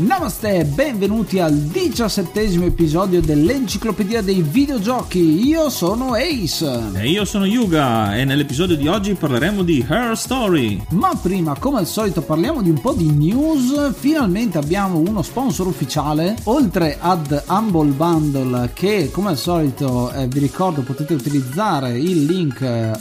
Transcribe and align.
Namaste, 0.00 0.64
benvenuti 0.64 1.40
al 1.40 1.52
diciassettesimo 1.52 2.64
episodio 2.64 3.20
dell'Enciclopedia 3.20 4.22
dei 4.22 4.40
Videogiochi. 4.40 5.46
Io 5.46 5.68
sono 5.68 6.14
Ace. 6.14 6.90
E 6.94 7.10
io 7.10 7.26
sono 7.26 7.44
Yuga 7.44 8.16
e 8.16 8.24
nell'episodio 8.24 8.76
di 8.76 8.88
oggi 8.88 9.12
parleremo 9.12 9.62
di 9.62 9.84
Her 9.86 10.16
Story. 10.16 10.82
Ma 10.92 11.14
prima, 11.20 11.54
come 11.58 11.80
al 11.80 11.86
solito, 11.86 12.22
parliamo 12.22 12.62
di 12.62 12.70
un 12.70 12.80
po' 12.80 12.94
di 12.94 13.10
news. 13.10 13.92
Finalmente 13.92 14.56
abbiamo 14.56 14.96
uno 15.00 15.20
sponsor 15.20 15.66
ufficiale, 15.66 16.34
oltre 16.44 16.96
ad 16.98 17.44
Humble 17.48 17.90
Bundle 17.90 18.70
che 18.72 19.10
come 19.12 19.28
al 19.28 19.38
solito 19.38 20.10
eh, 20.12 20.26
vi 20.28 20.38
ricordo 20.38 20.80
potete 20.80 21.12
utilizzare 21.12 21.98
il 21.98 22.24
link 22.24 22.62
eh, 22.62 22.98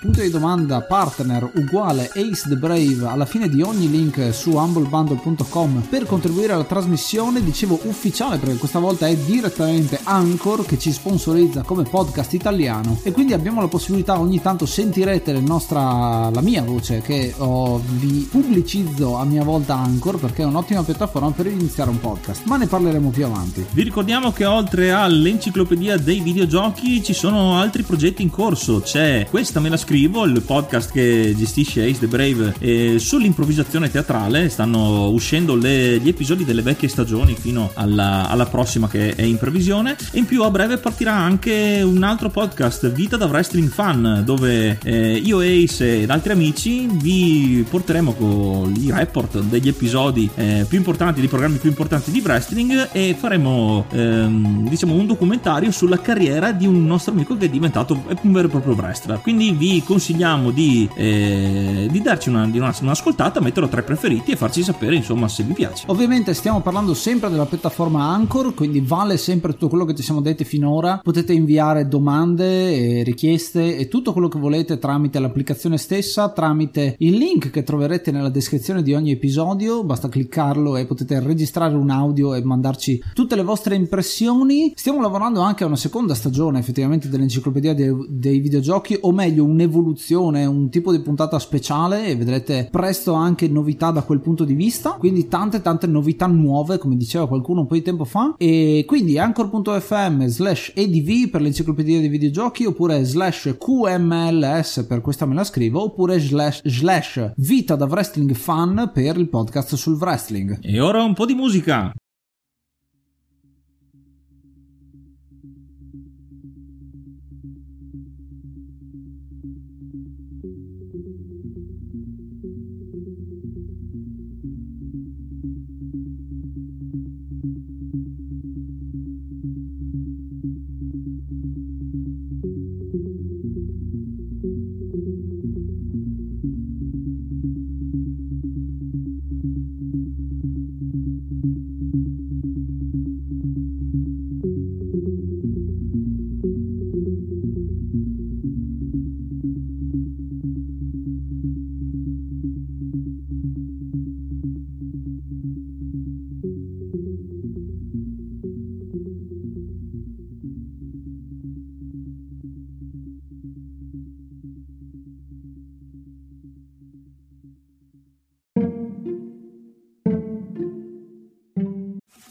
punto 0.00 0.22
di 0.22 0.30
domanda 0.30 0.80
partner 0.80 1.50
uguale 1.56 2.10
Ace 2.14 2.48
the 2.48 2.56
Brave 2.56 3.06
alla 3.06 3.26
fine 3.26 3.50
di 3.50 3.60
ogni 3.60 3.90
link 3.90 4.32
su 4.32 4.52
humblebundle.com 4.52 5.88
per 5.90 6.06
contribuire 6.22 6.52
alla 6.52 6.62
trasmissione, 6.62 7.42
dicevo 7.42 7.80
ufficiale 7.82 8.38
perché 8.38 8.56
questa 8.56 8.78
volta 8.78 9.08
è 9.08 9.16
direttamente 9.16 9.98
Anchor 10.04 10.64
che 10.64 10.78
ci 10.78 10.92
sponsorizza 10.92 11.62
come 11.62 11.82
podcast 11.82 12.32
italiano. 12.34 13.00
E 13.02 13.10
quindi 13.10 13.32
abbiamo 13.32 13.60
la 13.60 13.66
possibilità 13.66 14.20
ogni 14.20 14.40
tanto 14.40 14.64
sentirete 14.64 15.32
la 15.32 15.40
nostra 15.40 16.30
la 16.30 16.40
mia 16.40 16.62
voce 16.62 17.00
che 17.00 17.34
oh, 17.38 17.82
vi 17.84 18.28
pubblicizzo 18.30 19.16
a 19.16 19.24
mia 19.24 19.42
volta 19.42 19.74
Anchor 19.74 20.20
perché 20.20 20.42
è 20.42 20.44
un'ottima 20.44 20.84
piattaforma 20.84 21.32
per 21.32 21.46
iniziare 21.46 21.90
un 21.90 21.98
podcast, 21.98 22.44
ma 22.44 22.56
ne 22.56 22.68
parleremo 22.68 23.10
più 23.10 23.24
avanti. 23.24 23.66
Vi 23.72 23.82
ricordiamo 23.82 24.30
che 24.30 24.44
oltre 24.44 24.92
all'enciclopedia 24.92 25.96
dei 25.96 26.20
videogiochi 26.20 27.02
ci 27.02 27.14
sono 27.14 27.58
altri 27.58 27.82
progetti 27.82 28.22
in 28.22 28.30
corso, 28.30 28.80
c'è 28.80 29.26
Questa 29.28 29.58
me 29.58 29.70
la 29.70 29.76
scrivo, 29.76 30.24
il 30.24 30.40
podcast 30.42 30.92
che 30.92 31.34
gestisce 31.36 31.84
Ace 31.84 31.98
the 31.98 32.06
Brave 32.06 32.54
eh, 32.60 33.00
sull'improvvisazione 33.00 33.90
teatrale, 33.90 34.48
stanno 34.48 35.08
uscendo 35.08 35.56
le 35.56 36.00
gli 36.02 36.08
episodi 36.08 36.44
delle 36.44 36.62
vecchie 36.62 36.88
stagioni 36.88 37.34
fino 37.38 37.70
alla, 37.74 38.28
alla, 38.28 38.46
prossima 38.46 38.88
che 38.88 39.14
è 39.14 39.22
in 39.22 39.38
previsione. 39.38 39.96
E 40.10 40.18
in 40.18 40.26
più 40.26 40.42
a 40.42 40.50
breve 40.50 40.78
partirà 40.78 41.14
anche 41.14 41.80
un 41.82 42.02
altro 42.02 42.28
podcast 42.28 42.90
Vita 42.90 43.16
da 43.16 43.26
Wrestling 43.26 43.68
Fan 43.68 44.22
dove 44.24 44.78
eh, 44.82 45.14
io 45.16 45.40
Ace 45.40 46.02
ed 46.02 46.10
altri 46.10 46.32
amici 46.32 46.88
vi 46.90 47.64
porteremo 47.68 48.12
con 48.12 48.74
i 48.78 48.90
report 48.90 49.40
degli 49.40 49.68
episodi 49.68 50.28
eh, 50.34 50.66
più 50.68 50.76
importanti 50.76 51.20
dei 51.20 51.28
programmi 51.28 51.58
più 51.58 51.68
importanti 51.70 52.10
di 52.10 52.20
wrestling 52.20 52.88
e 52.92 53.14
faremo 53.18 53.86
ehm, 53.90 54.68
diciamo 54.68 54.94
un 54.94 55.06
documentario 55.06 55.70
sulla 55.70 56.00
carriera 56.00 56.52
di 56.52 56.66
un 56.66 56.84
nostro 56.84 57.12
amico 57.12 57.36
che 57.36 57.46
è 57.46 57.48
diventato 57.48 58.02
un 58.22 58.32
vero 58.32 58.48
e 58.48 58.50
proprio 58.50 58.74
wrestler. 58.74 59.20
Quindi 59.20 59.52
vi 59.52 59.82
consigliamo 59.82 60.50
di, 60.50 60.88
eh, 60.94 61.86
di 61.90 62.02
darci 62.02 62.28
una, 62.28 62.46
di 62.46 62.58
una, 62.58 62.74
un'ascoltata 62.80 63.40
metterlo 63.40 63.68
tra 63.68 63.80
i 63.80 63.84
preferiti 63.84 64.32
e 64.32 64.36
farci 64.36 64.62
sapere 64.62 64.96
insomma 64.96 65.28
se 65.28 65.42
vi 65.42 65.52
piace 65.52 65.84
Ovviamente 65.92 66.32
stiamo 66.32 66.62
parlando 66.62 66.94
sempre 66.94 67.28
della 67.28 67.44
piattaforma 67.44 68.02
Anchor, 68.02 68.54
quindi 68.54 68.80
vale 68.80 69.18
sempre 69.18 69.52
tutto 69.52 69.68
quello 69.68 69.84
che 69.84 69.92
ti 69.92 70.02
siamo 70.02 70.22
detti 70.22 70.42
finora. 70.42 70.98
Potete 71.02 71.34
inviare 71.34 71.86
domande 71.86 72.72
e 72.72 73.02
richieste 73.02 73.76
e 73.76 73.88
tutto 73.88 74.14
quello 74.14 74.28
che 74.28 74.38
volete 74.38 74.78
tramite 74.78 75.18
l'applicazione 75.18 75.76
stessa, 75.76 76.30
tramite 76.30 76.94
il 77.00 77.16
link 77.16 77.50
che 77.50 77.62
troverete 77.62 78.10
nella 78.10 78.30
descrizione 78.30 78.82
di 78.82 78.94
ogni 78.94 79.10
episodio. 79.10 79.84
Basta 79.84 80.08
cliccarlo 80.08 80.78
e 80.78 80.86
potete 80.86 81.20
registrare 81.20 81.74
un 81.74 81.90
audio 81.90 82.34
e 82.34 82.42
mandarci 82.42 83.02
tutte 83.12 83.36
le 83.36 83.42
vostre 83.42 83.74
impressioni. 83.74 84.72
Stiamo 84.74 85.02
lavorando 85.02 85.40
anche 85.40 85.64
a 85.64 85.66
una 85.66 85.76
seconda 85.76 86.14
stagione 86.14 86.58
effettivamente 86.58 87.10
dell'enciclopedia 87.10 87.74
dei, 87.74 87.94
dei 88.08 88.38
videogiochi, 88.38 88.96
o 88.98 89.12
meglio 89.12 89.44
un'evoluzione, 89.44 90.46
un 90.46 90.70
tipo 90.70 90.90
di 90.90 91.00
puntata 91.00 91.38
speciale 91.38 92.06
e 92.06 92.16
vedrete 92.16 92.68
presto 92.70 93.12
anche 93.12 93.46
novità 93.46 93.90
da 93.90 94.04
quel 94.04 94.20
punto 94.20 94.44
di 94.44 94.54
vista. 94.54 94.92
Quindi 94.92 95.28
tante 95.28 95.60
tante 95.60 95.80
tante 95.82 95.86
novità 95.86 96.26
nuove, 96.26 96.78
come 96.78 96.96
diceva 96.96 97.26
qualcuno 97.26 97.60
un 97.60 97.66
po' 97.66 97.74
di 97.74 97.82
tempo 97.82 98.04
fa. 98.04 98.34
E 98.38 98.84
quindi 98.86 99.18
anchor.fm 99.18 100.26
slash 100.26 100.72
adv 100.76 101.30
per 101.30 101.40
l'enciclopedia 101.40 102.00
dei 102.00 102.08
videogiochi, 102.08 102.64
oppure 102.64 103.04
slash 103.04 103.56
qmls 103.58 104.86
per 104.88 105.00
questa 105.00 105.26
me 105.26 105.34
la 105.34 105.44
scrivo, 105.44 105.82
oppure 105.82 106.18
slash, 106.20 106.62
slash 106.64 107.32
vita 107.36 107.74
da 107.74 107.86
wrestling 107.86 108.32
fan 108.32 108.90
per 108.92 109.16
il 109.16 109.28
podcast 109.28 109.74
sul 109.74 109.96
wrestling. 109.96 110.58
E 110.62 110.80
ora 110.80 111.02
un 111.02 111.14
po' 111.14 111.26
di 111.26 111.34
musica. 111.34 111.92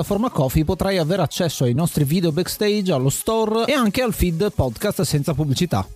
piattaforma 0.00 0.30
Coffee 0.30 0.64
potrai 0.64 0.96
avere 0.96 1.20
accesso 1.20 1.64
ai 1.64 1.74
nostri 1.74 2.04
video 2.04 2.32
backstage, 2.32 2.90
allo 2.90 3.10
store 3.10 3.66
e 3.66 3.72
anche 3.72 4.00
al 4.00 4.14
feed 4.14 4.50
podcast 4.54 5.02
senza 5.02 5.34
pubblicità. 5.34 5.86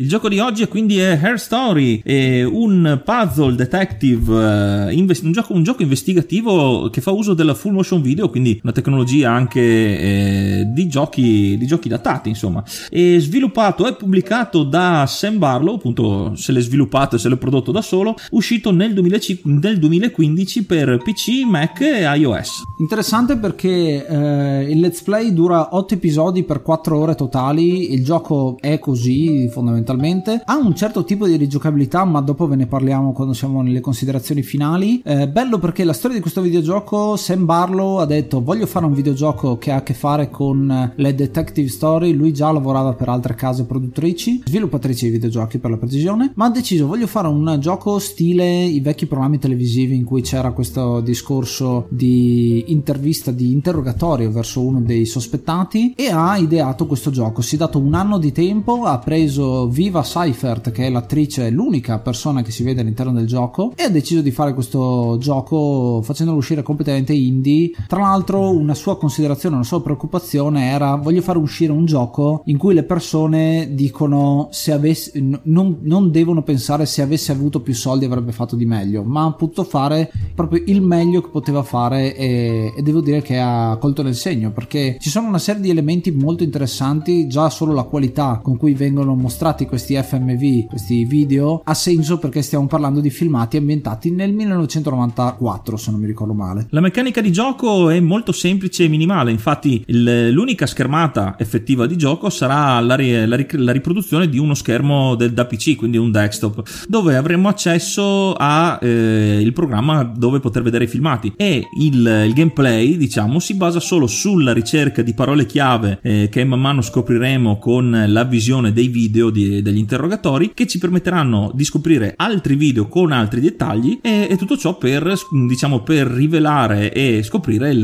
Il 0.00 0.08
gioco 0.08 0.30
di 0.30 0.38
oggi 0.38 0.66
quindi 0.66 0.98
è 0.98 1.20
Hair 1.22 1.38
Story, 1.38 2.00
è 2.02 2.42
un 2.42 3.02
puzzle 3.04 3.54
detective, 3.54 4.90
invest- 4.94 5.24
un, 5.24 5.32
gioco, 5.32 5.52
un, 5.52 5.62
gioco, 5.62 5.82
investigativo 5.82 6.88
che 6.88 7.02
fa 7.02 7.10
uso 7.10 7.34
della 7.34 7.52
full 7.52 7.74
motion 7.74 8.00
video, 8.00 8.30
quindi 8.30 8.58
una 8.62 8.72
tecnologia 8.72 9.30
anche 9.30 9.60
eh, 9.60 10.64
di, 10.72 10.88
giochi, 10.88 11.58
di, 11.58 11.66
giochi, 11.66 11.90
datati, 11.90 12.30
insomma. 12.30 12.64
È 12.88 13.16
sviluppato 13.18 13.86
e 13.86 13.92
pubblicato 13.92 14.62
da 14.62 15.04
Sam 15.06 15.36
Barlow, 15.36 15.74
appunto 15.74 16.34
se 16.34 16.52
l'è 16.52 16.60
sviluppato 16.62 17.16
e 17.16 17.18
se 17.18 17.28
l'è 17.28 17.36
prodotto 17.36 17.70
da 17.70 17.82
solo, 17.82 18.14
uscito 18.30 18.72
nel, 18.72 18.94
2005, 18.94 19.52
nel 19.52 19.78
2015 19.78 20.64
per 20.64 20.96
PC, 21.04 21.44
Mac 21.44 21.82
e 21.82 22.04
iOS. 22.04 22.62
Interessante 22.78 23.36
perché 23.36 23.49
eh, 23.58 24.70
il 24.70 24.80
let's 24.80 25.02
play 25.02 25.32
dura 25.32 25.74
8 25.74 25.94
episodi 25.94 26.44
per 26.44 26.62
4 26.62 26.98
ore 26.98 27.14
totali, 27.14 27.92
il 27.92 28.04
gioco 28.04 28.56
è 28.60 28.78
così 28.78 29.48
fondamentalmente. 29.48 30.42
Ha 30.44 30.56
un 30.56 30.74
certo 30.74 31.04
tipo 31.04 31.26
di 31.26 31.36
rigiocabilità, 31.36 32.04
ma 32.04 32.20
dopo 32.20 32.46
ve 32.46 32.56
ne 32.56 32.66
parliamo 32.66 33.12
quando 33.12 33.34
siamo 33.34 33.62
nelle 33.62 33.80
considerazioni 33.80 34.42
finali. 34.42 35.02
Eh, 35.04 35.28
bello 35.28 35.58
perché 35.58 35.84
la 35.84 35.92
storia 35.92 36.16
di 36.16 36.22
questo 36.22 36.40
videogioco, 36.40 37.16
Sam 37.16 37.44
Barlow 37.44 37.96
ha 37.96 38.06
detto 38.06 38.42
voglio 38.42 38.66
fare 38.66 38.86
un 38.86 38.92
videogioco 38.92 39.58
che 39.58 39.70
ha 39.70 39.76
a 39.76 39.82
che 39.82 39.94
fare 39.94 40.30
con 40.30 40.92
le 40.94 41.14
detective 41.14 41.68
story. 41.68 42.12
Lui 42.12 42.32
già 42.32 42.50
lavorava 42.50 42.92
per 42.92 43.08
altre 43.08 43.34
case 43.34 43.64
produttrici, 43.64 44.42
sviluppatrici 44.44 45.06
di 45.06 45.10
videogiochi 45.12 45.58
per 45.58 45.70
la 45.70 45.76
precisione, 45.76 46.32
ma 46.34 46.46
ha 46.46 46.50
deciso 46.50 46.86
voglio 46.86 47.06
fare 47.06 47.28
un 47.28 47.56
gioco 47.60 47.98
stile 47.98 48.64
i 48.64 48.80
vecchi 48.80 49.06
programmi 49.06 49.38
televisivi 49.38 49.94
in 49.94 50.04
cui 50.04 50.22
c'era 50.22 50.52
questo 50.52 51.00
discorso 51.00 51.86
di 51.88 52.64
intervista, 52.68 53.30
interrogatorio 53.48 54.30
verso 54.30 54.60
uno 54.62 54.80
dei 54.80 55.06
sospettati 55.06 55.94
e 55.96 56.10
ha 56.10 56.36
ideato 56.36 56.86
questo 56.86 57.10
gioco. 57.10 57.42
Si 57.42 57.54
è 57.54 57.58
dato 57.58 57.78
un 57.78 57.94
anno 57.94 58.18
di 58.18 58.32
tempo, 58.32 58.84
ha 58.84 58.98
preso 58.98 59.68
Viva 59.68 60.02
Seifert, 60.02 60.70
che 60.70 60.86
è 60.86 60.90
l'attrice, 60.90 61.50
l'unica 61.50 61.98
persona 61.98 62.42
che 62.42 62.50
si 62.50 62.62
vede 62.62 62.80
all'interno 62.80 63.12
del 63.12 63.26
gioco, 63.26 63.72
e 63.76 63.84
ha 63.84 63.90
deciso 63.90 64.20
di 64.20 64.30
fare 64.30 64.54
questo 64.54 65.16
gioco 65.18 66.00
facendolo 66.02 66.38
uscire 66.38 66.62
completamente 66.62 67.12
indie. 67.12 67.70
Tra 67.86 68.00
l'altro, 68.00 68.50
una 68.50 68.74
sua 68.74 68.98
considerazione, 68.98 69.56
una 69.56 69.64
sua 69.64 69.82
preoccupazione 69.82 70.70
era: 70.70 70.96
voglio 70.96 71.22
fare 71.22 71.38
uscire 71.38 71.72
un 71.72 71.84
gioco 71.84 72.42
in 72.46 72.58
cui 72.58 72.74
le 72.74 72.84
persone 72.84 73.70
dicono 73.72 74.48
se 74.50 74.72
avessi, 74.72 75.38
non, 75.44 75.78
non 75.80 76.10
devono 76.10 76.42
pensare 76.42 76.86
se 76.86 77.02
avesse 77.02 77.32
avuto 77.32 77.60
più 77.60 77.74
soldi 77.74 78.04
avrebbe 78.04 78.32
fatto 78.32 78.56
di 78.56 78.66
meglio, 78.66 79.02
ma 79.02 79.24
ha 79.24 79.32
potuto 79.32 79.64
fare 79.64 80.10
proprio 80.34 80.62
il 80.66 80.82
meglio 80.82 81.20
che 81.20 81.28
poteva 81.28 81.62
fare 81.62 82.16
e, 82.16 82.72
e 82.76 82.82
devo 82.82 83.00
dire 83.00 83.22
che 83.22 83.29
ha 83.38 83.76
colto 83.78 84.02
nel 84.02 84.14
segno 84.14 84.50
perché 84.50 84.96
ci 85.00 85.10
sono 85.10 85.28
una 85.28 85.38
serie 85.38 85.60
di 85.60 85.70
elementi 85.70 86.10
molto 86.10 86.42
interessanti, 86.42 87.26
già 87.28 87.50
solo 87.50 87.72
la 87.72 87.84
qualità 87.84 88.40
con 88.42 88.56
cui 88.56 88.74
vengono 88.74 89.14
mostrati 89.14 89.66
questi 89.66 89.94
FMV, 89.94 90.66
questi 90.66 91.04
video, 91.04 91.62
ha 91.64 91.74
senso 91.74 92.18
perché 92.18 92.42
stiamo 92.42 92.66
parlando 92.66 93.00
di 93.00 93.10
filmati 93.10 93.56
ambientati 93.56 94.10
nel 94.10 94.32
1994, 94.32 95.76
se 95.76 95.90
non 95.90 96.00
mi 96.00 96.06
ricordo 96.06 96.34
male. 96.34 96.66
La 96.70 96.80
meccanica 96.80 97.20
di 97.20 97.30
gioco 97.30 97.90
è 97.90 98.00
molto 98.00 98.32
semplice 98.32 98.84
e 98.84 98.88
minimale, 98.88 99.30
infatti 99.30 99.82
il, 99.86 100.30
l'unica 100.30 100.66
schermata 100.66 101.36
effettiva 101.38 101.86
di 101.86 101.96
gioco 101.96 102.30
sarà 102.30 102.80
la, 102.80 102.96
la, 102.96 103.46
la 103.52 103.72
riproduzione 103.72 104.28
di 104.28 104.38
uno 104.38 104.54
schermo 104.54 105.14
del, 105.14 105.32
da 105.32 105.44
PC, 105.44 105.76
quindi 105.76 105.96
un 105.96 106.10
desktop, 106.10 106.86
dove 106.88 107.16
avremo 107.16 107.48
accesso 107.48 108.34
al 108.34 108.78
eh, 108.80 109.50
programma 109.52 110.02
dove 110.04 110.40
poter 110.40 110.62
vedere 110.62 110.84
i 110.84 110.86
filmati 110.86 111.32
e 111.36 111.68
il, 111.78 112.24
il, 112.26 112.32
gameplay, 112.32 112.96
diciamo, 112.96 113.19
si 113.40 113.54
basa 113.54 113.80
solo 113.80 114.06
sulla 114.06 114.52
ricerca 114.52 115.02
di 115.02 115.14
parole 115.14 115.46
chiave 115.46 115.98
eh, 116.02 116.28
che 116.30 116.44
man 116.44 116.60
mano 116.60 116.82
scopriremo 116.82 117.58
con 117.58 118.04
la 118.06 118.24
visione 118.24 118.72
dei 118.72 118.88
video 118.88 119.30
di, 119.30 119.62
degli 119.62 119.78
interrogatori 119.78 120.52
che 120.54 120.66
ci 120.66 120.78
permetteranno 120.78 121.50
di 121.54 121.64
scoprire 121.64 122.14
altri 122.16 122.54
video 122.54 122.86
con 122.88 123.12
altri 123.12 123.40
dettagli 123.40 123.98
e, 124.02 124.28
e 124.30 124.36
tutto 124.36 124.56
ciò 124.56 124.76
per 124.76 125.12
diciamo 125.46 125.80
per 125.80 126.06
rivelare 126.06 126.92
e 126.92 127.22
scoprire 127.22 127.70
il, 127.70 127.82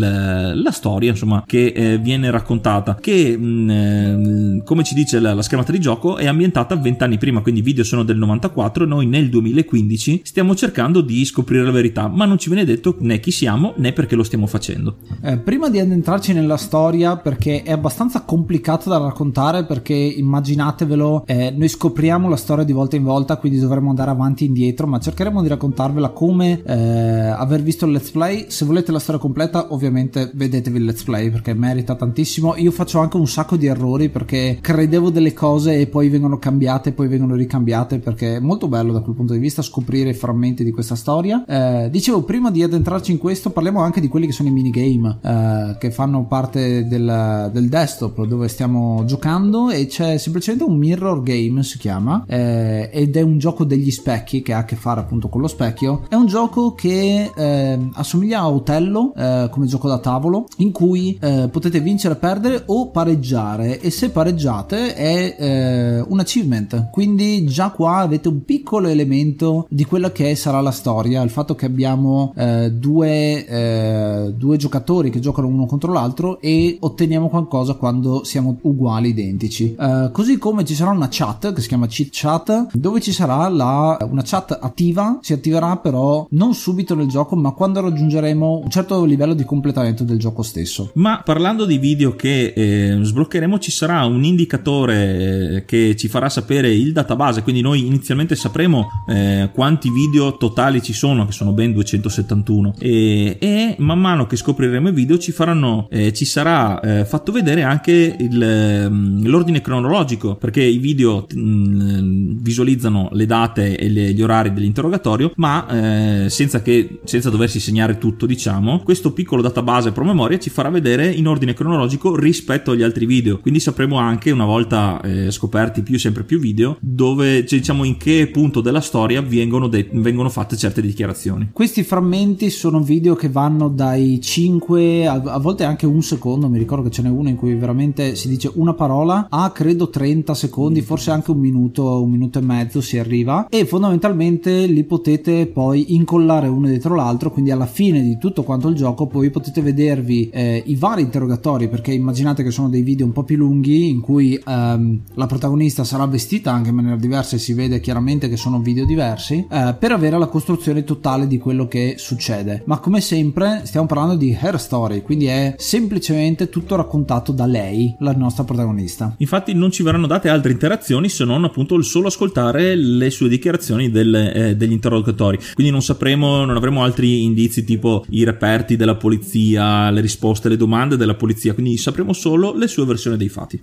la 0.63 0.71
storia 0.71 1.11
insomma 1.11 1.43
che 1.47 1.67
eh, 1.67 1.99
viene 1.99 2.31
raccontata 2.31 2.97
che 3.01 3.37
mh, 3.37 3.71
eh, 3.71 4.63
come 4.65 4.85
ci 4.85 4.95
dice 4.95 5.21
la, 5.21 5.35
la, 5.35 5.43
schermata 5.43 5.73
di 5.73 5.81
gioco 5.81 6.17
è 6.17 6.27
ambientata 6.27 6.77
20 6.77 7.03
anni 7.03 7.19
prima 7.19 7.41
quindi 7.41 7.61
i 7.61 7.65
video 7.65 7.85
sono 7.85 8.03
del 8.03 8.17
94 8.17 8.85
e 8.85 8.87
noi 8.87 9.07
nel 9.07 9.29
2015 9.29 10.21
stiamo 10.25 10.55
cercando 10.55 11.01
di 11.01 11.25
scoprire 11.25 11.65
la 11.65 11.71
verità 11.71 12.09
ma 12.09 12.25
non 12.25 12.39
ci 12.39 12.49
viene 12.49 12.65
detto 12.65 12.97
né 13.01 13.21
chi 13.21 13.31
siamo 13.31 13.75
né 13.77 13.93
perché 13.93 14.15
lo 14.15 14.23
stiamo 14.23 14.47
facendo 14.47 14.99
eh, 15.27 15.39
prima 15.39 15.69
di 15.69 15.81
addentrarci 15.81 16.33
nella 16.33 16.57
storia 16.57 17.17
perché 17.17 17.65
è 17.65 17.73
abbastanza 17.73 18.23
complicata 18.23 18.89
da 18.89 18.99
raccontare 18.99 19.65
perché 19.65 19.93
immaginatevelo 19.93 21.25
eh, 21.27 21.51
noi 21.51 21.67
scopriamo 21.67 22.29
la 22.29 22.37
storia 22.37 22.63
di 22.63 22.73
volta 22.73 22.95
in 22.95 23.03
volta, 23.03 23.37
quindi 23.37 23.59
dovremo 23.59 23.91
andare 23.91 24.13
avanti 24.13 24.45
e 24.45 24.47
indietro, 24.47 24.87
ma 24.87 25.01
cercheremo 25.01 25.43
di 25.43 25.49
raccontarvela 25.49 26.11
come 26.11 26.63
eh, 26.63 26.73
aver 26.73 27.63
visto 27.63 27.87
il 27.87 27.93
let's 27.93 28.11
play. 28.11 28.45
Se 28.49 28.65
volete 28.65 28.93
la 28.93 29.01
storia 29.01 29.21
completa, 29.21 29.73
ovviamente 29.73 30.31
vedetevi 30.33 30.79
il 30.79 30.85
let's 30.85 31.03
play 31.03 31.29
perché 31.31 31.55
merita 31.55 31.97
tantissimo. 31.97 32.55
Io 32.59 32.71
faccio 32.71 33.01
anche 33.01 33.17
un 33.17 33.27
sacco 33.27 33.57
di 33.57 33.67
errori 33.67 34.09
perché 34.11 34.59
credevo 34.61 35.11
delle 35.11 35.33
cose 35.33 35.81
e 35.81 35.89
poi 35.89 36.09
vengono 36.09 36.39
cambiate, 36.39 36.93
poi 36.93 37.09
vengono 37.09 37.35
ricambiate 37.35 37.99
perché 37.99 38.37
è 38.37 38.41
molto 38.41 38.69
bello 38.69 38.93
da 38.93 39.01
quel 39.01 39.17
punto 39.17 39.33
di 39.33 39.41
vista 39.41 39.61
scoprire 39.63 40.15
frammenti 40.15 40.63
di 40.63 40.71
questa 40.71 40.95
storia. 40.95 41.45
Eh, 41.45 41.91
dicevo, 41.91 42.23
prima 42.23 42.53
di 42.53 42.63
addentrarci 42.63 43.11
in 43.11 43.19
questo, 43.19 43.51
parliamo 43.51 43.81
anche 43.81 44.01
di 44.01 44.07
quelli 44.07 44.27
che 44.27 44.33
sono 44.33 44.49
i 44.49 44.53
minigame 44.53 45.06
eh, 45.09 45.77
che 45.79 45.91
fanno 45.91 46.25
parte 46.27 46.87
del, 46.87 47.51
del 47.53 47.69
desktop 47.69 48.25
dove 48.25 48.49
stiamo 48.49 49.05
giocando 49.05 49.71
e 49.71 49.87
c'è 49.87 50.19
semplicemente 50.19 50.65
un 50.65 50.77
mirror 50.77 51.23
game 51.23 51.63
si 51.63 51.79
chiama 51.79 52.25
eh, 52.27 52.91
ed 52.93 53.17
è 53.17 53.21
un 53.23 53.39
gioco 53.39 53.65
degli 53.65 53.91
specchi 53.91 54.43
che 54.43 54.53
ha 54.53 54.59
a 54.59 54.65
che 54.65 54.77
fare 54.77 55.01
appunto 55.01 55.29
con 55.29 55.41
lo 55.41 55.49
specchio. 55.49 56.07
È 56.09 56.15
un 56.15 56.27
gioco 56.27 56.75
che 56.75 57.31
eh, 57.35 57.79
assomiglia 57.95 58.41
a 58.41 58.51
Otello 58.51 59.13
eh, 59.15 59.49
come 59.51 59.67
gioco 59.67 59.89
da 59.89 59.99
tavolo 59.99 60.47
in 60.59 60.73
cui 60.73 61.19
eh, 61.21 61.49
potete 61.51 61.81
vincere, 61.81 62.17
perdere 62.17 62.63
o 62.67 62.91
pareggiare 62.91 63.81
e 63.81 63.91
se 63.91 64.11
pareggiate 64.11 64.95
è 64.95 65.37
eh, 65.39 66.01
un 66.01 66.21
achievement. 66.21 66.91
Quindi 66.91 67.45
già 67.47 67.71
qua 67.71 67.99
avete 67.99 68.29
un 68.29 68.45
piccolo 68.45 68.89
elemento 68.89 69.67
di 69.69 69.85
quella 69.85 70.13
che 70.13 70.35
sarà 70.35 70.61
la 70.61 70.71
storia 70.71 71.23
il 71.23 71.31
fatto 71.31 71.55
che 71.55 71.67
abbiamo 71.67 72.33
due, 72.71 74.33
due 74.37 74.57
giocatori 74.57 74.96
che 75.11 75.21
giocano 75.21 75.47
uno 75.47 75.67
contro 75.67 75.93
l'altro 75.93 76.41
e 76.41 76.77
otteniamo 76.81 77.29
qualcosa 77.29 77.75
quando 77.75 78.25
siamo 78.25 78.59
uguali 78.63 79.11
identici. 79.11 79.77
Così 80.13 80.39
come 80.39 80.65
ci 80.65 80.75
sarà 80.75 80.91
una 80.91 81.09
chat 81.11 81.53
che 81.53 81.61
si 81.61 81.69
chiama 81.69 81.87
Cheat 81.87 82.09
Chat, 82.13 82.69
dove 82.73 83.01
ci 83.01 83.13
sarà 83.13 83.49
la, 83.49 83.99
una 84.11 84.23
chat 84.25 84.57
attiva, 84.61 85.19
si 85.21 85.33
attiverà 85.33 85.77
però 85.77 86.27
non 86.31 86.55
subito 86.55 86.95
nel 86.95 87.07
gioco, 87.07 87.37
ma 87.37 87.53
quando 87.53 87.81
raggiungeremo 87.81 88.61
un 88.65 88.71
certo 88.71 89.05
livello 89.05 89.35
di 89.35 89.45
completamento 89.45 90.05
del 90.05 90.19
gioco 90.19 90.43
stesso. 90.43 90.91
Ma 90.95 91.23
parlando 91.25 91.65
di 91.65 91.79
video 91.79 92.15
che 92.15 92.53
eh, 92.55 92.99
sbloccheremo, 93.01 93.59
ci 93.59 93.71
sarà 93.71 94.05
un 94.05 94.25
indicatore 94.25 95.57
eh, 95.57 95.65
che 95.65 95.95
ci 95.97 96.09
farà 96.09 96.29
sapere 96.29 96.73
il 96.73 96.93
database, 96.93 97.43
quindi 97.43 97.61
noi 97.61 97.87
inizialmente 97.87 98.35
sapremo 98.35 98.89
eh, 99.09 99.51
quanti 99.53 99.91
video 99.91 100.37
totali 100.37 100.83
ci 100.83 100.93
sono, 100.93 101.27
che 101.27 101.33
sono 101.33 101.53
ben 101.53 101.73
271, 101.73 102.75
e, 102.79 103.37
e 103.41 103.77
man 103.79 104.01
mano 104.01 104.27
che 104.27 104.37
scopriremo 104.37 104.86
i 104.89 104.93
video 104.93 105.19
ci 105.19 105.33
faranno, 105.33 105.89
eh, 105.91 106.13
ci 106.13 106.25
sarà 106.25 106.81
eh, 106.81 107.05
fatto 107.05 107.33
vedere 107.33 107.63
anche 107.63 108.17
il, 108.19 108.43
ehm, 108.43 109.27
l'ordine 109.27 109.61
cronologico, 109.61 110.37
perché 110.37 110.63
i 110.63 110.79
video 110.79 111.27
mh, 111.33 111.41
mm, 111.41 112.37
visualizzano 112.41 113.09
le 113.13 113.27
date 113.27 113.77
e 113.77 113.89
le, 113.89 114.13
gli 114.13 114.23
orari 114.23 114.53
dell'interrogatorio, 114.53 115.33
ma 115.37 116.25
eh, 116.25 116.31
senza, 116.31 116.63
che, 116.63 117.01
senza 117.05 117.31
doversi 117.31 117.61
segnare 117.61 117.99
tutto, 117.99 118.27
diciamo, 118.27 118.81
questo 118.85 119.13
piccolo 119.13 119.43
database 119.43 119.93
promemoria 119.93 120.39
ci 120.39 120.51
farà 120.51 120.69
vedere 120.69 121.11
in 121.11 121.27
ordine 121.27 121.55
cronologico 121.55 122.17
rispetto 122.17 122.73
agli 122.73 122.83
altri 122.83 123.07
video. 123.07 123.41
Quindi 123.41 123.61
sapremo 123.61 123.97
anche, 123.97 124.31
una 124.31 124.45
volta 124.45 125.01
eh, 125.03 125.31
scoperti 125.31 125.83
più 125.83 125.99
sempre 125.99 126.25
più 126.25 126.39
video, 126.39 126.77
dove 126.81 127.47
cioè, 127.47 127.59
diciamo 127.59 127.85
in 127.85 127.97
che 127.97 128.29
punto 128.33 128.61
della 128.61 128.81
storia 128.81 129.21
vengono, 129.23 129.69
de- 129.69 129.89
vengono 129.93 130.29
fatte 130.29 130.57
certe 130.57 130.81
dichiarazioni. 130.81 131.51
Questi 131.53 131.83
frammenti 131.83 132.51
sono 132.51 132.81
video 132.81 133.15
che 133.15 133.29
vanno 133.29 133.69
dai 133.69 134.21
5 134.21 134.76
a, 134.77 135.15
a 135.15 135.39
volte 135.39 135.65
anche 135.65 135.87
un 135.87 136.03
secondo. 136.03 136.49
Mi 136.49 136.59
ricordo 136.59 136.85
che 136.85 136.91
ce 136.91 137.03
n'è 137.03 137.09
uno 137.09 137.29
in 137.29 137.37
cui 137.37 137.55
veramente 137.55 138.15
si 138.15 138.29
dice 138.29 138.51
una 138.55 138.75
parola 138.75 139.27
a 139.31 139.51
credo 139.51 139.89
30 139.89 140.35
secondi, 140.35 140.83
forse 140.83 141.11
anche 141.11 141.31
un 141.31 141.39
minuto, 141.39 142.03
un 142.03 142.11
minuto 142.11 142.39
e 142.39 142.43
mezzo 142.43 142.81
si 142.81 142.99
arriva 142.99 143.47
e 143.49 143.65
fondamentalmente 143.65 144.67
li 144.67 144.85
potete 144.85 145.47
poi 145.47 145.95
incollare 145.95 146.49
uno 146.49 146.67
dietro 146.69 146.95
l'altro, 146.95 147.31
quindi 147.31 147.51
alla 147.51 147.67
fine 147.67 148.03
di 148.03 148.19
tutto 148.19 148.43
quanto 148.43 148.69
il 148.69 148.75
gioco 148.75 149.07
poi 149.07 149.31
potete 149.31 149.61
vedervi 149.61 150.31
eh, 150.31 150.63
i 150.67 150.75
vari 150.77 151.03
interrogatori 151.03 151.69
perché 151.69 151.93
immaginate 151.93 152.43
che 152.43 152.51
sono 152.51 152.69
dei 152.69 152.83
video 152.83 153.07
un 153.07 153.13
po' 153.13 153.25
più 153.25 153.37
lunghi 153.37 153.89
in 153.89 154.01
cui 154.01 154.41
ehm, 154.45 155.01
la 155.15 155.27
protagonista 155.27 155.85
sarà 155.85 156.07
vestita 156.07 156.53
anche 156.53 156.71
in 156.71 156.75
maniera 156.75 156.97
diversa 156.97 157.37
e 157.37 157.39
si 157.39 157.53
vede 157.53 157.81
chiaramente 157.81 158.29
che 158.29 158.37
sono 158.37 158.61
video 158.61 158.85
diversi 158.85 159.47
eh, 159.51 159.75
per 159.79 159.93
avere 159.93 160.19
la 160.19 160.27
costruzione 160.27 160.85
totale 160.85 161.27
di 161.27 161.39
quello 161.39 161.69
che 161.69 161.95
succede. 161.99 162.63
Ma 162.67 162.79
come 162.79 163.01
sempre 163.01 163.63
stiamo 163.65 163.87
parlando 163.87 164.17
di 164.17 164.37
Hair 164.39 164.59
story, 164.67 165.03
quindi 165.03 165.27
è 165.27 165.55
semplicemente 165.57 166.49
tutto 166.49 166.75
raccontato 166.75 167.31
da 167.31 167.47
lei, 167.47 167.95
la 168.01 168.13
nostra 168.13 168.43
protagonista. 168.43 169.15
Infatti 169.19 169.55
non 169.55 169.71
ci 169.71 169.85
verranno 169.85 170.09
date 170.09 170.29
altre 170.29 170.51
interazioni 170.51 171.09
se 171.09 171.25
non 171.25 171.45
appunto 171.45 171.77
il 171.77 171.85
solo 171.85 172.09
ascoltare 172.09 172.75
le 172.75 173.11
sue 173.11 173.29
dichiarazioni 173.29 173.91
del, 173.91 174.15
eh, 174.15 174.57
degli 174.57 174.73
interrogatori. 174.73 175.39
Quindi 175.55 175.71
non 175.71 175.83
sapremo, 175.83 176.45
non 176.45 176.57
avremo 176.57 176.83
altri 176.83 177.23
indizi 177.23 177.65
tipo 177.65 178.05
i 178.11 178.25
reperti 178.25 178.75
della 178.77 178.97
polizia, 178.97 179.91
le 179.91 180.01
risposte 180.01 180.49
alle 180.49 180.57
domande 180.57 180.97
della 180.97 181.15
polizia, 181.15 181.55
quindi 181.55 181.77
sapremo 181.77 182.13
solo 182.13 182.53
le 182.53 182.67
sue 182.67 182.85
versioni 182.85 183.17
dei 183.17 183.29
fatti. 183.29 183.63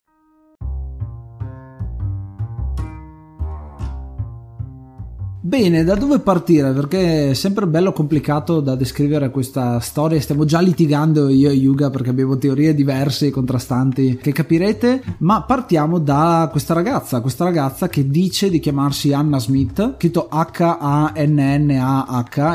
Bene, 5.43 5.83
da 5.83 5.95
dove 5.95 6.19
partire? 6.19 6.71
Perché 6.71 7.31
è 7.31 7.33
sempre 7.33 7.65
bello 7.65 7.93
complicato 7.93 8.59
da 8.59 8.75
descrivere 8.75 9.31
questa 9.31 9.79
storia. 9.79 10.21
Stiamo 10.21 10.45
già 10.45 10.59
litigando 10.59 11.29
io 11.29 11.49
e 11.49 11.53
Yuga 11.53 11.89
perché 11.89 12.11
abbiamo 12.11 12.37
teorie 12.37 12.75
diverse 12.75 13.25
e 13.25 13.31
contrastanti 13.31 14.19
che 14.21 14.33
capirete. 14.33 15.01
Ma 15.17 15.41
partiamo 15.41 15.97
da 15.97 16.47
questa 16.51 16.75
ragazza, 16.75 17.21
questa 17.21 17.43
ragazza 17.43 17.89
che 17.89 18.07
dice 18.07 18.51
di 18.51 18.59
chiamarsi 18.59 19.13
Anna 19.13 19.39
Smith, 19.39 19.95
scritto 19.97 20.29
H-A-N-N-A-H 20.29 21.17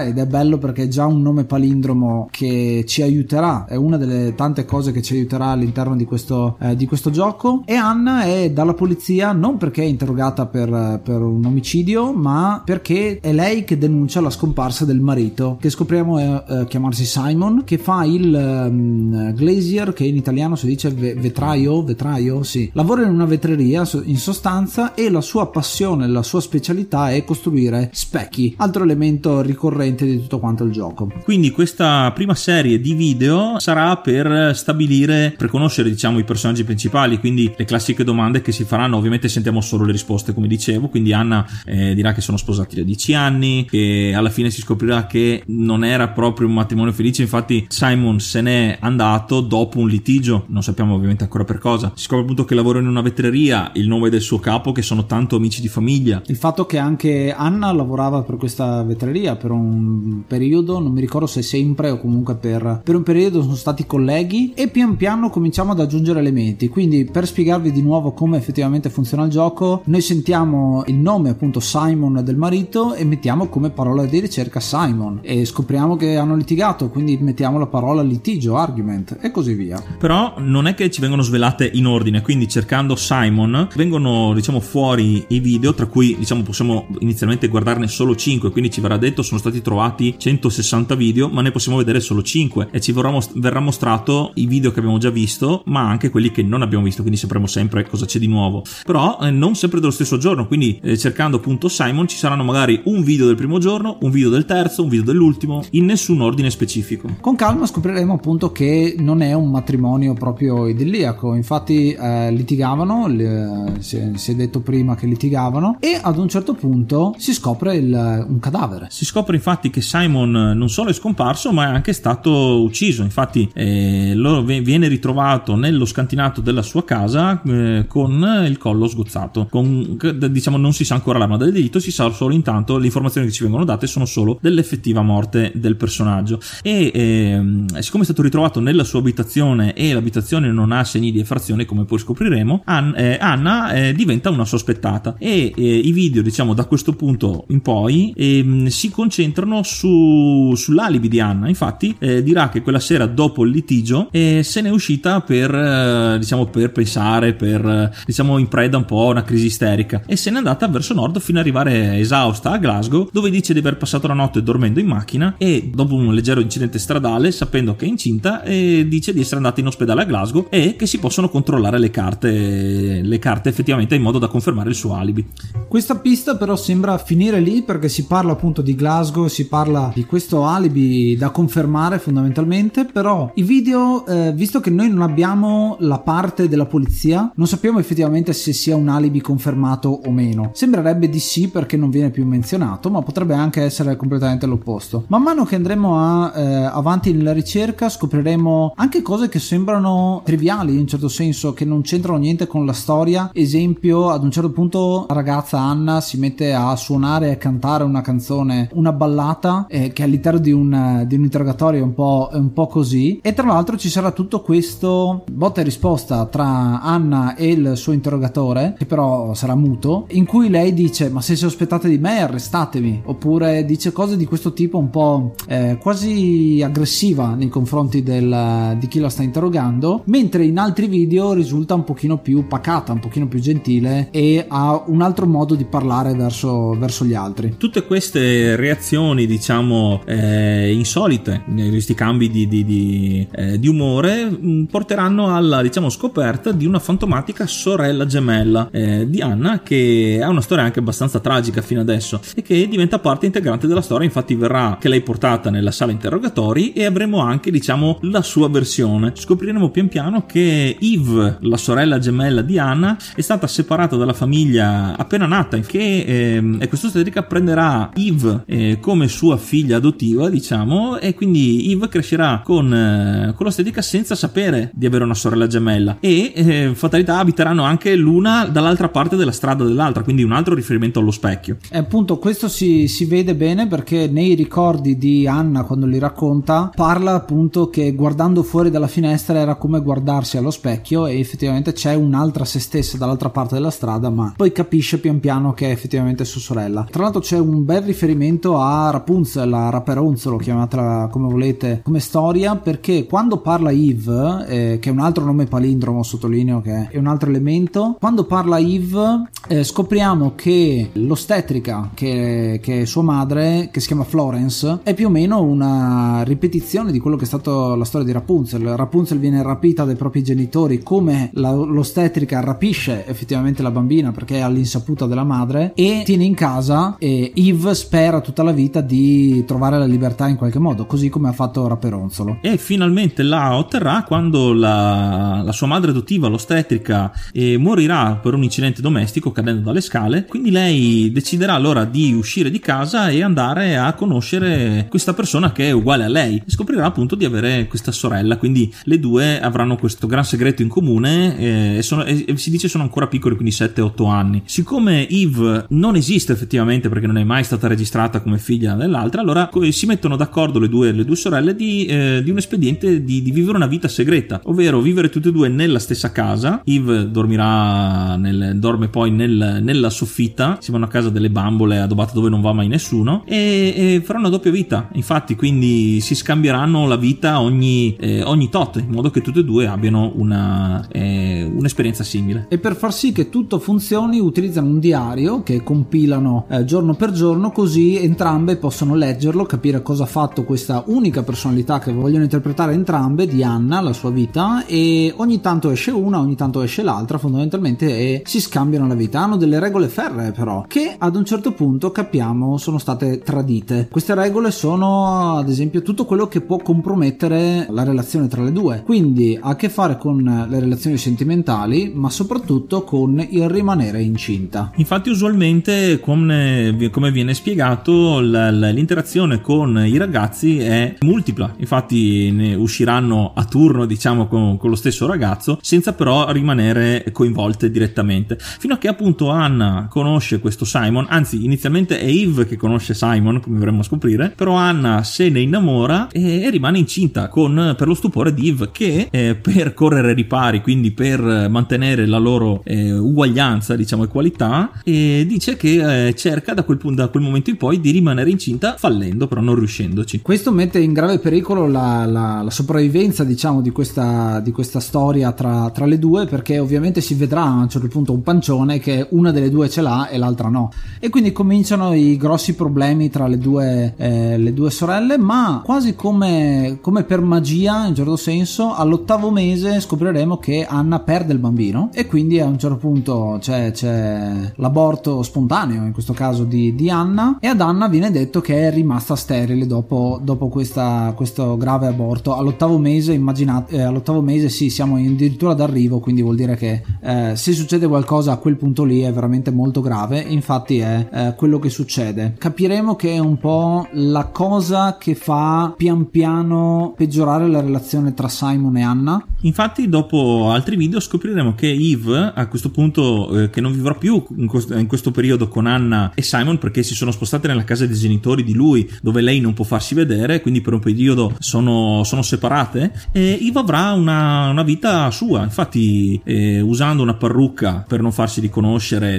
ed 0.06 0.18
è 0.18 0.26
bello 0.26 0.58
perché 0.58 0.84
è 0.84 0.88
già 0.88 1.06
un 1.06 1.22
nome 1.22 1.42
palindromo 1.42 2.28
che 2.30 2.84
ci 2.86 3.02
aiuterà. 3.02 3.64
È 3.64 3.74
una 3.74 3.96
delle 3.96 4.36
tante 4.36 4.64
cose 4.64 4.92
che 4.92 5.02
ci 5.02 5.14
aiuterà 5.14 5.46
all'interno 5.46 5.96
di 5.96 6.04
questo, 6.04 6.56
eh, 6.60 6.76
di 6.76 6.86
questo 6.86 7.10
gioco. 7.10 7.62
E 7.64 7.74
Anna 7.74 8.22
è 8.22 8.52
dalla 8.52 8.74
polizia 8.74 9.32
non 9.32 9.56
perché 9.56 9.82
è 9.82 9.86
interrogata 9.86 10.46
per, 10.46 11.00
per 11.02 11.20
un 11.20 11.44
omicidio, 11.44 12.12
ma 12.12 12.62
perché 12.64 12.74
perché 12.76 13.20
è 13.20 13.32
lei 13.32 13.64
che 13.64 13.78
denuncia 13.78 14.20
la 14.20 14.28
scomparsa 14.28 14.84
del 14.84 15.00
marito, 15.00 15.56
che 15.58 15.70
scopriamo 15.70 16.44
eh, 16.46 16.66
chiamarsi 16.66 17.06
Simon, 17.06 17.64
che 17.64 17.78
fa 17.78 18.04
il 18.04 18.34
um, 18.34 19.32
glazier, 19.32 19.94
che 19.94 20.04
in 20.04 20.16
italiano 20.16 20.56
si 20.56 20.66
dice 20.66 20.90
ve- 20.90 21.14
vetraio, 21.14 21.82
vetraio, 21.82 22.42
sì. 22.42 22.70
Lavora 22.74 23.02
in 23.02 23.08
una 23.08 23.24
vetreria 23.24 23.88
in 24.04 24.18
sostanza 24.18 24.92
e 24.94 25.08
la 25.08 25.22
sua 25.22 25.48
passione, 25.50 26.06
la 26.06 26.22
sua 26.22 26.42
specialità 26.42 27.10
è 27.10 27.24
costruire 27.24 27.88
specchi, 27.92 28.54
altro 28.58 28.84
elemento 28.84 29.40
ricorrente 29.40 30.04
di 30.04 30.20
tutto 30.20 30.38
quanto 30.38 30.64
il 30.64 30.72
gioco. 30.72 31.10
Quindi 31.22 31.50
questa 31.50 32.12
prima 32.12 32.34
serie 32.34 32.78
di 32.78 32.92
video 32.92 33.58
sarà 33.58 33.96
per 33.96 34.54
stabilire, 34.54 35.34
per 35.36 35.48
conoscere 35.48 35.88
diciamo 35.88 36.18
i 36.18 36.24
personaggi 36.24 36.64
principali, 36.64 37.18
quindi 37.18 37.52
le 37.56 37.64
classiche 37.64 38.04
domande 38.04 38.42
che 38.42 38.52
si 38.52 38.64
faranno, 38.64 38.98
ovviamente 38.98 39.28
sentiamo 39.28 39.62
solo 39.62 39.84
le 39.84 39.92
risposte 39.92 40.34
come 40.34 40.46
dicevo, 40.46 40.88
quindi 40.88 41.14
Anna 41.14 41.46
eh, 41.64 41.94
dirà 41.94 42.12
che 42.12 42.20
sono 42.20 42.36
sposati 42.36 42.64
13 42.66 43.14
anni, 43.14 43.66
che 43.68 44.12
alla 44.14 44.30
fine 44.30 44.50
si 44.50 44.60
scoprirà 44.60 45.06
che 45.06 45.42
non 45.46 45.84
era 45.84 46.08
proprio 46.08 46.48
un 46.48 46.54
matrimonio 46.54 46.92
felice, 46.92 47.22
infatti 47.22 47.66
Simon 47.68 48.20
se 48.20 48.40
n'è 48.40 48.78
andato 48.80 49.40
dopo 49.40 49.78
un 49.78 49.88
litigio, 49.88 50.44
non 50.48 50.62
sappiamo 50.62 50.94
ovviamente 50.94 51.24
ancora 51.24 51.44
per 51.44 51.58
cosa. 51.58 51.92
Si 51.94 52.04
scopre 52.04 52.22
appunto 52.22 52.44
che 52.44 52.54
lavora 52.54 52.78
in 52.78 52.86
una 52.86 53.02
vetreria, 53.02 53.70
il 53.74 53.88
nome 53.88 54.10
del 54.10 54.20
suo 54.20 54.38
capo 54.38 54.72
che 54.72 54.82
sono 54.82 55.06
tanto 55.06 55.36
amici 55.36 55.60
di 55.60 55.68
famiglia. 55.68 56.22
Il 56.26 56.36
fatto 56.36 56.66
che 56.66 56.78
anche 56.78 57.32
Anna 57.32 57.72
lavorava 57.72 58.22
per 58.22 58.36
questa 58.36 58.82
vetreria 58.82 59.36
per 59.36 59.50
un 59.50 60.22
periodo, 60.26 60.78
non 60.78 60.92
mi 60.92 61.00
ricordo 61.00 61.26
se 61.26 61.42
sempre 61.42 61.90
o 61.90 61.98
comunque 61.98 62.36
per, 62.36 62.80
per 62.82 62.94
un 62.94 63.02
periodo 63.02 63.42
sono 63.42 63.54
stati 63.54 63.86
colleghi 63.86 64.52
e 64.54 64.68
pian 64.68 64.96
piano 64.96 65.30
cominciamo 65.30 65.72
ad 65.72 65.80
aggiungere 65.80 66.20
elementi. 66.20 66.68
Quindi 66.68 67.04
per 67.04 67.26
spiegarvi 67.26 67.72
di 67.72 67.82
nuovo 67.82 68.12
come 68.12 68.36
effettivamente 68.36 68.90
funziona 68.90 69.24
il 69.24 69.30
gioco, 69.30 69.82
noi 69.86 70.00
sentiamo 70.00 70.82
il 70.86 70.96
nome 70.96 71.30
appunto 71.30 71.60
Simon 71.60 72.20
del 72.24 72.36
marito 72.36 72.54
marito 72.56 72.94
e 72.94 73.04
mettiamo 73.04 73.48
come 73.48 73.68
parola 73.68 74.06
di 74.06 74.18
ricerca 74.18 74.60
Simon 74.60 75.20
e 75.22 75.44
scopriamo 75.44 75.96
che 75.96 76.16
hanno 76.16 76.34
litigato, 76.34 76.88
quindi 76.88 77.18
mettiamo 77.18 77.58
la 77.58 77.66
parola 77.66 78.00
litigio, 78.00 78.56
argument 78.56 79.18
e 79.20 79.30
così 79.30 79.52
via. 79.52 79.82
Però 79.98 80.34
non 80.38 80.66
è 80.66 80.74
che 80.74 80.90
ci 80.90 81.02
vengono 81.02 81.20
svelate 81.20 81.70
in 81.74 81.86
ordine, 81.86 82.22
quindi 82.22 82.48
cercando 82.48 82.96
Simon 82.96 83.68
vengono 83.74 84.32
diciamo 84.32 84.60
fuori 84.60 85.22
i 85.28 85.40
video, 85.40 85.74
tra 85.74 85.84
cui 85.84 86.16
diciamo 86.18 86.42
possiamo 86.42 86.86
inizialmente 87.00 87.48
guardarne 87.48 87.88
solo 87.88 88.16
5, 88.16 88.50
quindi 88.50 88.70
ci 88.70 88.80
verrà 88.80 88.96
detto 88.96 89.20
sono 89.22 89.38
stati 89.38 89.60
trovati 89.60 90.14
160 90.16 90.94
video, 90.94 91.28
ma 91.28 91.42
ne 91.42 91.50
possiamo 91.50 91.76
vedere 91.76 92.00
solo 92.00 92.22
5 92.22 92.68
e 92.70 92.80
ci 92.80 92.92
verrà, 92.92 93.12
verrà 93.34 93.60
mostrato 93.60 94.30
i 94.36 94.46
video 94.46 94.72
che 94.72 94.78
abbiamo 94.78 94.98
già 94.98 95.10
visto, 95.10 95.62
ma 95.66 95.86
anche 95.86 96.08
quelli 96.08 96.30
che 96.30 96.42
non 96.42 96.62
abbiamo 96.62 96.84
visto, 96.84 97.02
quindi 97.02 97.20
sapremo 97.20 97.46
sempre 97.46 97.86
cosa 97.86 98.06
c'è 98.06 98.18
di 98.18 98.28
nuovo. 98.28 98.62
Però 98.84 99.18
eh, 99.20 99.30
non 99.30 99.54
sempre 99.54 99.80
dello 99.80 99.92
stesso 99.92 100.16
giorno, 100.16 100.46
quindi 100.46 100.80
eh, 100.82 100.96
cercando 100.96 101.36
appunto 101.36 101.68
Simon 101.68 102.08
ci 102.08 102.16
saranno 102.16 102.44
magari 102.46 102.80
un 102.84 103.02
video 103.02 103.26
del 103.26 103.36
primo 103.36 103.58
giorno, 103.58 103.98
un 104.00 104.10
video 104.10 104.30
del 104.30 104.44
terzo, 104.46 104.82
un 104.82 104.88
video 104.88 105.04
dell'ultimo, 105.04 105.62
in 105.72 105.84
nessun 105.84 106.20
ordine 106.20 106.50
specifico. 106.50 107.08
Con 107.20 107.36
calma 107.36 107.66
scopriremo 107.66 108.14
appunto 108.14 108.52
che 108.52 108.94
non 108.98 109.20
è 109.20 109.34
un 109.34 109.50
matrimonio 109.50 110.14
proprio 110.14 110.66
idilliaco, 110.66 111.34
infatti 111.34 111.92
eh, 111.92 112.30
litigavano, 112.30 113.08
eh, 113.08 113.80
si, 113.80 113.96
è, 113.96 114.10
si, 114.14 114.32
è, 114.32 114.34
detto 114.34 114.60
prima 114.60 114.94
che 114.94 115.06
litigavano 115.06 115.76
e 115.80 115.98
ad 116.00 116.18
un 116.18 116.28
certo 116.28 116.54
punto 116.54 117.14
si 117.18 117.34
scopre 117.34 117.76
il, 117.76 118.26
un 118.28 118.38
cadavere. 118.38 118.86
Si 118.90 119.04
scopre 119.04 119.36
infatti 119.36 119.70
che 119.70 119.80
Simon 119.80 120.30
non 120.30 120.68
solo 120.68 120.90
è 120.90 120.92
scomparso 120.92 121.52
ma 121.52 121.64
è 121.64 121.74
anche 121.74 121.92
stato 121.92 122.62
ucciso, 122.62 123.02
infatti 123.02 123.50
eh, 123.52 124.14
viene 124.62 124.88
ritrovato 124.88 125.56
nello 125.56 125.84
scantinato 125.84 126.40
della 126.40 126.62
sua 126.62 126.84
casa 126.84 127.42
eh, 127.42 127.86
con 127.88 128.44
il 128.46 128.58
collo 128.58 128.86
sgozzato, 128.86 129.46
con, 129.50 129.98
diciamo 130.30 130.56
non 130.56 130.72
si 130.72 130.84
sa 130.84 130.94
ancora 130.94 131.18
l'arma 131.18 131.36
del 131.36 131.52
delitto, 131.52 131.80
si 131.80 131.90
sa 131.90 132.10
solo 132.10 132.34
intanto 132.36 132.78
le 132.78 132.86
informazioni 132.86 133.26
che 133.26 133.32
ci 133.32 133.42
vengono 133.42 133.64
date 133.64 133.86
sono 133.86 134.04
solo 134.04 134.38
dell'effettiva 134.40 135.02
morte 135.02 135.52
del 135.54 135.76
personaggio. 135.76 136.40
E 136.62 136.90
ehm, 136.94 137.78
siccome 137.80 138.02
è 138.02 138.06
stato 138.06 138.22
ritrovato 138.22 138.60
nella 138.60 138.84
sua 138.84 139.00
abitazione 139.00 139.74
e 139.74 139.92
l'abitazione 139.92 140.50
non 140.52 140.72
ha 140.72 140.84
segni 140.84 141.10
di 141.10 141.20
effrazione 141.20 141.64
come 141.64 141.84
poi 141.84 141.98
scopriremo 141.98 142.62
An- 142.64 142.94
eh, 142.96 143.18
Anna 143.20 143.72
eh, 143.72 143.92
diventa 143.94 144.30
una 144.30 144.44
sospettata. 144.44 145.16
E 145.18 145.52
eh, 145.56 145.62
i 145.62 145.92
video 145.92 146.22
diciamo 146.22 146.54
da 146.54 146.64
questo 146.64 146.94
punto 146.94 147.46
in 147.48 147.60
poi 147.60 148.12
ehm, 148.16 148.66
si 148.66 148.90
concentrano 148.90 149.62
su, 149.62 150.52
sull'alibi 150.54 151.08
di 151.08 151.20
Anna. 151.20 151.48
Infatti 151.48 151.96
eh, 151.98 152.22
dirà 152.22 152.48
che 152.48 152.62
quella 152.62 152.80
sera 152.80 153.06
dopo 153.06 153.44
il 153.44 153.50
litigio 153.50 154.08
eh, 154.10 154.42
se 154.42 154.60
n'è 154.60 154.70
uscita 154.70 155.20
per 155.20 155.54
eh, 155.54 156.18
diciamo 156.18 156.46
per 156.46 156.72
pensare 156.72 157.34
per 157.34 157.92
diciamo 158.04 158.38
in 158.38 158.48
preda 158.48 158.76
un 158.76 158.84
po' 158.84 159.06
a 159.06 159.10
una 159.10 159.22
crisi 159.22 159.46
isterica. 159.46 160.02
E 160.06 160.16
se 160.16 160.30
n'è 160.30 160.36
andata 160.36 160.68
verso 160.68 160.94
nord 160.94 161.18
fino 161.20 161.38
ad 161.38 161.44
arrivare 161.44 162.04
a 162.08 162.25
Lao 162.26 162.34
sta 162.34 162.50
a 162.52 162.58
Glasgow, 162.58 163.08
dove 163.12 163.30
dice 163.30 163.52
di 163.52 163.60
aver 163.60 163.76
passato 163.76 164.08
la 164.08 164.14
notte 164.14 164.42
dormendo 164.42 164.80
in 164.80 164.86
macchina 164.88 165.36
e 165.38 165.70
dopo 165.72 165.94
un 165.94 166.12
leggero 166.12 166.40
incidente 166.40 166.80
stradale, 166.80 167.30
sapendo 167.30 167.76
che 167.76 167.84
è 167.84 167.88
incinta, 167.88 168.42
dice 168.44 169.12
di 169.12 169.20
essere 169.20 169.36
andata 169.36 169.60
in 169.60 169.68
ospedale 169.68 170.02
a 170.02 170.04
Glasgow 170.04 170.48
e 170.50 170.74
che 170.74 170.86
si 170.86 170.98
possono 170.98 171.28
controllare 171.28 171.78
le 171.78 171.90
carte, 171.90 173.00
le 173.00 173.18
carte 173.20 173.48
effettivamente 173.48 173.94
in 173.94 174.02
modo 174.02 174.18
da 174.18 174.26
confermare 174.26 174.70
il 174.70 174.74
suo 174.74 174.94
alibi. 174.94 175.24
Questa 175.68 175.96
pista 175.98 176.36
però 176.36 176.56
sembra 176.56 176.98
finire 176.98 177.38
lì 177.38 177.62
perché 177.62 177.88
si 177.88 178.06
parla 178.06 178.32
appunto 178.32 178.60
di 178.60 178.74
Glasgow, 178.74 179.28
si 179.28 179.46
parla 179.46 179.92
di 179.94 180.04
questo 180.04 180.44
alibi 180.44 181.16
da 181.16 181.30
confermare 181.30 182.00
fondamentalmente, 182.00 182.86
però 182.86 183.30
i 183.36 183.42
video, 183.42 184.04
eh, 184.06 184.32
visto 184.32 184.58
che 184.58 184.70
noi 184.70 184.88
non 184.88 185.02
abbiamo 185.02 185.76
la 185.80 186.00
parte 186.00 186.48
della 186.48 186.66
polizia, 186.66 187.30
non 187.36 187.46
sappiamo 187.46 187.78
effettivamente 187.78 188.32
se 188.32 188.52
sia 188.52 188.74
un 188.74 188.88
alibi 188.88 189.20
confermato 189.20 190.00
o 190.04 190.10
meno. 190.10 190.50
Sembrerebbe 190.54 191.08
di 191.08 191.20
sì 191.20 191.48
perché 191.48 191.76
non 191.76 191.90
viene 191.90 192.10
più 192.16 192.24
menzionato, 192.24 192.88
ma 192.88 193.02
potrebbe 193.02 193.34
anche 193.34 193.60
essere 193.60 193.94
completamente 193.94 194.46
l'opposto. 194.46 195.04
Man 195.08 195.22
mano 195.22 195.44
che 195.44 195.54
andremo 195.54 195.98
a, 195.98 196.32
eh, 196.34 196.64
avanti 196.64 197.12
nella 197.12 197.34
ricerca 197.34 197.90
scopriremo 197.90 198.72
anche 198.74 199.02
cose 199.02 199.28
che 199.28 199.38
sembrano 199.38 200.22
triviali 200.24 200.72
in 200.72 200.78
un 200.78 200.86
certo 200.86 201.08
senso, 201.08 201.52
che 201.52 201.66
non 201.66 201.82
c'entrano 201.82 202.16
niente 202.16 202.46
con 202.46 202.64
la 202.64 202.72
storia. 202.72 203.28
Esempio, 203.34 204.08
ad 204.08 204.22
un 204.22 204.30
certo 204.30 204.50
punto 204.50 205.04
la 205.06 205.14
ragazza 205.14 205.58
Anna 205.58 206.00
si 206.00 206.16
mette 206.16 206.54
a 206.54 206.74
suonare 206.76 207.28
e 207.28 207.32
a 207.32 207.36
cantare 207.36 207.84
una 207.84 208.00
canzone, 208.00 208.70
una 208.72 208.92
ballata 208.92 209.66
eh, 209.68 209.92
che 209.92 210.02
all'interno 210.02 210.38
di 210.38 210.52
un, 210.52 211.04
di 211.06 211.16
un 211.16 211.22
interrogatorio 211.22 211.80
è 211.80 211.82
un, 211.82 211.92
un 211.94 212.52
po' 212.54 212.66
così. 212.66 213.20
E 213.22 213.34
tra 213.34 213.46
l'altro 213.46 213.76
ci 213.76 213.90
sarà 213.90 214.10
tutto 214.10 214.40
questo 214.40 215.22
botta 215.30 215.60
e 215.60 215.64
risposta 215.64 216.24
tra 216.24 216.80
Anna 216.80 217.34
e 217.34 217.50
il 217.50 217.72
suo 217.76 217.92
interrogatore, 217.92 218.74
che 218.78 218.86
però 218.86 219.34
sarà 219.34 219.54
muto, 219.54 220.06
in 220.12 220.24
cui 220.24 220.48
lei 220.48 220.72
dice: 220.72 221.10
Ma 221.10 221.20
se 221.20 221.36
si 221.36 221.42
sospettate 221.42 221.88
di 221.88 221.95
me, 221.98 222.20
arrestatemi. 222.20 223.02
Oppure 223.04 223.64
dice 223.64 223.92
cose 223.92 224.16
di 224.16 224.24
questo 224.24 224.52
tipo 224.52 224.78
un 224.78 224.90
po' 224.90 225.34
eh, 225.48 225.78
quasi 225.80 226.62
aggressiva 226.64 227.34
nei 227.34 227.48
confronti 227.48 228.02
del, 228.02 228.76
di 228.78 228.88
chi 228.88 228.98
la 228.98 229.08
sta 229.08 229.22
interrogando. 229.22 230.02
Mentre 230.06 230.44
in 230.44 230.58
altri 230.58 230.86
video 230.86 231.32
risulta 231.32 231.74
un 231.74 231.84
pochino 231.84 232.18
più 232.18 232.46
pacata, 232.46 232.92
un 232.92 233.00
pochino 233.00 233.26
più 233.26 233.40
gentile 233.40 234.08
e 234.10 234.44
ha 234.46 234.84
un 234.86 235.02
altro 235.02 235.26
modo 235.26 235.54
di 235.54 235.64
parlare 235.64 236.14
verso, 236.14 236.76
verso 236.78 237.04
gli 237.04 237.14
altri. 237.14 237.54
Tutte 237.56 237.84
queste 237.84 238.56
reazioni, 238.56 239.26
diciamo, 239.26 240.02
eh, 240.06 240.72
insolite, 240.72 241.42
questi 241.70 241.94
cambi 241.94 242.30
di, 242.30 242.46
di, 242.48 242.64
di, 242.64 243.26
eh, 243.30 243.58
di 243.58 243.68
umore, 243.68 244.24
mh, 244.24 244.68
porteranno 244.70 245.34
alla, 245.34 245.62
diciamo, 245.62 245.88
scoperta 245.88 246.52
di 246.52 246.66
una 246.66 246.78
fantomatica 246.78 247.46
sorella 247.46 248.06
gemella 248.06 248.68
eh, 248.70 249.08
di 249.08 249.20
Anna 249.20 249.60
che 249.62 250.20
ha 250.22 250.28
una 250.28 250.40
storia 250.40 250.64
anche 250.64 250.78
abbastanza 250.78 251.20
tragica 251.20 251.62
fino 251.62 251.82
adesso 251.86 252.20
e 252.34 252.42
che 252.42 252.68
diventa 252.68 252.98
parte 252.98 253.26
integrante 253.26 253.66
della 253.66 253.82
storia. 253.82 254.06
Infatti, 254.06 254.34
verrà 254.34 254.76
che 254.80 254.88
lei 254.88 255.00
portata 255.00 255.50
nella 255.50 255.70
sala 255.70 255.92
interrogatori 255.92 256.72
e 256.72 256.84
avremo 256.84 257.20
anche, 257.20 257.50
diciamo, 257.50 257.98
la 258.02 258.22
sua 258.22 258.48
versione. 258.48 259.12
Scopriremo 259.14 259.70
pian 259.70 259.88
piano 259.88 260.26
che 260.26 260.76
Eve, 260.80 261.38
la 261.40 261.56
sorella 261.56 261.98
gemella 261.98 262.42
di 262.42 262.58
Anna, 262.58 262.96
è 263.14 263.20
stata 263.20 263.46
separata 263.46 263.96
dalla 263.96 264.12
famiglia 264.12 264.96
appena 264.96 265.26
nata, 265.26 265.58
che 265.58 266.04
eh, 266.06 266.56
e 266.58 266.68
questa 266.68 266.86
ostetrica 266.86 267.22
prenderà 267.22 267.90
Eve 267.94 268.42
eh, 268.46 268.78
come 268.80 269.08
sua 269.08 269.36
figlia 269.36 269.76
adottiva, 269.76 270.28
diciamo, 270.28 270.98
e 270.98 271.14
quindi 271.14 271.70
Eve 271.70 271.88
crescerà 271.88 272.42
con, 272.44 272.72
eh, 272.72 273.32
con 273.34 273.46
l'ostetrica 273.46 273.82
senza 273.82 274.14
sapere 274.14 274.70
di 274.74 274.86
avere 274.86 275.04
una 275.04 275.14
sorella 275.14 275.46
gemella 275.46 275.98
e 276.00 276.32
eh, 276.34 276.70
fatalità 276.74 277.18
abiteranno 277.18 277.62
anche 277.62 277.94
l'una 277.96 278.46
dall'altra 278.46 278.88
parte 278.88 279.16
della 279.16 279.32
strada 279.32 279.64
dell'altra, 279.64 280.02
quindi 280.02 280.22
un 280.22 280.32
altro 280.32 280.54
riferimento 280.54 281.00
allo 281.00 281.10
specchio. 281.10 281.56
E 281.76 281.80
appunto 281.80 282.16
questo 282.16 282.48
si, 282.48 282.88
si 282.88 283.04
vede 283.04 283.34
bene 283.34 283.66
perché 283.66 284.08
nei 284.08 284.32
ricordi 284.32 284.96
di 284.96 285.26
Anna 285.26 285.64
quando 285.64 285.84
li 285.84 285.98
racconta 285.98 286.72
parla 286.74 287.12
appunto 287.12 287.68
che 287.68 287.92
guardando 287.92 288.42
fuori 288.42 288.70
dalla 288.70 288.86
finestra 288.86 289.38
era 289.38 289.56
come 289.56 289.82
guardarsi 289.82 290.38
allo 290.38 290.50
specchio 290.50 291.04
e 291.04 291.18
effettivamente 291.20 291.74
c'è 291.74 291.92
un'altra 291.92 292.46
se 292.46 292.60
stessa 292.60 292.96
dall'altra 292.96 293.28
parte 293.28 293.56
della 293.56 293.68
strada 293.68 294.08
ma 294.08 294.32
poi 294.34 294.52
capisce 294.52 295.00
pian 295.00 295.20
piano 295.20 295.52
che 295.52 295.66
è 295.68 295.70
effettivamente 295.70 296.24
sua 296.24 296.40
sorella. 296.40 296.86
Tra 296.90 297.02
l'altro 297.02 297.20
c'è 297.20 297.38
un 297.38 297.62
bel 297.66 297.82
riferimento 297.82 298.58
a 298.58 298.88
Rapunzel, 298.88 299.52
a 299.52 299.68
Raperonzolo, 299.68 300.38
chiamatela 300.38 301.10
come 301.12 301.28
volete, 301.28 301.82
come 301.84 302.00
storia 302.00 302.56
perché 302.56 303.04
quando 303.04 303.36
parla 303.40 303.70
Eve, 303.70 304.46
eh, 304.48 304.78
che 304.78 304.88
è 304.88 304.92
un 304.92 305.00
altro 305.00 305.26
nome 305.26 305.44
palindromo, 305.44 306.02
sottolineo 306.02 306.62
che 306.62 306.88
è 306.88 306.96
un 306.96 307.06
altro 307.06 307.28
elemento, 307.28 307.98
quando 308.00 308.24
parla 308.24 308.58
Eve 308.58 309.28
eh, 309.48 309.62
scopriamo 309.62 310.32
che 310.34 310.88
l'ostetrica 310.94 311.64
che, 311.94 312.60
che, 312.62 312.80
è 312.82 312.84
sua 312.84 313.02
madre, 313.02 313.68
che 313.70 313.80
si 313.80 313.88
chiama 313.88 314.04
Florence, 314.04 314.80
è 314.82 314.94
più 314.94 315.06
o 315.06 315.10
meno 315.10 315.42
una 315.42 316.22
ripetizione 316.22 316.92
di 316.92 316.98
quello 316.98 317.16
che 317.16 317.24
è 317.24 317.26
stato 317.26 317.74
la 317.74 317.84
storia 317.84 318.06
di 318.06 318.12
Rapunzel. 318.12 318.62
Rapunzel 318.76 319.18
viene 319.18 319.42
rapita 319.42 319.84
dai 319.84 319.96
propri 319.96 320.22
genitori 320.22 320.82
come 320.82 321.30
la, 321.34 321.52
l'ostetrica 321.52 322.40
rapisce 322.40 323.06
effettivamente 323.06 323.62
la 323.62 323.70
bambina 323.70 324.12
perché 324.12 324.36
è 324.36 324.40
all'insaputa 324.40 325.06
della 325.06 325.24
madre 325.24 325.72
e 325.74 326.02
tiene 326.04 326.24
in 326.24 326.34
casa 326.34 326.96
e 326.98 327.32
Eve 327.34 327.74
spera 327.74 328.20
tutta 328.20 328.42
la 328.42 328.52
vita 328.52 328.80
di 328.80 329.44
trovare 329.46 329.78
la 329.78 329.86
libertà 329.86 330.28
in 330.28 330.36
qualche 330.36 330.58
modo, 330.58 330.86
così 330.86 331.08
come 331.08 331.28
ha 331.28 331.32
fatto 331.32 331.66
Raperonzolo. 331.66 332.38
E 332.40 332.56
finalmente 332.56 333.22
la 333.22 333.56
otterrà 333.56 334.04
quando 334.06 334.52
la, 334.52 335.42
la 335.44 335.52
sua 335.52 335.66
madre 335.66 335.90
adottiva, 335.90 336.28
l'ostetrica, 336.28 337.12
eh, 337.32 337.58
morirà 337.58 338.16
per 338.16 338.34
un 338.34 338.42
incidente 338.42 338.80
domestico 338.80 339.32
cadendo 339.32 339.62
dalle 339.62 339.80
scale, 339.80 340.24
quindi 340.26 340.50
lei 340.50 341.10
deciderà 341.12 341.55
allora 341.56 341.84
di 341.84 342.12
uscire 342.12 342.50
di 342.50 342.60
casa 342.60 343.08
e 343.08 343.22
andare 343.22 343.76
a 343.76 343.92
conoscere 343.94 344.86
questa 344.88 345.14
persona 345.14 345.52
che 345.52 345.68
è 345.68 345.70
uguale 345.72 346.04
a 346.04 346.08
lei 346.08 346.36
e 346.36 346.50
scoprirà 346.50 346.84
appunto 346.84 347.14
di 347.14 347.24
avere 347.24 347.66
questa 347.66 347.92
sorella, 347.92 348.36
quindi 348.36 348.72
le 348.84 349.00
due 349.00 349.40
avranno 349.40 349.76
questo 349.76 350.06
gran 350.06 350.24
segreto 350.24 350.62
in 350.62 350.68
comune 350.68 351.38
eh, 351.38 351.76
e, 351.78 351.82
sono, 351.82 352.04
e, 352.04 352.24
si 352.36 352.50
dice 352.50 352.68
sono 352.68 352.84
ancora 352.84 353.08
piccoli, 353.08 353.34
quindi 353.34 353.54
7-8 353.54 354.08
anni. 354.08 354.42
Siccome 354.44 355.08
Eve 355.08 355.66
non 355.70 355.96
esiste 355.96 356.32
effettivamente 356.32 356.88
perché 356.88 357.06
non 357.06 357.18
è 357.18 357.24
mai 357.24 357.42
stata 357.42 357.66
registrata 357.66 358.20
come 358.20 358.38
figlia 358.38 358.74
dell'altra, 358.74 359.20
allora 359.20 359.50
si 359.70 359.86
mettono 359.86 360.16
d'accordo 360.16 360.58
le 360.58 360.68
due, 360.68 360.92
le 360.92 361.04
due 361.04 361.16
sorelle 361.16 361.54
di, 361.54 361.86
eh, 361.86 362.20
di 362.22 362.30
un 362.30 362.36
espediente 362.36 363.02
di, 363.02 363.22
di, 363.22 363.30
vivere 363.30 363.56
una 363.56 363.66
vita 363.66 363.88
segreta, 363.88 364.40
ovvero 364.44 364.80
vivere 364.80 365.08
tutte 365.08 365.28
e 365.28 365.32
due 365.32 365.48
nella 365.48 365.78
stessa 365.78 366.12
casa. 366.12 366.60
Eve 366.64 367.10
dormirà 367.10 368.16
nel, 368.16 368.52
dorme 368.56 368.88
poi 368.88 369.10
nel, 369.10 369.60
nella 369.62 369.90
soffitta, 369.90 370.58
siamo 370.60 370.84
a 370.84 370.88
casa 370.88 371.08
delle 371.08 371.30
bambole 371.30 371.45
adobbate 371.54 372.12
dove 372.14 372.28
non 372.28 372.40
va 372.40 372.52
mai 372.52 372.68
nessuno 372.68 373.22
e, 373.26 373.74
e 373.76 374.02
faranno 374.04 374.28
doppia 374.28 374.50
vita. 374.50 374.88
Infatti, 374.92 375.34
quindi 375.36 376.00
si 376.00 376.14
scambieranno 376.14 376.86
la 376.86 376.96
vita 376.96 377.40
ogni, 377.40 377.96
eh, 377.98 378.22
ogni 378.22 378.48
tot, 378.48 378.76
in 378.76 378.90
modo 378.90 379.10
che 379.10 379.20
tutte 379.20 379.40
e 379.40 379.44
due 379.44 379.66
abbiano 379.66 380.12
una, 380.14 380.86
eh, 380.90 381.44
un'esperienza 381.44 382.04
simile. 382.04 382.46
E 382.48 382.58
per 382.58 382.76
far 382.76 382.92
sì 382.92 383.12
che 383.12 383.28
tutto 383.28 383.58
funzioni, 383.58 384.18
utilizzano 384.18 384.68
un 384.68 384.78
diario 384.78 385.42
che 385.42 385.62
compilano 385.62 386.46
eh, 386.48 386.64
giorno 386.64 386.94
per 386.94 387.12
giorno, 387.12 387.50
così 387.50 387.96
entrambe 387.96 388.56
possono 388.56 388.94
leggerlo, 388.94 389.44
capire 389.44 389.82
cosa 389.82 390.04
ha 390.04 390.06
fatto 390.06 390.44
questa 390.44 390.84
unica 390.86 391.22
personalità 391.22 391.78
che 391.78 391.92
vogliono 391.92 392.24
interpretare 392.24 392.72
entrambe 392.72 393.26
di 393.26 393.42
Anna, 393.42 393.80
la 393.80 393.92
sua 393.92 394.10
vita, 394.10 394.64
e 394.66 395.12
ogni 395.16 395.40
tanto 395.40 395.70
esce 395.70 395.90
una, 395.90 396.18
ogni 396.18 396.34
tanto 396.34 396.62
esce 396.62 396.82
l'altra, 396.82 397.18
fondamentalmente, 397.18 397.86
e 397.86 398.22
si 398.24 398.40
scambiano 398.40 398.86
la 398.86 398.94
vita. 398.94 399.20
Hanno 399.20 399.36
delle 399.36 399.58
regole 399.58 399.88
ferree, 399.88 400.32
però, 400.32 400.64
che 400.66 400.94
ad 400.96 401.16
un 401.16 401.24
certo 401.24 401.35
punto 401.40 401.90
capiamo 401.90 402.58
sono 402.58 402.78
state 402.78 403.18
tradite. 403.18 403.88
Queste 403.90 404.14
regole 404.14 404.50
sono, 404.50 405.36
ad 405.36 405.48
esempio, 405.48 405.82
tutto 405.82 406.04
quello 406.04 406.28
che 406.28 406.40
può 406.40 406.58
compromettere 406.58 407.66
la 407.70 407.82
relazione 407.82 408.28
tra 408.28 408.42
le 408.42 408.52
due. 408.52 408.82
Quindi 408.84 409.38
ha 409.40 409.50
a 409.50 409.56
che 409.56 409.68
fare 409.68 409.98
con 409.98 410.22
le 410.22 410.60
relazioni 410.60 410.98
sentimentali, 410.98 411.90
ma 411.94 412.10
soprattutto 412.10 412.84
con 412.84 413.26
il 413.28 413.48
rimanere 413.48 414.02
incinta. 414.02 414.70
Infatti, 414.76 415.10
usualmente, 415.10 415.98
come, 416.00 416.88
come 416.92 417.10
viene 417.10 417.34
spiegato, 417.34 418.20
l'interazione 418.20 419.40
con 419.40 419.82
i 419.84 419.96
ragazzi 419.96 420.58
è 420.58 420.94
multipla. 421.00 421.54
Infatti, 421.56 422.30
ne 422.30 422.54
usciranno 422.54 423.32
a 423.34 423.44
turno, 423.44 423.86
diciamo, 423.86 424.26
con, 424.28 424.58
con 424.58 424.70
lo 424.70 424.76
stesso 424.76 425.06
ragazzo, 425.06 425.58
senza 425.62 425.94
però 425.94 426.30
rimanere 426.30 427.04
coinvolte 427.12 427.70
direttamente. 427.70 428.36
Fino 428.38 428.74
a 428.74 428.78
che 428.78 428.88
appunto 428.88 429.30
Anna 429.30 429.88
conosce 429.90 430.38
questo 430.38 430.64
Simon, 430.64 431.06
anzi, 431.08 431.25
inizialmente 431.32 431.98
è 431.98 432.06
Eve 432.06 432.46
che 432.46 432.56
conosce 432.56 432.94
Simon, 432.94 433.40
come 433.40 433.58
dovremmo 433.58 433.82
scoprire, 433.82 434.32
però 434.34 434.54
Anna 434.54 435.02
se 435.02 435.28
ne 435.28 435.40
innamora 435.40 436.08
e, 436.10 436.48
rimane 436.50 436.78
incinta 436.78 437.28
con, 437.28 437.74
per 437.76 437.86
lo 437.86 437.94
stupore 437.94 438.34
di 438.34 438.48
Eve, 438.48 438.70
che 438.72 439.08
eh, 439.10 439.34
per 439.34 439.74
correre 439.74 440.14
ripari, 440.14 440.60
quindi 440.62 440.92
per 440.92 441.48
mantenere 441.48 442.06
la 442.06 442.18
loro 442.18 442.60
eh, 442.64 442.92
uguaglianza, 442.92 443.76
diciamo, 443.76 444.04
e 444.04 444.08
qualità, 444.08 444.70
e 444.84 445.24
dice 445.26 445.56
che 445.56 446.08
eh, 446.08 446.14
cerca 446.14 446.54
da 446.54 446.62
quel, 446.62 446.78
da 446.94 447.08
quel 447.08 447.22
momento 447.22 447.50
in 447.50 447.56
poi 447.56 447.80
di 447.80 447.90
rimanere 447.90 448.30
incinta, 448.30 448.76
fallendo, 448.76 449.26
però 449.26 449.40
non 449.40 449.54
riuscendoci. 449.54 450.20
Questo 450.22 450.52
mette 450.52 450.78
in 450.78 450.92
grave 450.92 451.18
pericolo 451.18 451.66
la, 451.66 452.04
la, 452.06 452.42
la 452.42 452.50
sopravvivenza, 452.50 453.24
diciamo, 453.24 453.60
di 453.60 453.70
questa, 453.70 454.40
di 454.40 454.52
questa 454.52 454.80
storia 454.80 455.32
tra, 455.32 455.70
tra, 455.70 455.86
le 455.86 455.98
due, 455.98 456.26
perché 456.26 456.58
ovviamente 456.58 457.00
si 457.00 457.14
vedrà 457.14 457.42
a 457.42 457.52
un 457.52 457.68
certo 457.68 457.88
punto 457.88 458.12
un 458.12 458.22
pancione 458.22 458.78
che 458.78 459.06
una 459.10 459.30
delle 459.30 459.50
due 459.50 459.68
ce 459.68 459.82
l'ha 459.82 460.08
e 460.08 460.18
l'altra 460.18 460.48
no. 460.48 460.72
Quindi 461.10 461.32
cominciano 461.32 461.94
i 461.94 462.16
grossi 462.16 462.54
problemi 462.54 463.10
tra 463.10 463.26
le 463.26 463.38
due, 463.38 463.94
eh, 463.96 464.38
le 464.38 464.52
due 464.52 464.70
sorelle, 464.70 465.18
ma 465.18 465.62
quasi 465.64 465.94
come, 465.94 466.78
come 466.80 467.04
per 467.04 467.20
magia, 467.20 467.82
in 467.82 467.88
un 467.88 467.94
certo 467.94 468.16
senso, 468.16 468.74
all'ottavo 468.74 469.30
mese 469.30 469.80
scopriremo 469.80 470.38
che 470.38 470.64
Anna 470.68 471.00
perde 471.00 471.32
il 471.32 471.38
bambino 471.38 471.90
e 471.92 472.06
quindi 472.06 472.40
a 472.40 472.46
un 472.46 472.58
certo 472.58 472.76
punto 472.76 473.38
c'è, 473.40 473.70
c'è 473.72 474.52
l'aborto 474.56 475.22
spontaneo, 475.22 475.84
in 475.84 475.92
questo 475.92 476.12
caso 476.12 476.44
di, 476.44 476.74
di, 476.74 476.90
Anna, 476.90 477.38
e 477.40 477.48
ad 477.48 477.60
Anna 477.60 477.88
viene 477.88 478.10
detto 478.10 478.40
che 478.40 478.68
è 478.68 478.72
rimasta 478.72 479.16
sterile 479.16 479.66
dopo, 479.66 480.18
dopo 480.22 480.48
questa, 480.48 481.12
questo 481.16 481.56
grave 481.56 481.86
aborto. 481.86 482.34
All'ottavo 482.34 482.78
mese, 482.78 483.12
immaginate, 483.12 483.76
eh, 483.76 483.82
all'ottavo 483.82 484.20
mese 484.20 484.48
sì, 484.48 484.70
siamo 484.70 484.96
addirittura 484.96 485.54
d'arrivo, 485.54 485.98
quindi 486.00 486.22
vuol 486.22 486.36
dire 486.36 486.56
che 486.56 486.82
eh, 487.02 487.32
se 487.36 487.52
succede 487.52 487.86
qualcosa 487.86 488.32
a 488.32 488.36
quel 488.36 488.56
punto 488.56 488.84
lì 488.84 489.00
è 489.00 489.12
veramente 489.12 489.50
molto 489.50 489.80
grave, 489.80 490.20
infatti 490.20 490.78
è 490.78 490.95
eh, 491.10 491.34
quello 491.36 491.58
che 491.58 491.70
succede. 491.70 492.34
Capiremo 492.38 492.96
che 492.96 493.12
è 493.12 493.18
un 493.18 493.38
po' 493.38 493.88
la 493.92 494.26
cosa 494.26 494.96
che 494.98 495.14
fa 495.14 495.74
pian 495.76 496.10
piano 496.10 496.94
peggiorare 496.96 497.48
la 497.48 497.60
relazione 497.60 498.14
tra 498.14 498.28
Simon 498.28 498.76
e 498.76 498.82
Anna. 498.82 499.24
Infatti 499.40 499.88
dopo 499.88 500.50
altri 500.50 500.76
video 500.76 500.98
scopriremo 500.98 501.54
che 501.54 501.70
Eve 501.70 502.32
a 502.34 502.46
questo 502.48 502.70
punto 502.70 503.42
eh, 503.42 503.50
che 503.50 503.60
non 503.60 503.72
vivrà 503.72 503.94
più 503.94 504.24
in 504.36 504.46
questo, 504.46 504.76
in 504.76 504.86
questo, 504.86 505.10
periodo 505.10 505.48
con 505.48 505.66
Anna 505.66 506.12
e 506.14 506.22
Simon 506.22 506.58
perché 506.58 506.82
si 506.82 506.94
sono 506.94 507.10
spostate 507.10 507.46
nella 507.46 507.64
casa 507.64 507.86
dei 507.86 507.96
genitori 507.96 508.42
di 508.42 508.54
lui 508.54 508.90
dove 509.00 509.20
lei 509.20 509.40
non 509.40 509.54
può 509.54 509.64
farsi 509.64 509.94
vedere 509.94 510.40
quindi 510.40 510.60
per 510.60 510.72
un 510.72 510.80
periodo 510.80 511.32
sono, 511.38 512.02
sono 512.04 512.22
separate 512.22 512.92
e 513.12 513.38
Eve 513.40 513.60
avrà 513.60 513.92
una, 513.92 514.48
una 514.50 514.62
vita 514.62 515.10
sua 515.10 515.42
infatti 515.44 516.20
eh, 516.24 516.60
usando 516.60 517.02
una 517.02 517.14
parrucca 517.14 517.84
per 517.86 518.02
non 518.02 518.12
farsi 518.12 518.40
riconoscere 518.40 519.16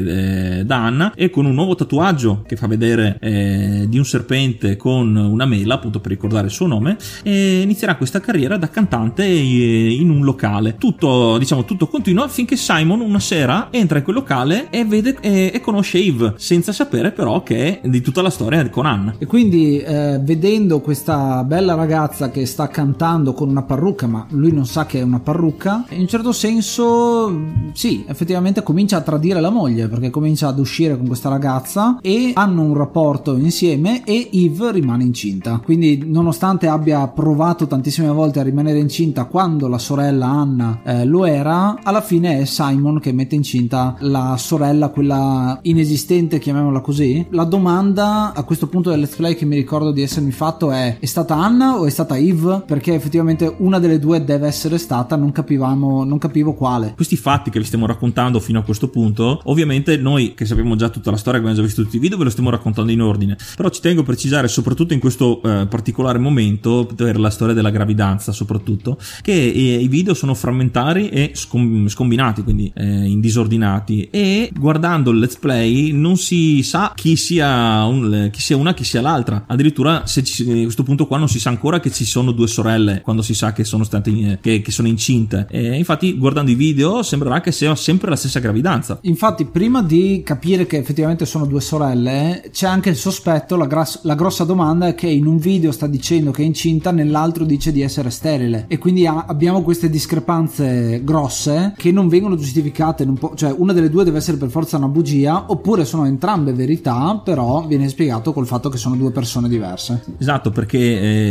eh, 0.60 0.66
da 0.66 0.86
Anna 0.86 1.14
e 1.16 1.30
con 1.30 1.46
un 1.46 1.58
nuovo 1.68 1.76
tatuaggio 1.76 2.44
che 2.48 2.56
fa 2.56 2.68
vedere 2.68 3.18
eh, 3.20 3.86
di 3.90 3.98
un 3.98 4.06
serpente 4.06 4.78
con 4.78 5.16
una 5.16 5.46
mela 5.46 5.76
appunto 5.76 6.00
per 6.00 6.12
ricordare 6.12 6.48
il 6.48 6.54
suo 6.54 6.66
nome 6.66 6.98
e 7.24 7.62
inizierà 7.62 7.98
questa 7.98 8.22
carriera 8.22 8.58
da 8.58 8.70
cantante 8.70 9.26
eh, 9.26 9.92
in 9.92 10.10
un 10.10 10.24
locale. 10.24 10.78
Tutto 10.78 11.38
diciamo 11.38 11.66
tutto 11.66 11.88
continua 11.88 12.28
finché 12.30 12.56
Simon 12.56 13.02
una 13.02 13.20
sera 13.20 13.68
entra 13.72 13.98
in 13.98 14.04
quel 14.06 14.16
locale 14.16 14.70
e 14.70 14.86
vede 14.86 15.18
e, 15.20 15.52
e 15.54 15.60
conosce 15.60 15.98
Eve 15.98 16.36
senza 16.38 16.72
sapere 16.72 17.12
però 17.12 17.44
che 17.44 17.82
è 17.82 17.88
di 17.88 18.02
tutta 18.02 18.22
la 18.22 18.30
storia 18.30 18.70
con 18.70 18.86
Anna 18.86 19.16
e 19.18 19.26
quindi 19.26 19.80
eh, 19.80 20.20
vedendo 20.22 20.80
questa 20.80 21.44
bella 21.44 21.74
ragazza 21.74 22.32
che 22.32 22.46
sta 22.46 22.70
cantando 22.70 23.34
con 23.34 23.50
una 23.50 23.64
parrucca 23.64 24.08
ma 24.08 24.26
lui 24.30 24.54
non 24.54 24.66
sa 24.66 24.86
che 24.86 25.00
è 25.00 25.04
una 25.04 25.20
parrucca 25.20 25.86
in 25.90 26.02
un 26.02 26.08
certo 26.08 26.32
senso 26.32 27.36
sì 27.74 28.06
effettivamente 28.08 28.64
comincia 28.64 28.98
a 28.98 29.02
tradire 29.02 29.42
la 29.42 29.50
moglie 29.50 29.88
perché 29.88 30.10
comincia 30.10 30.48
ad 30.48 30.60
uscire 30.60 30.96
con 30.98 31.08
questa 31.08 31.30
ragazza 31.30 31.57
e 32.02 32.32
hanno 32.34 32.64
un 32.64 32.74
rapporto 32.74 33.36
insieme 33.36 34.04
e 34.04 34.30
Eve 34.32 34.72
rimane 34.72 35.04
incinta 35.04 35.62
quindi 35.64 36.04
nonostante 36.06 36.68
abbia 36.68 37.08
provato 37.08 37.68
tantissime 37.68 38.10
volte 38.10 38.40
a 38.40 38.44
rimanere 38.44 38.80
incinta 38.80 39.26
quando 39.26 39.68
la 39.68 39.78
sorella 39.78 40.28
Anna 40.28 40.82
eh, 40.84 41.06
lo 41.06 41.26
era 41.26 41.80
alla 41.84 42.02
fine 42.02 42.40
è 42.40 42.46
Simon 42.46 43.00
che 43.00 43.12
mette 43.12 43.36
incinta 43.36 43.96
la 44.00 44.36
sorella, 44.38 44.90
quella 44.90 45.60
inesistente, 45.64 46.40
chiamiamola 46.40 46.82
così. 46.82 47.26
La 47.32 47.44
domanda 47.44 48.34
a 48.34 48.44
questo 48.44 48.68
punto 48.68 48.90
del 48.90 49.00
let's 49.00 49.16
play 49.16 49.36
che 49.36 49.46
mi 49.46 49.56
ricordo 49.56 49.92
di 49.92 50.02
essermi 50.02 50.32
fatto 50.32 50.72
è: 50.72 50.98
è 51.00 51.06
stata 51.06 51.36
Anna 51.36 51.78
o 51.78 51.86
è 51.86 51.90
stata 51.90 52.18
Eve? 52.18 52.64
Perché 52.66 52.94
effettivamente 52.94 53.56
una 53.60 53.80
delle 53.80 54.00
due 54.00 54.24
deve 54.24 54.48
essere 54.48 54.78
stata, 54.78 55.16
non 55.16 55.32
capivamo, 55.32 56.04
non 56.04 56.18
capivo 56.18 56.54
quale. 56.54 56.94
Questi 56.96 57.16
fatti 57.16 57.50
che 57.50 57.60
vi 57.60 57.66
stiamo 57.66 57.86
raccontando 57.86 58.40
fino 58.40 58.60
a 58.60 58.64
questo 58.64 58.90
punto, 58.90 59.42
ovviamente 59.46 59.98
noi 59.98 60.34
che 60.34 60.46
sappiamo 60.46 60.76
già 60.76 60.90
tutta 60.90 61.12
la 61.12 61.18
storia, 61.18 61.40
abbiamo 61.52 61.56
già 61.56 61.62
visto 61.62 61.84
tutti 61.84 61.98
i 61.98 62.00
video, 62.00 62.18
ve 62.18 62.26
lo 62.26 62.30
stiamo 62.30 62.50
raccontando 62.50 62.92
in 62.92 63.02
ordine. 63.02 63.38
Però 63.56 63.70
ci 63.70 63.82
tengo 63.82 64.02
a 64.02 64.04
precisare, 64.04 64.48
soprattutto 64.48 64.94
in 64.94 65.00
questo 65.00 65.42
eh, 65.44 65.68
particolare 65.68 66.18
momento, 66.20 66.88
per 66.96 67.20
la 67.20 67.30
storia 67.30 67.54
della 67.54 67.70
gravidanza, 67.70 68.32
soprattutto, 68.32 68.98
che 69.22 69.34
eh, 69.34 69.80
i 69.80 69.88
video 69.88 70.14
sono 70.14 70.34
frammentari 70.34 71.10
e 71.10 71.32
scom- 71.34 71.88
scombinati, 71.88 72.44
quindi 72.44 72.72
eh, 72.76 73.06
in 73.06 73.20
disordinati. 73.20 74.08
E 74.12 74.52
guardando 74.58 75.12
il 75.12 75.20
let's 75.20 75.38
play 75.38 75.92
non 75.92 76.18
si 76.18 76.64
sa 76.64 76.92
chi 76.96 77.16
sia, 77.16 77.84
un, 77.86 78.30
chi 78.32 78.42
sia 78.42 78.58
una, 78.58 78.74
chi 78.74 78.84
sia 78.84 79.02
l'altra. 79.02 79.46
Addirittura 79.48 80.06
se 80.06 80.24
ci, 80.24 80.50
a 80.50 80.64
questo 80.64 80.84
punto 80.84 81.08
qua 81.08 81.18
non 81.18 81.30
si 81.30 81.40
sa 81.40 81.50
ancora 81.50 81.80
che 81.80 81.92
ci 81.92 82.06
sono 82.06 82.32
due 82.32 82.48
sorelle 82.48 83.02
quando 83.02 83.22
si 83.22 83.34
sa 83.34 83.54
che 83.54 83.64
sono 83.64 83.84
state 83.84 84.40
che, 84.42 84.62
che 84.62 84.72
sono 84.72 84.88
incinte. 84.88 85.48
E 85.50 85.76
infatti, 85.76 86.18
guardando 86.18 86.52
i 86.52 86.56
video, 86.56 87.04
sembrerà 87.04 87.42
che 87.42 87.52
sia 87.52 87.76
sempre 87.76 88.10
la 88.10 88.16
stessa 88.16 88.40
gravidanza. 88.40 89.00
Infatti, 89.04 89.46
prima 89.46 89.82
di 89.82 90.22
capire 90.24 90.66
che 90.66 90.78
effettivamente 90.78 91.26
sono 91.26 91.37
due 91.46 91.62
sorelle, 91.62 92.50
c'è 92.52 92.68
anche 92.68 92.90
il 92.90 92.96
sospetto. 92.96 93.56
La, 93.56 93.66
gras- 93.66 94.02
la 94.04 94.16
grossa 94.16 94.44
domanda 94.44 94.88
è 94.88 94.96
che 94.96 95.08
in 95.08 95.26
un 95.26 95.38
video 95.38 95.72
sta 95.72 95.88
dicendo 95.88 96.32
che 96.32 96.42
è 96.42 96.46
incinta, 96.46 96.92
nell'altro 96.92 97.46
dice 97.46 97.72
di 97.72 97.82
essere 97.82 98.10
sterile. 98.10 98.66
E 98.68 98.78
quindi 98.78 99.06
ha, 99.06 99.26
abbiamo 99.28 99.62
queste 99.62 99.90
discrepanze 99.90 101.02
grosse 101.04 101.74
che 101.78 101.92
non 101.92 102.08
vengono 102.08 102.36
giustificate. 102.36 103.06
Po- 103.06 103.34
cioè, 103.36 103.54
una 103.56 103.74
delle 103.74 103.90
due 103.90 104.04
deve 104.04 104.18
essere 104.18 104.38
per 104.38 104.50
forza 104.50 104.78
una 104.78 104.88
bugia, 104.88 105.46
oppure 105.48 105.86
sono 105.86 106.06
entrambe 106.06 106.54
verità, 106.54 107.22
però 107.24 107.66
viene 107.68 107.90
spiegato 107.90 108.34
col 108.34 108.48
fatto 108.48 108.70
che 108.70 108.78
sono 108.78 108.96
due 108.96 109.12
persone 109.12 109.48
diverse. 109.48 110.04
Esatto, 110.18 110.52
perché 110.52 110.80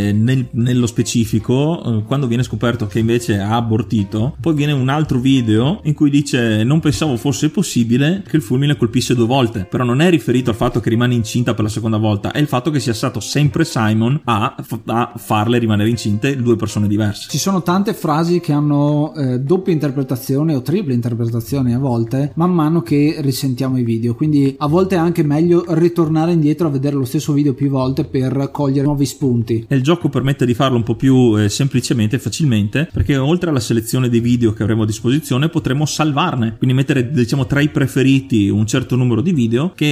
eh, 0.08 0.12
nel, 0.12 0.48
nello 0.52 0.86
specifico, 0.86 1.82
eh, 1.82 2.02
quando 2.04 2.26
viene 2.26 2.42
scoperto 2.42 2.86
che 2.86 2.98
invece 2.98 3.38
ha 3.38 3.56
abortito, 3.56 4.36
poi 4.40 4.54
viene 4.54 4.72
un 4.72 4.88
altro 4.88 5.18
video 5.18 5.80
in 5.84 5.94
cui 5.94 6.10
dice: 6.10 6.62
Non 6.64 6.80
pensavo 6.80 7.16
fosse 7.16 7.50
possibile 7.50 8.22
che 8.26 8.36
il 8.36 8.42
fulmine 8.42 8.76
colpisse 8.76 9.14
due 9.14 9.26
volte. 9.26 9.66
Però 9.68 9.84
non 9.84 9.95
è 10.00 10.10
riferito 10.10 10.50
al 10.50 10.56
fatto 10.56 10.80
che 10.80 10.88
rimane 10.88 11.14
incinta 11.14 11.54
per 11.54 11.64
la 11.64 11.70
seconda 11.70 11.96
volta, 11.96 12.32
è 12.32 12.38
il 12.38 12.46
fatto 12.46 12.70
che 12.70 12.80
sia 12.80 12.94
stato 12.94 13.20
sempre 13.20 13.64
Simon 13.64 14.20
a, 14.24 14.56
a 14.86 15.12
farle 15.16 15.58
rimanere 15.58 15.88
incinte 15.88 16.36
due 16.36 16.56
persone 16.56 16.88
diverse. 16.88 17.28
Ci 17.30 17.38
sono 17.38 17.62
tante 17.62 17.94
frasi 17.94 18.40
che 18.40 18.52
hanno 18.52 19.14
eh, 19.14 19.40
doppia 19.40 19.72
interpretazione 19.72 20.54
o 20.54 20.62
triple 20.62 20.94
interpretazione 20.94 21.74
a 21.74 21.78
volte, 21.78 22.32
man 22.36 22.52
mano 22.52 22.82
che 22.82 23.16
risentiamo 23.18 23.78
i 23.78 23.84
video. 23.84 24.14
Quindi 24.14 24.54
a 24.58 24.66
volte 24.66 24.94
è 24.94 24.98
anche 24.98 25.22
meglio 25.22 25.64
ritornare 25.68 26.32
indietro 26.32 26.68
a 26.68 26.70
vedere 26.70 26.96
lo 26.96 27.04
stesso 27.04 27.32
video 27.32 27.54
più 27.54 27.68
volte 27.68 28.04
per 28.04 28.50
cogliere 28.52 28.86
nuovi 28.86 29.06
spunti. 29.06 29.66
E 29.68 29.76
il 29.76 29.82
gioco 29.82 30.08
permette 30.08 30.46
di 30.46 30.54
farlo 30.54 30.76
un 30.76 30.82
po' 30.82 30.96
più 30.96 31.38
eh, 31.38 31.48
semplicemente 31.48 32.16
e 32.16 32.18
facilmente, 32.18 32.88
perché 32.92 33.16
oltre 33.16 33.50
alla 33.50 33.60
selezione 33.60 34.08
dei 34.08 34.20
video 34.20 34.52
che 34.52 34.62
avremo 34.62 34.82
a 34.82 34.86
disposizione, 34.86 35.48
potremo 35.48 35.84
salvarne, 35.86 36.56
quindi 36.56 36.74
mettere 36.74 37.10
diciamo 37.10 37.46
tra 37.46 37.60
i 37.60 37.68
preferiti 37.68 38.48
un 38.48 38.66
certo 38.66 38.96
numero 38.96 39.20
di 39.20 39.32
video 39.32 39.72
che 39.74 39.85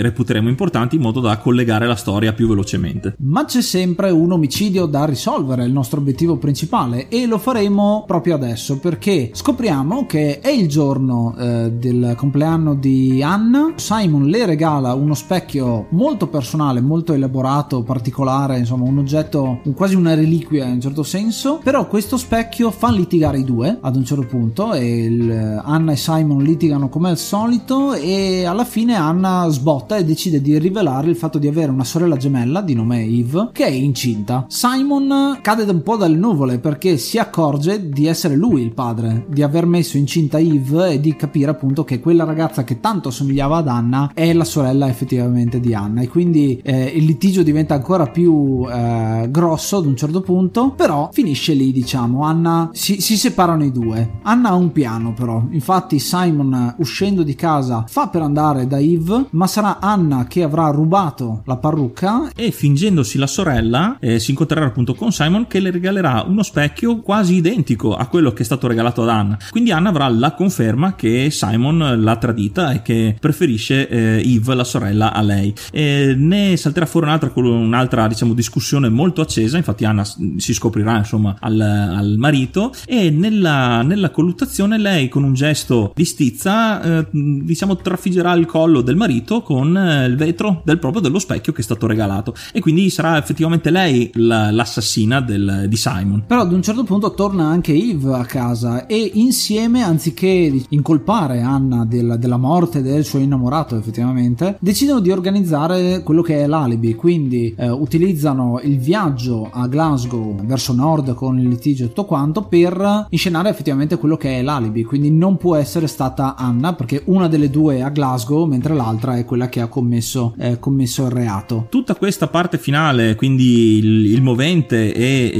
reputeremo 0.00 0.48
importanti 0.48 0.96
in 0.96 1.02
modo 1.02 1.20
da 1.20 1.38
collegare 1.38 1.86
la 1.86 1.96
storia 1.96 2.32
più 2.32 2.48
velocemente. 2.48 3.14
Ma 3.18 3.44
c'è 3.44 3.62
sempre 3.62 4.10
un 4.10 4.32
omicidio 4.32 4.86
da 4.86 5.04
risolvere, 5.04 5.64
il 5.64 5.72
nostro 5.72 6.00
obiettivo 6.00 6.36
principale, 6.36 7.08
e 7.08 7.26
lo 7.26 7.38
faremo 7.38 8.04
proprio 8.06 8.34
adesso 8.34 8.78
perché 8.78 9.30
scopriamo 9.32 10.06
che 10.06 10.40
è 10.40 10.50
il 10.50 10.68
giorno 10.68 11.34
eh, 11.38 11.72
del 11.72 12.14
compleanno 12.16 12.74
di 12.74 13.22
Anna. 13.22 13.72
Simon 13.76 14.26
le 14.26 14.46
regala 14.46 14.94
uno 14.94 15.14
specchio 15.14 15.86
molto 15.90 16.28
personale, 16.28 16.80
molto 16.80 17.12
elaborato, 17.12 17.82
particolare, 17.82 18.58
insomma, 18.58 18.84
un 18.84 18.98
oggetto 18.98 19.60
quasi 19.74 19.94
una 19.94 20.14
reliquia 20.14 20.66
in 20.66 20.74
un 20.74 20.80
certo 20.80 21.02
senso. 21.02 21.60
Però 21.62 21.86
questo 21.86 22.16
specchio 22.16 22.70
fa 22.70 22.90
litigare 22.90 23.38
i 23.38 23.44
due 23.44 23.78
ad 23.80 23.96
un 23.96 24.04
certo 24.04 24.26
punto 24.26 24.72
e 24.72 25.04
il, 25.04 25.62
Anna 25.64 25.92
e 25.92 25.96
Simon 25.96 26.42
litigano 26.42 26.88
come 26.88 27.10
al 27.10 27.18
solito 27.18 27.94
e 27.94 28.44
alla 28.44 28.64
fine 28.64 28.89
Anna 28.94 29.46
sbotta 29.48 29.96
e 29.96 30.04
decide 30.04 30.40
di 30.40 30.58
rivelare 30.58 31.08
il 31.08 31.16
fatto 31.16 31.38
di 31.38 31.48
avere 31.48 31.70
una 31.70 31.84
sorella 31.84 32.16
gemella 32.16 32.60
di 32.60 32.74
nome 32.74 33.02
Eve 33.04 33.50
che 33.52 33.64
è 33.64 33.70
incinta. 33.70 34.44
Simon 34.48 35.38
cade 35.42 35.62
un 35.70 35.82
po' 35.82 35.96
dalle 35.96 36.16
nuvole 36.16 36.58
perché 36.58 36.96
si 36.96 37.18
accorge 37.18 37.88
di 37.88 38.06
essere 38.06 38.34
lui 38.34 38.62
il 38.62 38.72
padre, 38.72 39.24
di 39.28 39.42
aver 39.42 39.66
messo 39.66 39.96
incinta 39.96 40.38
Eve 40.38 40.92
e 40.92 41.00
di 41.00 41.14
capire 41.16 41.50
appunto 41.50 41.84
che 41.84 42.00
quella 42.00 42.24
ragazza 42.24 42.64
che 42.64 42.80
tanto 42.80 43.10
somigliava 43.10 43.58
ad 43.58 43.68
Anna 43.68 44.10
è 44.14 44.32
la 44.32 44.44
sorella 44.44 44.88
effettivamente 44.88 45.60
di 45.60 45.74
Anna 45.74 46.00
e 46.00 46.08
quindi 46.08 46.60
eh, 46.62 46.84
il 46.86 47.04
litigio 47.04 47.42
diventa 47.42 47.74
ancora 47.74 48.06
più 48.06 48.66
eh, 48.68 49.28
grosso 49.30 49.76
ad 49.78 49.86
un 49.86 49.96
certo 49.96 50.20
punto, 50.20 50.72
però 50.72 51.10
finisce 51.12 51.52
lì 51.52 51.72
diciamo, 51.72 52.24
Anna 52.24 52.70
si, 52.72 53.00
si 53.00 53.16
separano 53.16 53.64
i 53.64 53.70
due. 53.70 54.18
Anna 54.22 54.50
ha 54.50 54.54
un 54.54 54.72
piano 54.72 55.12
però, 55.12 55.42
infatti 55.50 55.98
Simon 55.98 56.74
uscendo 56.78 57.22
di 57.22 57.34
casa 57.34 57.84
fa 57.86 58.08
per 58.08 58.22
andare 58.22 58.66
da 58.66 58.78
Eve, 58.80 59.26
ma 59.30 59.46
sarà 59.46 59.78
Anna 59.80 60.26
che 60.26 60.42
avrà 60.42 60.68
rubato 60.70 61.42
la 61.46 61.56
parrucca 61.56 62.30
e 62.34 62.50
fingendosi 62.50 63.18
la 63.18 63.26
sorella 63.26 63.96
eh, 64.00 64.18
si 64.18 64.30
incontrerà 64.30 64.66
appunto 64.66 64.94
con 64.94 65.12
Simon 65.12 65.46
che 65.46 65.60
le 65.60 65.70
regalerà 65.70 66.24
uno 66.26 66.42
specchio 66.42 67.00
quasi 67.00 67.34
identico 67.34 67.94
a 67.94 68.06
quello 68.06 68.32
che 68.32 68.42
è 68.42 68.44
stato 68.44 68.66
regalato 68.66 69.02
ad 69.02 69.08
Anna. 69.08 69.38
Quindi 69.50 69.72
Anna 69.72 69.90
avrà 69.90 70.08
la 70.08 70.34
conferma 70.34 70.94
che 70.94 71.30
Simon 71.30 72.02
l'ha 72.02 72.16
tradita 72.16 72.72
e 72.72 72.82
che 72.82 73.16
preferisce 73.18 73.88
eh, 73.88 74.22
Eve, 74.24 74.54
la 74.54 74.64
sorella, 74.64 75.12
a 75.12 75.22
lei. 75.22 75.52
E 75.72 76.14
ne 76.16 76.56
salterà 76.56 76.86
fuori 76.86 77.06
un'altra, 77.06 77.32
un'altra 77.34 78.06
diciamo, 78.06 78.34
discussione 78.34 78.88
molto 78.88 79.20
accesa, 79.20 79.56
infatti 79.56 79.84
Anna 79.84 80.04
si 80.04 80.54
scoprirà 80.54 80.96
insomma 80.96 81.36
al, 81.40 81.60
al 81.60 82.14
marito 82.16 82.72
e 82.86 83.10
nella, 83.10 83.82
nella, 83.82 84.10
colluttazione 84.10 84.78
lei 84.78 85.08
con 85.08 85.22
un 85.22 85.34
gesto 85.34 85.92
di 85.94 86.04
stizza 86.04 86.98
eh, 87.00 87.06
diciamo 87.10 87.76
trafiggerà 87.76 88.32
il 88.34 88.46
collo 88.46 88.69
quello 88.70 88.82
del 88.82 88.94
marito 88.94 89.42
con 89.42 89.76
eh, 89.76 90.06
il 90.06 90.14
vetro 90.14 90.62
del 90.64 90.78
proprio 90.78 91.02
dello 91.02 91.18
specchio 91.18 91.52
che 91.52 91.60
è 91.60 91.64
stato 91.64 91.88
regalato. 91.88 92.34
E 92.52 92.60
quindi 92.60 92.88
sarà 92.88 93.18
effettivamente 93.18 93.70
lei 93.70 94.10
la, 94.14 94.52
l'assassina 94.52 95.20
del, 95.20 95.66
di 95.68 95.76
Simon. 95.76 96.22
Però 96.26 96.42
ad 96.42 96.52
un 96.52 96.62
certo 96.62 96.84
punto 96.84 97.12
torna 97.14 97.46
anche 97.46 97.72
Eve 97.72 98.14
a 98.14 98.24
casa 98.24 98.86
e 98.86 99.10
insieme, 99.14 99.82
anziché 99.82 100.62
incolpare 100.68 101.40
Anna 101.40 101.84
del, 101.84 102.16
della 102.20 102.36
morte 102.36 102.80
del 102.80 103.04
suo 103.04 103.18
innamorato 103.18 103.76
effettivamente, 103.76 104.56
decidono 104.60 105.00
di 105.00 105.10
organizzare 105.10 106.02
quello 106.04 106.22
che 106.22 106.42
è 106.42 106.46
l'alibi, 106.46 106.94
quindi 106.94 107.52
eh, 107.56 107.68
utilizzano 107.68 108.60
il 108.62 108.78
viaggio 108.78 109.48
a 109.50 109.66
Glasgow 109.66 110.44
verso 110.44 110.72
nord 110.72 111.14
con 111.14 111.40
il 111.40 111.48
litigio 111.48 111.84
e 111.84 111.88
tutto 111.88 112.04
quanto 112.04 112.42
per 112.42 113.06
inscenare 113.10 113.48
effettivamente 113.48 113.98
quello 113.98 114.16
che 114.16 114.38
è 114.38 114.42
l'alibi, 114.42 114.84
quindi 114.84 115.10
non 115.10 115.36
può 115.38 115.56
essere 115.56 115.88
stata 115.88 116.36
Anna 116.36 116.74
perché 116.74 117.02
una 117.06 117.26
delle 117.26 117.50
due 117.50 117.78
è 117.78 117.80
a 117.80 117.88
Glasgow 117.88 118.44
mentre 118.60 118.74
l'altra 118.74 119.16
è 119.16 119.24
quella 119.24 119.48
che 119.48 119.62
ha 119.62 119.68
commesso, 119.68 120.34
eh, 120.38 120.58
commesso 120.58 121.06
il 121.06 121.12
reato. 121.12 121.68
Tutta 121.70 121.94
questa 121.94 122.26
parte 122.26 122.58
finale, 122.58 123.14
quindi 123.14 123.78
il, 123.78 124.04
il 124.12 124.20
movente 124.20 124.92
e, 124.92 125.30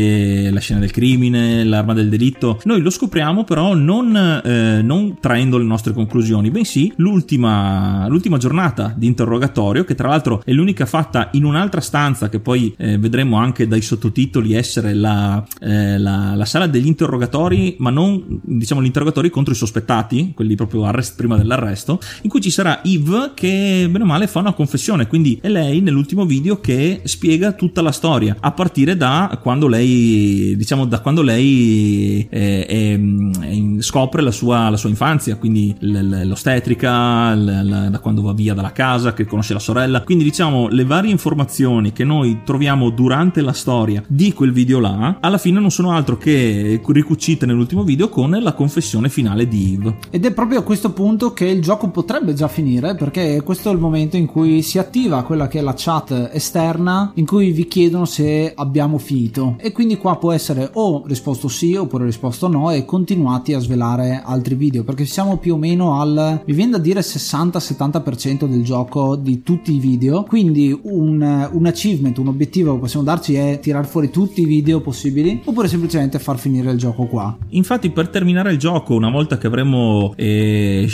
e, 0.47 0.51
la 0.51 0.61
scena 0.61 0.81
del 0.81 0.91
crimine, 0.91 1.63
l'arma 1.65 1.93
del 1.93 2.09
delitto, 2.09 2.61
noi 2.65 2.81
lo 2.81 2.89
scopriamo 2.89 3.45
però 3.45 3.75
non, 3.75 4.17
eh, 4.17 4.81
non 4.81 5.19
traendo 5.21 5.59
le 5.59 5.65
nostre 5.65 5.93
conclusioni, 5.93 6.51
bensì 6.51 6.91
l'ultima, 6.97 8.09
l'ultima 8.09 8.39
giornata 8.39 8.95
di 8.97 9.07
interrogatorio 9.07 9.85
che 9.85 9.95
tra 9.95 10.09
l'altro 10.09 10.41
è 10.43 10.53
l'unica 10.53 10.87
fatta 10.87 11.29
in 11.33 11.45
un'altra 11.45 11.83
stanza 11.83 12.31
che 12.31 12.41
poi 12.41 12.75
eh, 12.79 12.97
vedremo 12.97 13.37
anche 13.37 13.69
dai 13.69 13.83
sottotitoli 13.83 14.55
essere 14.55 14.95
la, 14.95 15.45
eh, 15.61 15.99
la, 15.99 16.35
la, 16.35 16.45
sala 16.47 16.67
degli 16.67 16.87
interrogatori, 16.87 17.77
ma 17.81 17.91
non 17.91 18.41
diciamo 18.43 18.81
gli 18.81 18.87
interrogatori 18.87 19.29
contro 19.29 19.53
i 19.53 19.57
sospettati, 19.57 20.33
quelli 20.35 20.55
proprio 20.55 20.85
arrest, 20.85 21.17
prima 21.17 21.37
dell'arresto, 21.37 22.01
in 22.23 22.31
cui 22.31 22.41
ci 22.41 22.51
sarà 22.51 22.81
Eve 23.11 23.33
che 23.35 23.89
bene 23.91 24.05
o 24.05 24.07
male 24.07 24.29
fa 24.29 24.39
una 24.39 24.53
confessione, 24.53 25.07
quindi 25.09 25.39
è 25.43 25.49
lei 25.49 25.81
nell'ultimo 25.81 26.25
video 26.25 26.61
che 26.61 27.01
spiega 27.05 27.53
tutta 27.53 27.83
la 27.83 27.91
storia, 27.91 28.37
a 28.39 28.53
partire 28.53 28.97
da 28.97 29.39
quando 29.43 29.67
lei, 29.67 30.55
diciamo, 30.57 30.87
da 30.87 31.01
quando 31.01 31.23
lei 31.23 32.27
eh, 32.31 32.67
è, 32.67 32.99
è, 32.99 33.81
scopre 33.81 34.23
la 34.23 34.31
sua, 34.31 34.69
la 34.69 34.77
sua 34.77 34.89
infanzia, 34.89 35.37
quindi 35.37 35.75
l'ostetrica, 35.81 37.35
da 37.35 37.99
quando 38.01 38.23
va 38.23 38.33
via 38.33 38.55
dalla 38.55 38.73
casa, 38.73 39.13
che 39.13 39.27
conosce 39.27 39.53
la 39.55 39.59
sorella, 39.59 40.03
quindi 40.03 40.25
diciamo 40.25 40.69
le 40.69 40.85
varie 40.85 41.11
informazioni 41.11 41.93
che 41.93 42.05
noi 42.05 42.41
troviamo 42.45 42.91
durante 42.91 43.41
la 43.41 43.53
storia 43.53 44.03
di 44.07 44.33
quel 44.33 44.53
video 44.53 44.79
là, 44.79 45.19
alla 45.21 45.39
fine 45.39 45.59
non 45.59 45.71
sono 45.71 45.93
altro 45.93 46.17
che 46.17 46.81
ricucite 46.87 47.47
nell'ultimo 47.47 47.83
video 47.83 48.09
con 48.09 48.31
la 48.41 48.53
confessione 48.53 49.09
finale 49.09 49.49
di 49.49 49.75
Eve. 49.75 49.97
Ed 50.11 50.25
è 50.25 50.33
proprio 50.33 50.61
a 50.61 50.63
questo 50.63 50.93
punto 50.93 51.33
che 51.33 51.47
il 51.47 51.63
gioco 51.63 51.89
potrebbe 51.89 52.35
già 52.35 52.49
finire, 52.49 52.95
perché 53.01 53.41
questo 53.43 53.71
è 53.71 53.73
il 53.73 53.79
momento 53.79 54.19
in 54.19 54.27
cui 54.27 54.61
si 54.61 54.79
attiva 54.79 55.23
quella 55.23 55.49
che 55.49 55.61
è 55.61 55.63
la 55.63 55.73
chat 55.75 56.29
esterna, 56.35 57.13
in 57.15 57.25
cui 57.25 57.51
vi 57.51 57.67
chiedono 57.67 58.05
se 58.05 58.53
abbiamo 58.55 58.99
finito. 58.99 59.57
E 59.59 59.73
quindi 59.73 59.97
qua 59.97 60.19
può 60.19 60.33
essere 60.33 60.69
o 60.75 61.05
risposto 61.07 61.49
sì 61.49 61.75
oppure 61.77 62.05
risposto 62.05 62.47
no 62.47 62.71
e 62.71 62.85
continuati 62.85 63.55
a 63.55 63.59
svelare 63.59 64.21
altri 64.23 64.55
video, 64.55 64.85
perché 64.85 65.07
siamo 65.07 65.39
più 65.39 65.55
o 65.55 65.57
meno 65.57 65.99
al, 65.99 66.43
mi 66.45 66.53
viene 66.53 66.73
da 66.73 66.79
dire 66.79 67.01
60-70% 67.01 68.45
del 68.45 68.63
gioco 68.63 69.17
di 69.17 69.43
tutti 69.43 69.75
i 69.75 69.79
video, 69.79 70.25
quindi 70.25 70.79
un, 70.83 71.49
un 71.53 71.67
achievement, 71.67 72.19
un 72.19 72.29
obiettivo 72.29 72.75
che 72.75 72.81
possiamo 72.81 73.07
darci 73.07 73.35
è 73.35 73.61
tirar 73.63 73.87
fuori 73.87 74.11
tutti 74.11 74.43
i 74.43 74.45
video 74.45 74.83
possibili 74.83 75.41
oppure 75.43 75.69
semplicemente 75.69 76.19
far 76.19 76.39
finire 76.39 76.71
il 76.71 76.77
gioco 76.77 77.07
qua. 77.07 77.35
Infatti 77.49 77.89
per 77.89 78.11
terminare 78.11 78.53
il 78.53 78.59
gioco, 78.59 78.95
una 78.95 79.11
volta 79.11 79.39
che 79.39 79.47
avremo 79.47 80.13
eh, 80.17 80.87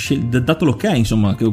dato 0.44 0.64
l'ok, 0.64 0.84
insomma, 0.94 1.34
che, 1.34 1.44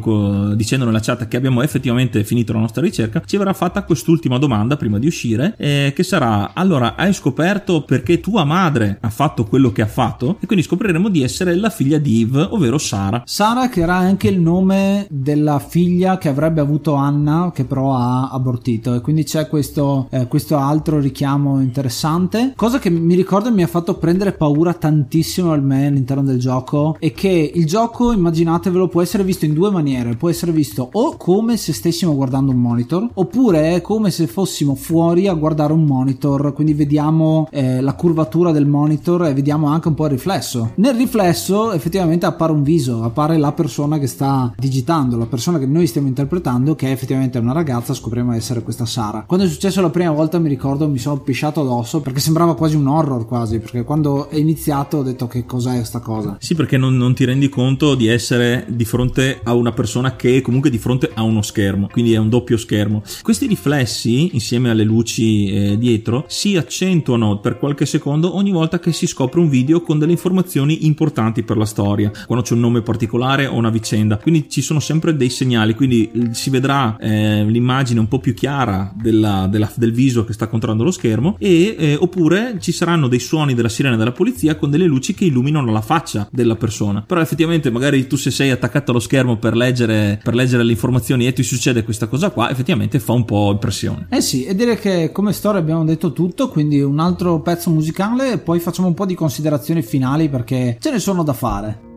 dicendo 0.56 0.86
nella 0.86 1.00
chat 1.00 1.28
che 1.28 1.38
abbiamo 1.38 1.62
effettivamente 1.62 2.24
finito 2.24 2.54
la 2.54 2.60
nostra 2.60 2.82
ricerca, 2.82 3.22
ci 3.26 3.38
verrà 3.38 3.54
fatta 3.54 3.84
quest'ultima 3.84 4.38
domanda 4.38 4.78
prima 4.78 5.00
di 5.00 5.08
uscire, 5.08 5.56
eh, 5.58 5.94
che 5.96 6.04
sarà, 6.04 6.52
allora, 6.54 6.96
hai 6.96 7.14
scoperto 7.14 7.84
perché 7.84 8.20
tua 8.20 8.44
madre 8.44 8.98
ha 9.02 9.10
fatto 9.10 9.46
quello 9.46 9.72
che 9.72 9.82
ha 9.82 9.88
fatto? 9.88 10.38
E 10.40 10.46
quindi 10.46 10.66
scopriremo 10.66 11.10
di 11.10 11.24
essere 11.24 11.56
la 11.56 11.70
figlia 11.70 11.98
di 11.98 12.22
Eve, 12.22 12.48
ovvero 12.50 12.78
Sara. 12.78 13.24
Sara 13.26 13.70
che 13.70 13.82
era 13.82 13.96
anche 13.96 14.28
il 14.28 14.40
nome 14.40 15.08
della 15.10 15.60
figlia 15.60 16.18
che 16.18 16.30
avrebbe 16.30 16.62
avuto 16.62 16.94
Anna, 16.94 17.52
che 17.54 17.66
però 17.66 17.96
ha 17.96 18.30
abortito, 18.30 18.94
e 18.94 19.02
quindi 19.02 19.24
c'è 19.24 19.48
questo, 19.48 20.08
eh, 20.12 20.28
questo 20.28 20.58
altro 20.58 21.00
richiamo 21.00 21.62
interessante. 21.62 22.54
Cosa 22.56 22.80
che 22.80 22.90
mi 22.90 23.16
ricordo 23.16 23.50
e 23.50 23.52
mi 23.52 23.64
ha 23.64 23.68
fatto 23.68 23.98
prendere 23.98 24.34
paura 24.34 24.74
tantissimo 24.74 25.52
al 25.52 25.64
me 25.64 25.88
all'interno 25.88 26.24
del 26.24 26.40
gioco 26.40 26.96
è 27.00 27.12
che 27.12 27.52
il 27.54 27.66
gioco, 27.66 28.12
immaginatevelo, 28.12 28.88
può 28.88 29.02
essere 29.02 29.24
visto 29.24 29.46
in 29.46 29.54
due 29.54 29.72
maniere. 29.72 30.16
Può 30.16 30.30
essere 30.34 30.52
visto 30.52 30.89
o 30.91 31.15
come 31.17 31.58
se 31.58 31.74
stessimo 31.74 32.13
guardando 32.15 32.52
un 32.52 32.60
monitor, 32.60 33.10
oppure 33.13 33.82
come 33.82 34.12
se 34.12 34.28
fossimo 34.28 34.76
fuori 34.76 35.28
a 35.28 35.34
guardare 35.34 35.74
un 35.74 35.84
monitor, 35.86 36.54
quindi 36.54 36.74
vediamo 36.74 37.48
eh, 37.52 37.82
la 37.82 37.93
curvatura 37.93 38.52
del 38.52 38.65
monitor 38.65 39.26
e 39.26 39.34
vediamo 39.34 39.67
anche 39.67 39.88
un 39.88 39.93
po' 39.93 40.06
il 40.06 40.12
riflesso. 40.12 40.72
Nel 40.76 40.96
riflesso 40.96 41.72
effettivamente 41.72 42.26
appare 42.26 42.52
un 42.52 42.63
viso, 42.63 43.04
appare 43.04 43.38
la 43.38 43.52
persona 43.52 44.00
che 44.00 44.08
sta 44.08 44.54
digitando, 44.58 45.17
la 45.17 45.26
persona 45.26 45.60
che 45.60 45.65
noi 45.65 45.88
stiamo 45.88 46.08
interpretando, 46.08 46.76
che 46.76 46.88
è 46.88 46.91
effettivamente 46.91 47.38
una 47.38 47.54
ragazza, 47.54 47.93
scopriamo 47.93 48.34
essere 48.34 48.62
questa 48.62 48.86
Sara. 48.86 49.24
Quando 49.26 49.46
è 49.46 49.50
successo 49.50 49.82
la 49.82 49.89
prima 49.89 50.12
volta 50.12 50.39
mi 50.39 50.50
ricordo 50.50 50.88
mi 50.88 50.98
sono 50.98 51.17
pisciato 51.17 51.62
addosso 51.62 52.02
perché 52.02 52.19
sembrava 52.19 52.56
quasi 52.56 52.76
un 52.76 52.88
horror 52.88 53.26
quasi, 53.26 53.60
perché 53.60 53.84
quando 53.84 54.30
è 54.30 54.38
iniziato 54.38 54.98
ho 54.98 55.04
detto 55.04 55.28
che 55.28 55.46
cos'è 55.46 55.76
questa 55.76 56.00
cosa. 56.00 56.38
Sì, 56.39 56.56
perché 56.56 56.78
non, 56.78 56.96
non 56.98 57.13
ti 57.13 57.26
rendi 57.26 57.50
conto 57.50 57.96
di 57.96 58.08
essere 58.08 58.65
di 58.67 58.86
fronte 58.86 59.39
a 59.43 59.54
una 59.54 59.72
persona 59.72 60.15
che 60.15 60.23
è 60.30 60.42
comunque 60.42 60.70
di 60.70 60.78
fronte 60.78 61.12
a 61.14 61.24
uno 61.24 61.42
schermo, 61.42 61.88
quindi 61.92 62.14
è 62.14 62.18
un 62.18 62.30
doppio 62.30 62.58
schermo. 62.58 63.04
Questi 63.22 63.48
riflessi, 63.48 64.30
insieme 64.34 64.70
alle 64.70 64.84
luci 64.84 65.48
eh, 65.48 65.78
dietro, 65.78 66.26
si 66.28 66.56
accentuano 66.56 67.40
per 67.40 67.58
qualche 67.58 67.86
secondo 67.86 68.36
ogni 68.36 68.52
volta 68.52 68.80
che 68.80 68.92
si 68.92 69.08
scopre 69.08 69.40
un 69.40 69.50
video 69.50 69.82
con 69.82 70.00
delle 70.00 70.12
informazioni 70.12 70.86
importanti 70.86 71.44
per 71.44 71.58
la 71.58 71.66
storia, 71.66 72.12
quando 72.26 72.44
c'è 72.44 72.54
un 72.54 72.60
nome 72.60 72.82
particolare 72.82 73.46
o 73.46 73.56
una 73.56 73.70
vicenda. 73.70 74.18
Quindi 74.18 74.50
ci 74.50 74.62
sono 74.62 74.80
sempre 74.80 75.16
dei 75.16 75.30
segnali, 75.30 75.74
quindi 75.76 76.10
si 76.32 76.50
vedrà 76.50 76.98
eh, 76.98 77.44
l'immagine 77.46 78.00
un 78.00 78.08
po' 78.08 78.20
più 78.20 78.34
chiara 78.34 78.94
della, 78.96 79.48
della, 79.50 79.72
del 79.76 79.92
viso 79.92 80.26
che 80.26 80.34
sta 80.34 80.48
controllando 80.48 80.84
lo 80.84 80.92
schermo 80.92 81.36
e 81.40 81.76
eh, 81.78 81.98
oppure 82.00 82.58
ci 82.60 82.72
saranno 82.72 83.08
dei 83.08 83.20
suoni 83.20 83.54
della 83.54 83.70
sirena 83.70 83.96
della 83.96 84.12
polizia 84.12 84.56
con 84.56 84.70
delle 84.70 84.86
luci 84.86 85.14
che 85.14 85.26
illuminano 85.26 85.72
la 85.72 85.82
faccia 85.82 86.28
della 86.32 86.56
persona. 86.56 87.04
Però 87.06 87.22
effettivamente 87.22 87.70
magari 87.70 88.08
tu 88.08 88.16
se 88.16 88.32
sei 88.32 88.52
attaccato 88.52 88.92
allo 88.92 89.00
schermo 89.00 89.38
per 89.38 89.56
leggere, 89.56 90.03
per 90.24 90.34
leggere 90.34 90.63
le 90.63 90.72
informazioni 90.72 91.28
e 91.28 91.34
ti 91.34 91.44
succede 91.44 91.84
questa 91.84 92.08
cosa 92.08 92.30
qua, 92.30 92.50
effettivamente 92.50 93.00
fa 93.00 93.13
un 93.13 93.26
po' 93.26 93.52
impressione. 93.52 94.08
Eh 94.10 94.22
sì, 94.22 94.46
e 94.46 94.56
direi 94.56 94.78
che 94.78 95.12
come 95.12 95.34
storia 95.34 95.60
abbiamo 95.60 95.84
detto 95.86 96.13
tutto, 96.13 96.50
quindi 96.50 96.82
un 96.82 97.00
altro 97.00 97.39
pezzo 97.42 97.70
musicale 97.70 98.34
e 98.34 98.38
poi 98.38 98.60
facciamo 98.60 98.88
un 98.88 98.94
po' 98.94 99.06
di 99.06 99.16
considerazioni 99.16 99.82
finali 99.82 100.30
perché 100.30 100.78
ce 100.80 100.92
ne 100.92 101.00
sono 101.00 101.24
da 101.24 101.34
fare. 101.34 101.92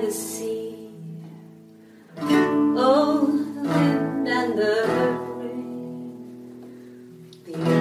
the 0.00 0.12
sea. 0.12 0.74
Oh, 2.20 3.26
the 3.62 3.68
wind 3.68 4.28
and 4.28 4.58
the. 4.58 5.18
The 5.20 5.27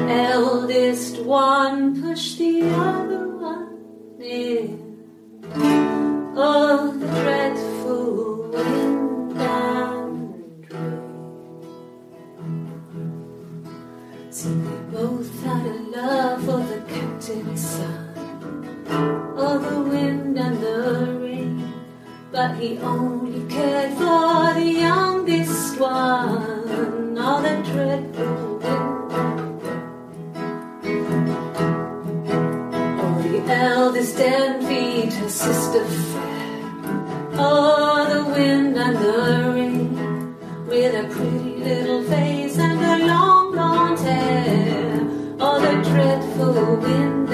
eldest 0.10 1.22
one 1.24 2.02
pushed 2.02 2.38
the 2.38 2.64
other 2.70 3.28
one 3.28 4.22
in. 4.22 5.06
The 6.34 6.94
dreadful 7.00 8.50
wind 8.50 9.38
and 9.42 10.72
rain. 10.72 11.28
See, 14.30 14.50
they 14.50 14.80
both 14.92 15.44
had 15.44 15.66
a 15.66 15.80
love 15.96 16.44
for 16.44 16.60
the 16.72 16.82
captain's 16.88 17.68
son. 17.68 18.14
Oh, 19.38 19.58
the 19.60 19.90
wind 19.90 20.38
and 20.38 20.62
the 20.62 21.20
rain 21.22 21.28
but 22.38 22.56
he 22.58 22.78
only 22.80 23.50
cared 23.50 23.94
for 23.94 24.54
the 24.54 24.64
youngest 24.64 25.80
one. 25.80 27.18
All 27.18 27.42
the 27.42 27.56
dreadful 27.72 28.87
Oh, 33.60 33.60
the 33.60 33.66
eldest 33.66 34.20
envied 34.20 35.14
her 35.14 35.30
sister 35.30 35.84
fair. 35.84 36.62
Oh, 37.34 38.06
the 38.14 38.24
wind 38.32 38.78
and 38.78 38.96
the 38.96 39.52
rain, 39.56 40.36
with 40.68 40.94
a 40.94 41.08
pretty 41.10 41.56
little 41.64 42.04
face 42.04 42.60
and 42.60 42.80
a 42.80 43.08
long 43.08 43.52
blonde 43.54 44.00
hair. 44.00 45.00
Oh, 45.40 45.60
the 45.60 45.90
dreadful 45.90 46.76
wind 46.78 47.30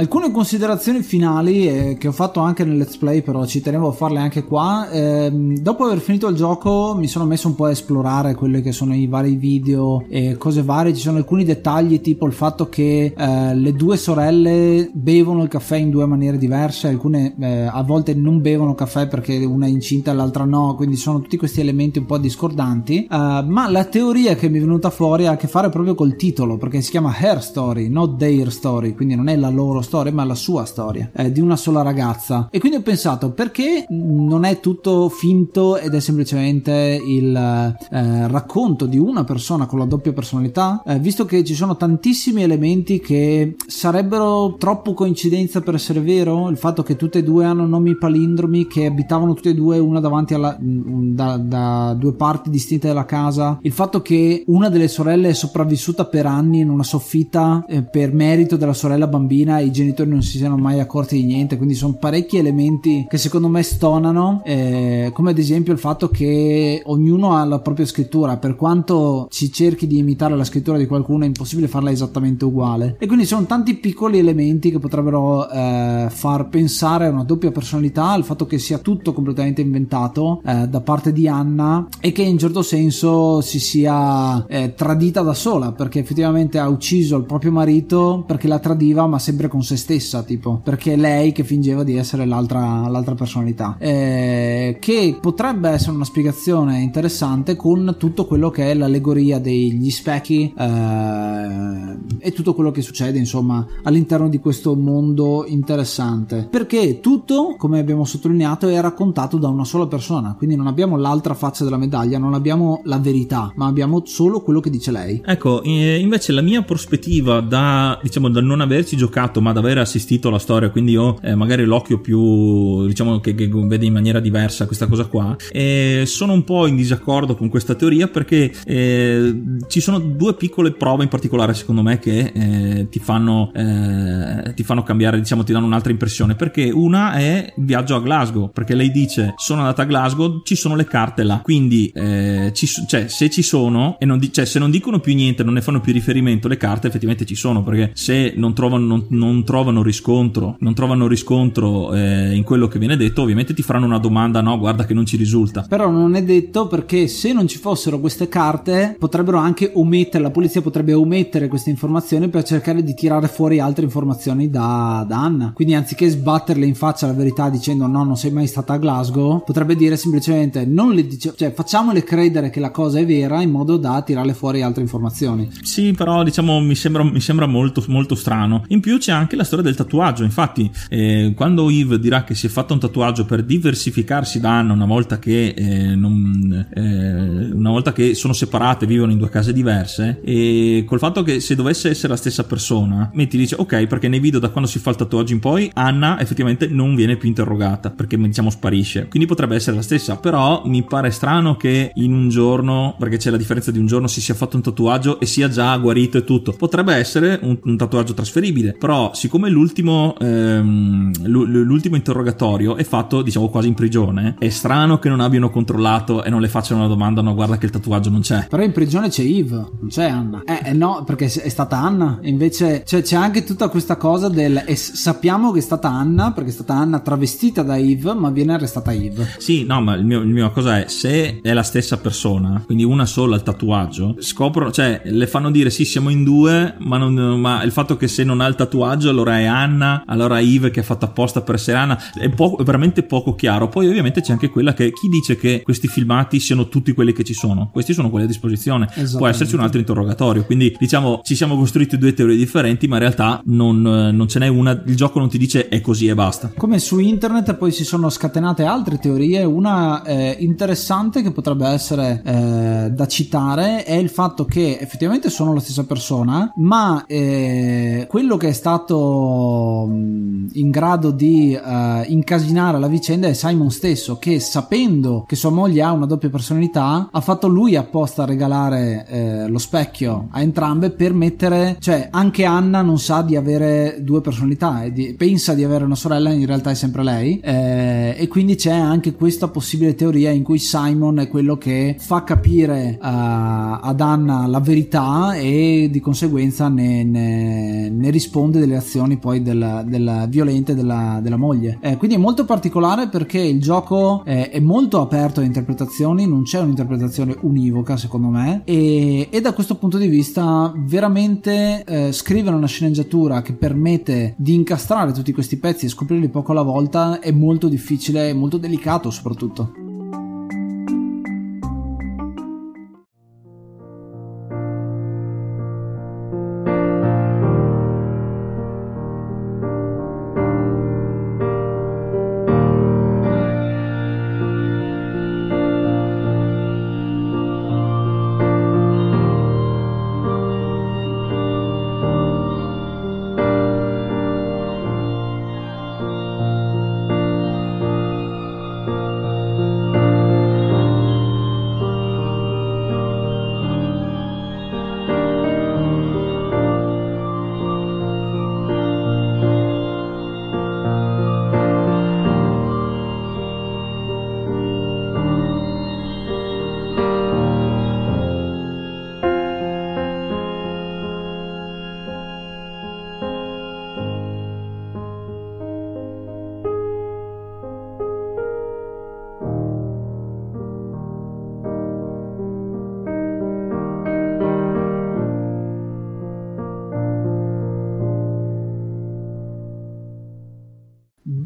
Alcune 0.00 0.30
considerazioni 0.30 1.02
finali 1.02 1.68
eh, 1.68 1.96
che 1.98 2.08
ho 2.08 2.12
fatto 2.12 2.40
anche 2.40 2.64
nel 2.64 2.78
let's 2.78 2.96
play, 2.96 3.20
però 3.20 3.44
ci 3.44 3.60
tenevo 3.60 3.88
a 3.88 3.92
farle 3.92 4.18
anche 4.18 4.44
qua. 4.44 4.88
Eh, 4.88 5.30
dopo 5.30 5.84
aver 5.84 5.98
finito 5.98 6.26
il 6.28 6.36
gioco 6.36 6.94
mi 6.96 7.06
sono 7.06 7.26
messo 7.26 7.48
un 7.48 7.54
po' 7.54 7.66
a 7.66 7.70
esplorare 7.70 8.34
quelli 8.34 8.62
che 8.62 8.72
sono 8.72 8.94
i 8.94 9.06
vari 9.06 9.34
video 9.34 10.02
e 10.08 10.38
cose 10.38 10.62
varie. 10.62 10.94
Ci 10.94 11.02
sono 11.02 11.18
alcuni 11.18 11.44
dettagli 11.44 12.00
tipo 12.00 12.24
il 12.24 12.32
fatto 12.32 12.70
che 12.70 13.12
eh, 13.14 13.54
le 13.54 13.72
due 13.74 13.98
sorelle 13.98 14.88
bevono 14.90 15.42
il 15.42 15.50
caffè 15.50 15.76
in 15.76 15.90
due 15.90 16.06
maniere 16.06 16.38
diverse, 16.38 16.88
alcune 16.88 17.34
eh, 17.38 17.68
a 17.70 17.82
volte 17.82 18.14
non 18.14 18.40
bevono 18.40 18.74
caffè 18.74 19.06
perché 19.06 19.36
una 19.44 19.66
è 19.66 19.68
incinta 19.68 20.12
e 20.12 20.14
l'altra 20.14 20.46
no, 20.46 20.76
quindi 20.76 20.96
sono 20.96 21.20
tutti 21.20 21.36
questi 21.36 21.60
elementi 21.60 21.98
un 21.98 22.06
po' 22.06 22.16
discordanti. 22.16 23.06
Uh, 23.10 23.44
ma 23.44 23.68
la 23.68 23.84
teoria 23.84 24.34
che 24.34 24.48
mi 24.48 24.56
è 24.56 24.60
venuta 24.62 24.88
fuori 24.88 25.26
ha 25.26 25.32
a 25.32 25.36
che 25.36 25.46
fare 25.46 25.68
proprio 25.68 25.94
col 25.94 26.16
titolo, 26.16 26.56
perché 26.56 26.80
si 26.80 26.90
chiama 26.90 27.14
Her 27.14 27.42
Story, 27.42 27.90
not 27.90 28.16
Their 28.16 28.50
Story, 28.50 28.94
quindi 28.94 29.14
non 29.14 29.28
è 29.28 29.36
la 29.36 29.50
loro 29.50 29.82
storia, 29.82 29.88
ma 30.10 30.24
la 30.24 30.34
sua 30.34 30.64
storia, 30.64 31.10
eh, 31.14 31.32
di 31.32 31.40
una 31.40 31.56
sola 31.56 31.82
ragazza. 31.82 32.48
E 32.50 32.58
quindi 32.58 32.78
ho 32.78 32.82
pensato, 32.82 33.32
perché 33.32 33.86
non 33.88 34.44
è 34.44 34.60
tutto 34.60 35.08
finto 35.08 35.76
ed 35.76 35.94
è 35.94 36.00
semplicemente 36.00 37.00
il 37.04 37.34
eh, 37.36 38.28
racconto 38.28 38.86
di 38.86 38.98
una 38.98 39.24
persona 39.24 39.66
con 39.66 39.78
la 39.78 39.84
doppia 39.84 40.12
personalità? 40.12 40.82
Eh, 40.86 40.98
visto 40.98 41.24
che 41.24 41.44
ci 41.44 41.54
sono 41.54 41.76
tantissimi 41.76 42.42
elementi 42.42 43.00
che 43.00 43.56
sarebbero 43.66 44.54
troppo 44.58 44.94
coincidenza 44.94 45.60
per 45.60 45.74
essere 45.74 46.00
vero, 46.00 46.48
il 46.48 46.56
fatto 46.56 46.82
che 46.82 46.96
tutte 46.96 47.18
e 47.18 47.22
due 47.22 47.44
hanno 47.44 47.66
nomi 47.66 47.96
palindromi, 47.96 48.66
che 48.66 48.86
abitavano 48.86 49.34
tutte 49.34 49.50
e 49.50 49.54
due 49.54 49.78
una 49.78 50.00
davanti 50.00 50.34
alla 50.34 50.56
da, 50.60 51.36
da 51.36 51.94
due 51.98 52.14
parti 52.14 52.50
distinte 52.50 52.88
della 52.88 53.04
casa, 53.04 53.58
il 53.62 53.72
fatto 53.72 54.02
che 54.02 54.44
una 54.46 54.68
delle 54.68 54.88
sorelle 54.88 55.30
è 55.30 55.34
sopravvissuta 55.34 56.06
per 56.06 56.26
anni 56.26 56.60
in 56.60 56.70
una 56.70 56.82
soffitta 56.82 57.64
eh, 57.68 57.82
per 57.82 58.12
merito 58.12 58.56
della 58.56 58.72
sorella 58.72 59.06
bambina 59.06 59.58
e 59.58 59.64
i 59.64 59.70
genitori 59.80 60.10
non 60.10 60.22
si 60.22 60.38
siano 60.38 60.56
mai 60.56 60.80
accorti 60.80 61.16
di 61.16 61.24
niente, 61.24 61.56
quindi 61.56 61.74
sono 61.74 61.94
parecchi 61.94 62.36
elementi 62.36 63.06
che 63.08 63.18
secondo 63.18 63.48
me 63.48 63.62
stonano, 63.62 64.42
eh, 64.44 65.10
come 65.12 65.30
ad 65.30 65.38
esempio 65.38 65.72
il 65.72 65.78
fatto 65.78 66.08
che 66.08 66.82
ognuno 66.84 67.34
ha 67.34 67.44
la 67.44 67.60
propria 67.60 67.86
scrittura, 67.86 68.36
per 68.36 68.56
quanto 68.56 69.26
ci 69.30 69.52
cerchi 69.52 69.86
di 69.86 69.98
imitare 69.98 70.36
la 70.36 70.44
scrittura 70.44 70.78
di 70.78 70.86
qualcuno 70.86 71.24
è 71.24 71.26
impossibile 71.26 71.68
farla 71.68 71.90
esattamente 71.90 72.44
uguale. 72.44 72.96
E 72.98 73.06
quindi 73.06 73.24
sono 73.24 73.46
tanti 73.46 73.74
piccoli 73.74 74.18
elementi 74.18 74.70
che 74.70 74.78
potrebbero 74.78 75.48
eh, 75.48 76.06
far 76.10 76.48
pensare 76.48 77.06
a 77.06 77.10
una 77.10 77.24
doppia 77.24 77.50
personalità, 77.50 78.14
il 78.14 78.24
fatto 78.24 78.46
che 78.46 78.58
sia 78.58 78.78
tutto 78.78 79.12
completamente 79.12 79.60
inventato 79.60 80.40
eh, 80.44 80.68
da 80.68 80.80
parte 80.80 81.12
di 81.12 81.28
Anna 81.28 81.86
e 82.00 82.12
che 82.12 82.22
in 82.22 82.38
certo 82.38 82.62
senso 82.62 83.40
si 83.40 83.58
sia 83.58 84.46
eh, 84.46 84.74
tradita 84.74 85.22
da 85.22 85.34
sola 85.34 85.72
perché 85.72 86.00
effettivamente 86.00 86.58
ha 86.58 86.68
ucciso 86.68 87.16
il 87.16 87.24
proprio 87.24 87.52
marito 87.52 88.24
perché 88.26 88.48
la 88.48 88.58
tradiva 88.58 89.06
ma 89.06 89.18
sempre 89.18 89.48
con 89.48 89.62
se 89.70 89.76
stessa 89.76 90.22
tipo 90.24 90.60
perché 90.64 90.96
lei 90.96 91.30
che 91.30 91.44
fingeva 91.44 91.84
di 91.84 91.96
essere 91.96 92.24
l'altra, 92.24 92.88
l'altra 92.88 93.14
personalità. 93.14 93.76
Eh, 93.78 94.78
che 94.80 95.16
potrebbe 95.20 95.68
essere 95.68 95.92
una 95.92 96.04
spiegazione 96.04 96.80
interessante 96.80 97.54
con 97.54 97.94
tutto 97.98 98.26
quello 98.26 98.50
che 98.50 98.70
è 98.70 98.74
l'allegoria 98.74 99.38
degli 99.38 99.90
specchi 99.90 100.52
eh, 100.56 101.96
e 102.18 102.32
tutto 102.32 102.54
quello 102.54 102.70
che 102.72 102.82
succede 102.82 103.18
insomma 103.18 103.64
all'interno 103.84 104.28
di 104.28 104.40
questo 104.40 104.74
mondo 104.74 105.44
interessante. 105.46 106.48
Perché 106.50 107.00
tutto 107.00 107.54
come 107.56 107.78
abbiamo 107.78 108.04
sottolineato 108.04 108.66
è 108.66 108.80
raccontato 108.80 109.38
da 109.38 109.48
una 109.48 109.64
sola 109.64 109.86
persona 109.86 110.34
quindi 110.36 110.56
non 110.56 110.66
abbiamo 110.66 110.96
l'altra 110.96 111.34
faccia 111.34 111.64
della 111.64 111.76
medaglia 111.76 112.18
non 112.18 112.34
abbiamo 112.34 112.80
la 112.84 112.98
verità 112.98 113.52
ma 113.56 113.66
abbiamo 113.66 114.02
solo 114.04 114.40
quello 114.40 114.60
che 114.60 114.70
dice 114.70 114.90
lei. 114.90 115.22
Ecco 115.24 115.60
invece 115.62 116.32
la 116.32 116.42
mia 116.42 116.62
prospettiva 116.62 117.40
da 117.40 117.98
diciamo 118.02 118.28
da 118.28 118.40
non 118.40 118.60
averci 118.60 118.96
giocato 118.96 119.40
ma 119.40 119.52
da 119.52 119.59
aver 119.60 119.78
assistito 119.78 120.28
alla 120.28 120.38
storia 120.38 120.70
quindi 120.70 120.96
ho 120.96 121.18
eh, 121.22 121.34
magari 121.34 121.64
l'occhio 121.64 122.00
più 122.00 122.86
diciamo 122.86 123.20
che, 123.20 123.34
che, 123.34 123.48
vede 123.48 123.86
in 123.86 123.92
maniera 123.92 124.20
diversa 124.20 124.66
questa 124.66 124.86
cosa 124.86 125.06
qua 125.06 125.36
e 125.50 126.04
sono 126.06 126.32
un 126.32 126.44
po' 126.44 126.66
in 126.66 126.76
disaccordo 126.76 127.36
con 127.36 127.48
questa 127.48 127.74
teoria 127.74 128.08
perché 128.08 128.52
eh, 128.64 129.42
ci 129.68 129.80
sono 129.80 129.98
due 129.98 130.34
piccole 130.34 130.72
prove 130.72 131.04
in 131.04 131.08
particolare 131.08 131.54
secondo 131.54 131.82
me 131.82 131.98
che 131.98 132.32
eh, 132.34 132.88
ti 132.90 132.98
fanno 132.98 133.52
eh, 133.54 134.52
ti 134.54 134.62
fanno 134.64 134.82
cambiare 134.82 135.18
diciamo 135.18 135.44
ti 135.44 135.52
danno 135.52 135.66
un'altra 135.66 135.92
impressione 135.92 136.34
perché 136.34 136.70
una 136.70 137.12
è 137.12 137.52
il 137.56 137.64
viaggio 137.64 137.94
a 137.94 138.00
Glasgow 138.00 138.50
perché 138.50 138.74
lei 138.74 138.90
dice 138.90 139.34
sono 139.36 139.60
andata 139.60 139.82
a 139.82 139.84
Glasgow 139.84 140.42
ci 140.42 140.54
sono 140.54 140.74
le 140.74 140.84
carte 140.84 141.22
là. 141.22 141.40
Quindi 141.42 141.90
eh, 141.94 142.50
ci, 142.54 142.66
cioè, 142.66 143.08
se 143.08 143.30
ci 143.30 143.42
sono 143.42 143.96
e 143.98 144.04
non 144.04 144.20
cioè, 144.30 144.44
se 144.44 144.58
non 144.58 144.70
dicono 144.70 145.00
più 145.00 145.14
niente 145.14 145.42
non 145.42 145.54
ne 145.54 145.62
fanno 145.62 145.80
più 145.80 145.92
riferimento 145.92 146.48
le 146.48 146.56
carte 146.56 146.88
effettivamente 146.88 147.24
ci 147.24 147.34
sono 147.34 147.62
perché 147.62 147.90
se 147.94 148.32
non 148.36 148.54
trovano, 148.54 148.86
non, 148.86 149.06
non 149.10 149.44
trovano 149.50 149.82
riscontro 149.82 150.54
non 150.60 150.74
trovano 150.74 151.08
riscontro 151.08 151.92
eh, 151.92 152.36
in 152.36 152.44
quello 152.44 152.68
che 152.68 152.78
viene 152.78 152.96
detto 152.96 153.22
ovviamente 153.22 153.52
ti 153.52 153.62
faranno 153.62 153.86
una 153.86 153.98
domanda 153.98 154.40
no 154.40 154.56
guarda 154.56 154.86
che 154.86 154.94
non 154.94 155.04
ci 155.04 155.16
risulta 155.16 155.66
però 155.68 155.90
non 155.90 156.14
è 156.14 156.22
detto 156.22 156.68
perché 156.68 157.08
se 157.08 157.32
non 157.32 157.48
ci 157.48 157.58
fossero 157.58 157.98
queste 157.98 158.28
carte 158.28 158.94
potrebbero 158.96 159.38
anche 159.38 159.72
omettere 159.74 160.22
la 160.22 160.30
polizia 160.30 160.62
potrebbe 160.62 160.92
omettere 160.92 161.48
queste 161.48 161.70
informazioni 161.70 162.28
per 162.28 162.44
cercare 162.44 162.84
di 162.84 162.94
tirare 162.94 163.26
fuori 163.26 163.58
altre 163.58 163.84
informazioni 163.84 164.48
da, 164.48 165.04
da 165.06 165.20
Anna. 165.20 165.52
Quindi 165.52 165.74
anziché 165.74 166.08
sbatterle 166.08 166.64
in 166.64 166.74
faccia 166.76 167.06
la 167.06 167.12
verità 167.12 167.50
dicendo 167.50 167.86
no 167.86 168.04
non 168.04 168.16
sei 168.16 168.30
mai 168.30 168.46
stata 168.46 168.74
a 168.74 168.78
Glasgow 168.78 169.42
potrebbe 169.44 169.74
dire 169.74 169.96
semplicemente 169.96 170.64
non 170.64 170.92
le 170.92 171.06
dice 171.06 171.34
cioè 171.36 171.52
facciamole 171.52 172.04
credere 172.04 172.50
che 172.50 172.60
la 172.60 172.70
cosa 172.70 173.00
è 173.00 173.06
vera 173.06 173.42
in 173.42 173.50
modo 173.50 173.76
da 173.76 174.00
tirarle 174.02 174.32
fuori 174.32 174.62
altre 174.62 174.82
informazioni. 174.82 175.50
Sì 175.62 175.92
però 175.92 176.22
diciamo 176.22 176.60
mi 176.60 176.76
sembra, 176.76 177.02
mi 177.02 177.20
sembra 177.20 177.46
molto, 177.46 177.82
molto 177.88 178.14
strano. 178.14 178.64
In 178.68 178.80
più 178.80 178.98
c'è 178.98 179.12
anche 179.12 179.29
la 179.36 179.44
storia 179.44 179.64
del 179.64 179.74
tatuaggio 179.74 180.24
infatti 180.24 180.70
eh, 180.88 181.32
quando 181.36 181.70
Yves 181.70 181.98
dirà 181.98 182.24
che 182.24 182.34
si 182.34 182.46
è 182.46 182.50
fatto 182.50 182.72
un 182.72 182.80
tatuaggio 182.80 183.24
per 183.24 183.42
diversificarsi 183.42 184.40
da 184.40 184.58
Anna 184.58 184.72
una 184.72 184.86
volta 184.86 185.18
che 185.18 185.54
eh, 185.56 185.94
non, 185.94 186.66
eh, 186.74 187.52
una 187.52 187.70
volta 187.70 187.92
che 187.92 188.14
sono 188.14 188.32
separate 188.32 188.86
vivono 188.86 189.12
in 189.12 189.18
due 189.18 189.28
case 189.28 189.52
diverse 189.52 190.20
e 190.24 190.84
col 190.86 190.98
fatto 190.98 191.22
che 191.22 191.40
se 191.40 191.54
dovesse 191.54 191.90
essere 191.90 192.08
la 192.08 192.16
stessa 192.16 192.44
persona 192.44 193.10
metti 193.14 193.36
dice 193.36 193.56
ok 193.58 193.86
perché 193.86 194.08
nei 194.08 194.20
video 194.20 194.40
da 194.40 194.50
quando 194.50 194.68
si 194.68 194.78
fa 194.78 194.90
il 194.90 194.96
tatuaggio 194.96 195.32
in 195.32 195.40
poi 195.40 195.70
Anna 195.74 196.20
effettivamente 196.20 196.66
non 196.66 196.94
viene 196.94 197.16
più 197.16 197.28
interrogata 197.28 197.90
perché 197.90 198.16
diciamo 198.16 198.50
sparisce. 198.50 199.08
Quindi 199.08 199.28
potrebbe 199.28 199.54
essere 199.54 199.76
la 199.76 199.82
stessa 199.82 200.16
però 200.16 200.62
mi 200.66 200.82
pare 200.82 201.10
strano 201.10 201.56
che 201.56 201.92
in 201.94 202.12
un 202.12 202.28
giorno 202.28 202.96
perché 202.98 203.16
c'è 203.16 203.30
la 203.30 203.36
differenza 203.36 203.70
di 203.70 203.78
un 203.78 203.86
giorno 203.86 204.06
si 204.06 204.20
sia 204.20 204.34
fatto 204.34 204.56
un 204.56 204.62
tatuaggio 204.62 205.20
e 205.20 205.26
sia 205.26 205.48
già 205.48 205.76
guarito 205.76 206.18
e 206.18 206.24
tutto. 206.24 206.52
Potrebbe 206.52 206.94
essere 206.94 207.38
un, 207.42 207.58
un 207.62 207.76
tatuaggio 207.76 208.14
trasferibile 208.14 208.76
però 208.78 209.10
siccome 209.20 209.50
l'ultimo 209.50 210.14
ehm, 210.18 211.12
l'ultimo 211.26 211.96
interrogatorio 211.96 212.76
è 212.76 212.84
fatto 212.84 213.22
diciamo 213.22 213.48
quasi 213.48 213.68
in 213.68 213.74
prigione 213.74 214.36
è 214.38 214.48
strano 214.48 214.98
che 214.98 215.08
non 215.08 215.20
abbiano 215.20 215.50
controllato 215.50 216.24
e 216.24 216.30
non 216.30 216.40
le 216.40 216.48
facciano 216.48 216.80
una 216.80 216.88
domanda 216.88 217.20
no 217.20 217.34
guarda 217.34 217.58
che 217.58 217.66
il 217.66 217.72
tatuaggio 217.72 218.10
non 218.10 218.20
c'è 218.20 218.46
però 218.48 218.62
in 218.62 218.72
prigione 218.72 219.08
c'è 219.08 219.22
Yves 219.22 219.50
non 219.50 219.88
c'è 219.88 220.04
Anna. 220.04 220.42
Eh, 220.44 220.70
eh 220.70 220.72
no 220.72 221.04
perché 221.04 221.26
è 221.26 221.48
stata 221.48 221.78
Anna. 221.78 222.18
Invece 222.22 222.84
cioè, 222.86 223.02
c'è 223.02 223.16
anche 223.16 223.44
tutta 223.44 223.68
questa 223.68 223.96
cosa 223.96 224.28
del 224.28 224.62
e 224.66 224.76
sappiamo 224.76 225.52
che 225.52 225.58
è 225.58 225.62
stata 225.62 225.88
Anna 225.88 226.32
perché 226.32 226.50
è 226.50 226.52
stata 226.52 226.74
Anna 226.74 227.00
travestita 227.00 227.62
da 227.62 227.76
Yves 227.76 228.14
ma 228.14 228.30
viene 228.30 228.54
arrestata 228.54 228.92
Yves 228.92 229.38
sì 229.38 229.64
no 229.64 229.80
ma 229.80 229.94
il 229.94 230.04
mio, 230.04 230.20
il 230.20 230.28
mio 230.28 230.50
cosa 230.50 230.78
è 230.78 230.88
se 230.88 231.40
è 231.42 231.52
la 231.52 231.62
stessa 231.62 231.98
persona 231.98 232.62
quindi 232.64 232.84
una 232.84 233.06
sola 233.06 233.36
il 233.36 233.42
tatuaggio 233.42 234.16
scoprono 234.18 234.70
cioè 234.70 235.02
le 235.04 235.26
fanno 235.26 235.50
dire 235.50 235.70
sì 235.70 235.84
siamo 235.84 236.10
in 236.10 236.24
due 236.24 236.74
ma, 236.78 236.98
non, 236.98 237.14
ma 237.40 237.62
il 237.62 237.72
fatto 237.72 237.96
che 237.96 238.08
se 238.08 238.24
non 238.24 238.40
ha 238.40 238.46
il 238.46 238.54
tatuaggio 238.54 239.09
allora 239.10 239.38
è 239.38 239.44
Anna 239.44 240.04
allora 240.06 240.40
Yves 240.40 240.70
che 240.70 240.80
ha 240.80 240.82
fatto 240.82 241.04
apposta 241.04 241.42
per 241.42 241.56
essere 241.56 241.76
Anna. 241.76 241.98
È, 242.14 242.28
è 242.28 242.62
veramente 242.62 243.02
poco 243.02 243.34
chiaro. 243.34 243.68
Poi 243.68 243.88
ovviamente 243.88 244.20
c'è 244.20 244.32
anche 244.32 244.48
quella 244.48 244.74
che 244.74 244.92
chi 244.92 245.08
dice 245.08 245.36
che 245.36 245.62
questi 245.62 245.88
filmati 245.88 246.40
siano 246.40 246.68
tutti 246.68 246.92
quelli 246.92 247.12
che 247.12 247.24
ci 247.24 247.34
sono? 247.34 247.70
Questi 247.72 247.92
sono 247.92 248.10
quelli 248.10 248.24
a 248.24 248.28
disposizione. 248.28 248.88
Può 249.16 249.26
esserci 249.26 249.54
un 249.54 249.60
altro 249.62 249.78
interrogatorio. 249.78 250.44
Quindi 250.44 250.74
diciamo 250.78 251.20
ci 251.22 251.34
siamo 251.34 251.56
costruiti 251.56 251.98
due 251.98 252.14
teorie 252.14 252.36
differenti 252.36 252.88
ma 252.88 252.96
in 252.96 253.02
realtà 253.02 253.40
non, 253.46 253.80
non 253.80 254.28
ce 254.28 254.38
n'è 254.38 254.48
una. 254.48 254.82
Il 254.86 254.96
gioco 254.96 255.18
non 255.18 255.28
ti 255.28 255.38
dice 255.38 255.68
è 255.68 255.80
così 255.80 256.08
e 256.08 256.14
basta. 256.14 256.52
Come 256.56 256.78
su 256.78 256.98
internet 256.98 257.54
poi 257.54 257.72
si 257.72 257.84
sono 257.84 258.08
scatenate 258.08 258.64
altre 258.64 258.98
teorie. 258.98 259.44
Una 259.44 260.02
eh, 260.02 260.36
interessante 260.40 261.22
che 261.22 261.32
potrebbe 261.32 261.66
essere 261.68 262.22
eh, 262.24 262.90
da 262.90 263.06
citare 263.06 263.84
è 263.84 263.94
il 263.94 264.10
fatto 264.10 264.44
che 264.44 264.78
effettivamente 264.80 265.30
sono 265.30 265.54
la 265.54 265.60
stessa 265.60 265.84
persona 265.84 266.52
ma 266.56 267.04
eh, 267.06 268.06
quello 268.08 268.36
che 268.36 268.48
è 268.48 268.52
stato 268.52 268.99
in 269.02 270.70
grado 270.70 271.10
di 271.10 271.54
eh, 271.54 272.04
incasinare 272.08 272.78
la 272.78 272.86
vicenda 272.86 273.28
è 273.28 273.32
Simon 273.32 273.70
stesso 273.70 274.18
che 274.18 274.40
sapendo 274.40 275.24
che 275.26 275.36
sua 275.36 275.50
moglie 275.50 275.82
ha 275.82 275.92
una 275.92 276.06
doppia 276.06 276.28
personalità 276.28 277.08
ha 277.10 277.20
fatto 277.20 277.48
lui 277.48 277.76
apposta 277.76 278.22
a 278.22 278.26
regalare 278.26 279.06
eh, 279.08 279.48
lo 279.48 279.58
specchio 279.58 280.28
a 280.30 280.40
entrambe 280.40 280.90
per 280.90 281.12
mettere 281.14 281.76
cioè 281.80 282.08
anche 282.10 282.44
Anna 282.44 282.82
non 282.82 282.98
sa 282.98 283.22
di 283.22 283.36
avere 283.36 283.98
due 284.00 284.20
personalità 284.20 284.82
e 284.82 284.92
di, 284.92 285.14
pensa 285.14 285.54
di 285.54 285.64
avere 285.64 285.84
una 285.84 285.94
sorella 285.94 286.30
in 286.30 286.46
realtà 286.46 286.70
è 286.70 286.74
sempre 286.74 287.02
lei 287.02 287.40
eh, 287.40 288.14
e 288.16 288.28
quindi 288.28 288.54
c'è 288.54 288.72
anche 288.72 289.14
questa 289.14 289.48
possibile 289.48 289.94
teoria 289.94 290.30
in 290.30 290.42
cui 290.42 290.58
Simon 290.58 291.18
è 291.20 291.28
quello 291.28 291.56
che 291.56 291.96
fa 291.98 292.22
capire 292.24 292.98
uh, 293.00 293.06
ad 293.06 294.00
Anna 294.00 294.46
la 294.46 294.60
verità 294.60 295.34
e 295.34 295.88
di 295.90 296.00
conseguenza 296.00 296.68
ne, 296.68 297.04
ne, 297.04 297.88
ne 297.88 298.10
risponde 298.10 298.58
delle 298.58 298.76
azioni 298.76 298.89
azioni 298.90 299.18
poi 299.18 299.42
del, 299.42 299.84
del 299.86 300.26
violente 300.28 300.74
della, 300.74 301.20
della 301.22 301.36
moglie. 301.36 301.78
Eh, 301.80 301.96
quindi 301.96 302.16
è 302.16 302.18
molto 302.18 302.44
particolare 302.44 303.08
perché 303.08 303.38
il 303.38 303.60
gioco 303.60 304.24
è, 304.24 304.50
è 304.50 304.58
molto 304.58 305.00
aperto 305.00 305.38
alle 305.38 305.46
interpretazioni, 305.46 306.26
non 306.26 306.42
c'è 306.42 306.58
un'interpretazione 306.58 307.36
univoca 307.42 307.96
secondo 307.96 308.28
me 308.28 308.62
e, 308.64 309.28
e 309.30 309.40
da 309.40 309.52
questo 309.52 309.76
punto 309.76 309.96
di 309.96 310.08
vista 310.08 310.72
veramente 310.76 311.84
eh, 311.84 312.12
scrivere 312.12 312.56
una 312.56 312.66
sceneggiatura 312.66 313.42
che 313.42 313.52
permette 313.52 314.34
di 314.36 314.54
incastrare 314.54 315.12
tutti 315.12 315.32
questi 315.32 315.58
pezzi 315.58 315.86
e 315.86 315.90
scoprirli 315.90 316.28
poco 316.28 316.50
alla 316.52 316.62
volta 316.62 317.20
è 317.20 317.30
molto 317.30 317.68
difficile 317.68 318.28
e 318.28 318.34
molto 318.34 318.58
delicato 318.58 319.10
soprattutto. 319.10 319.89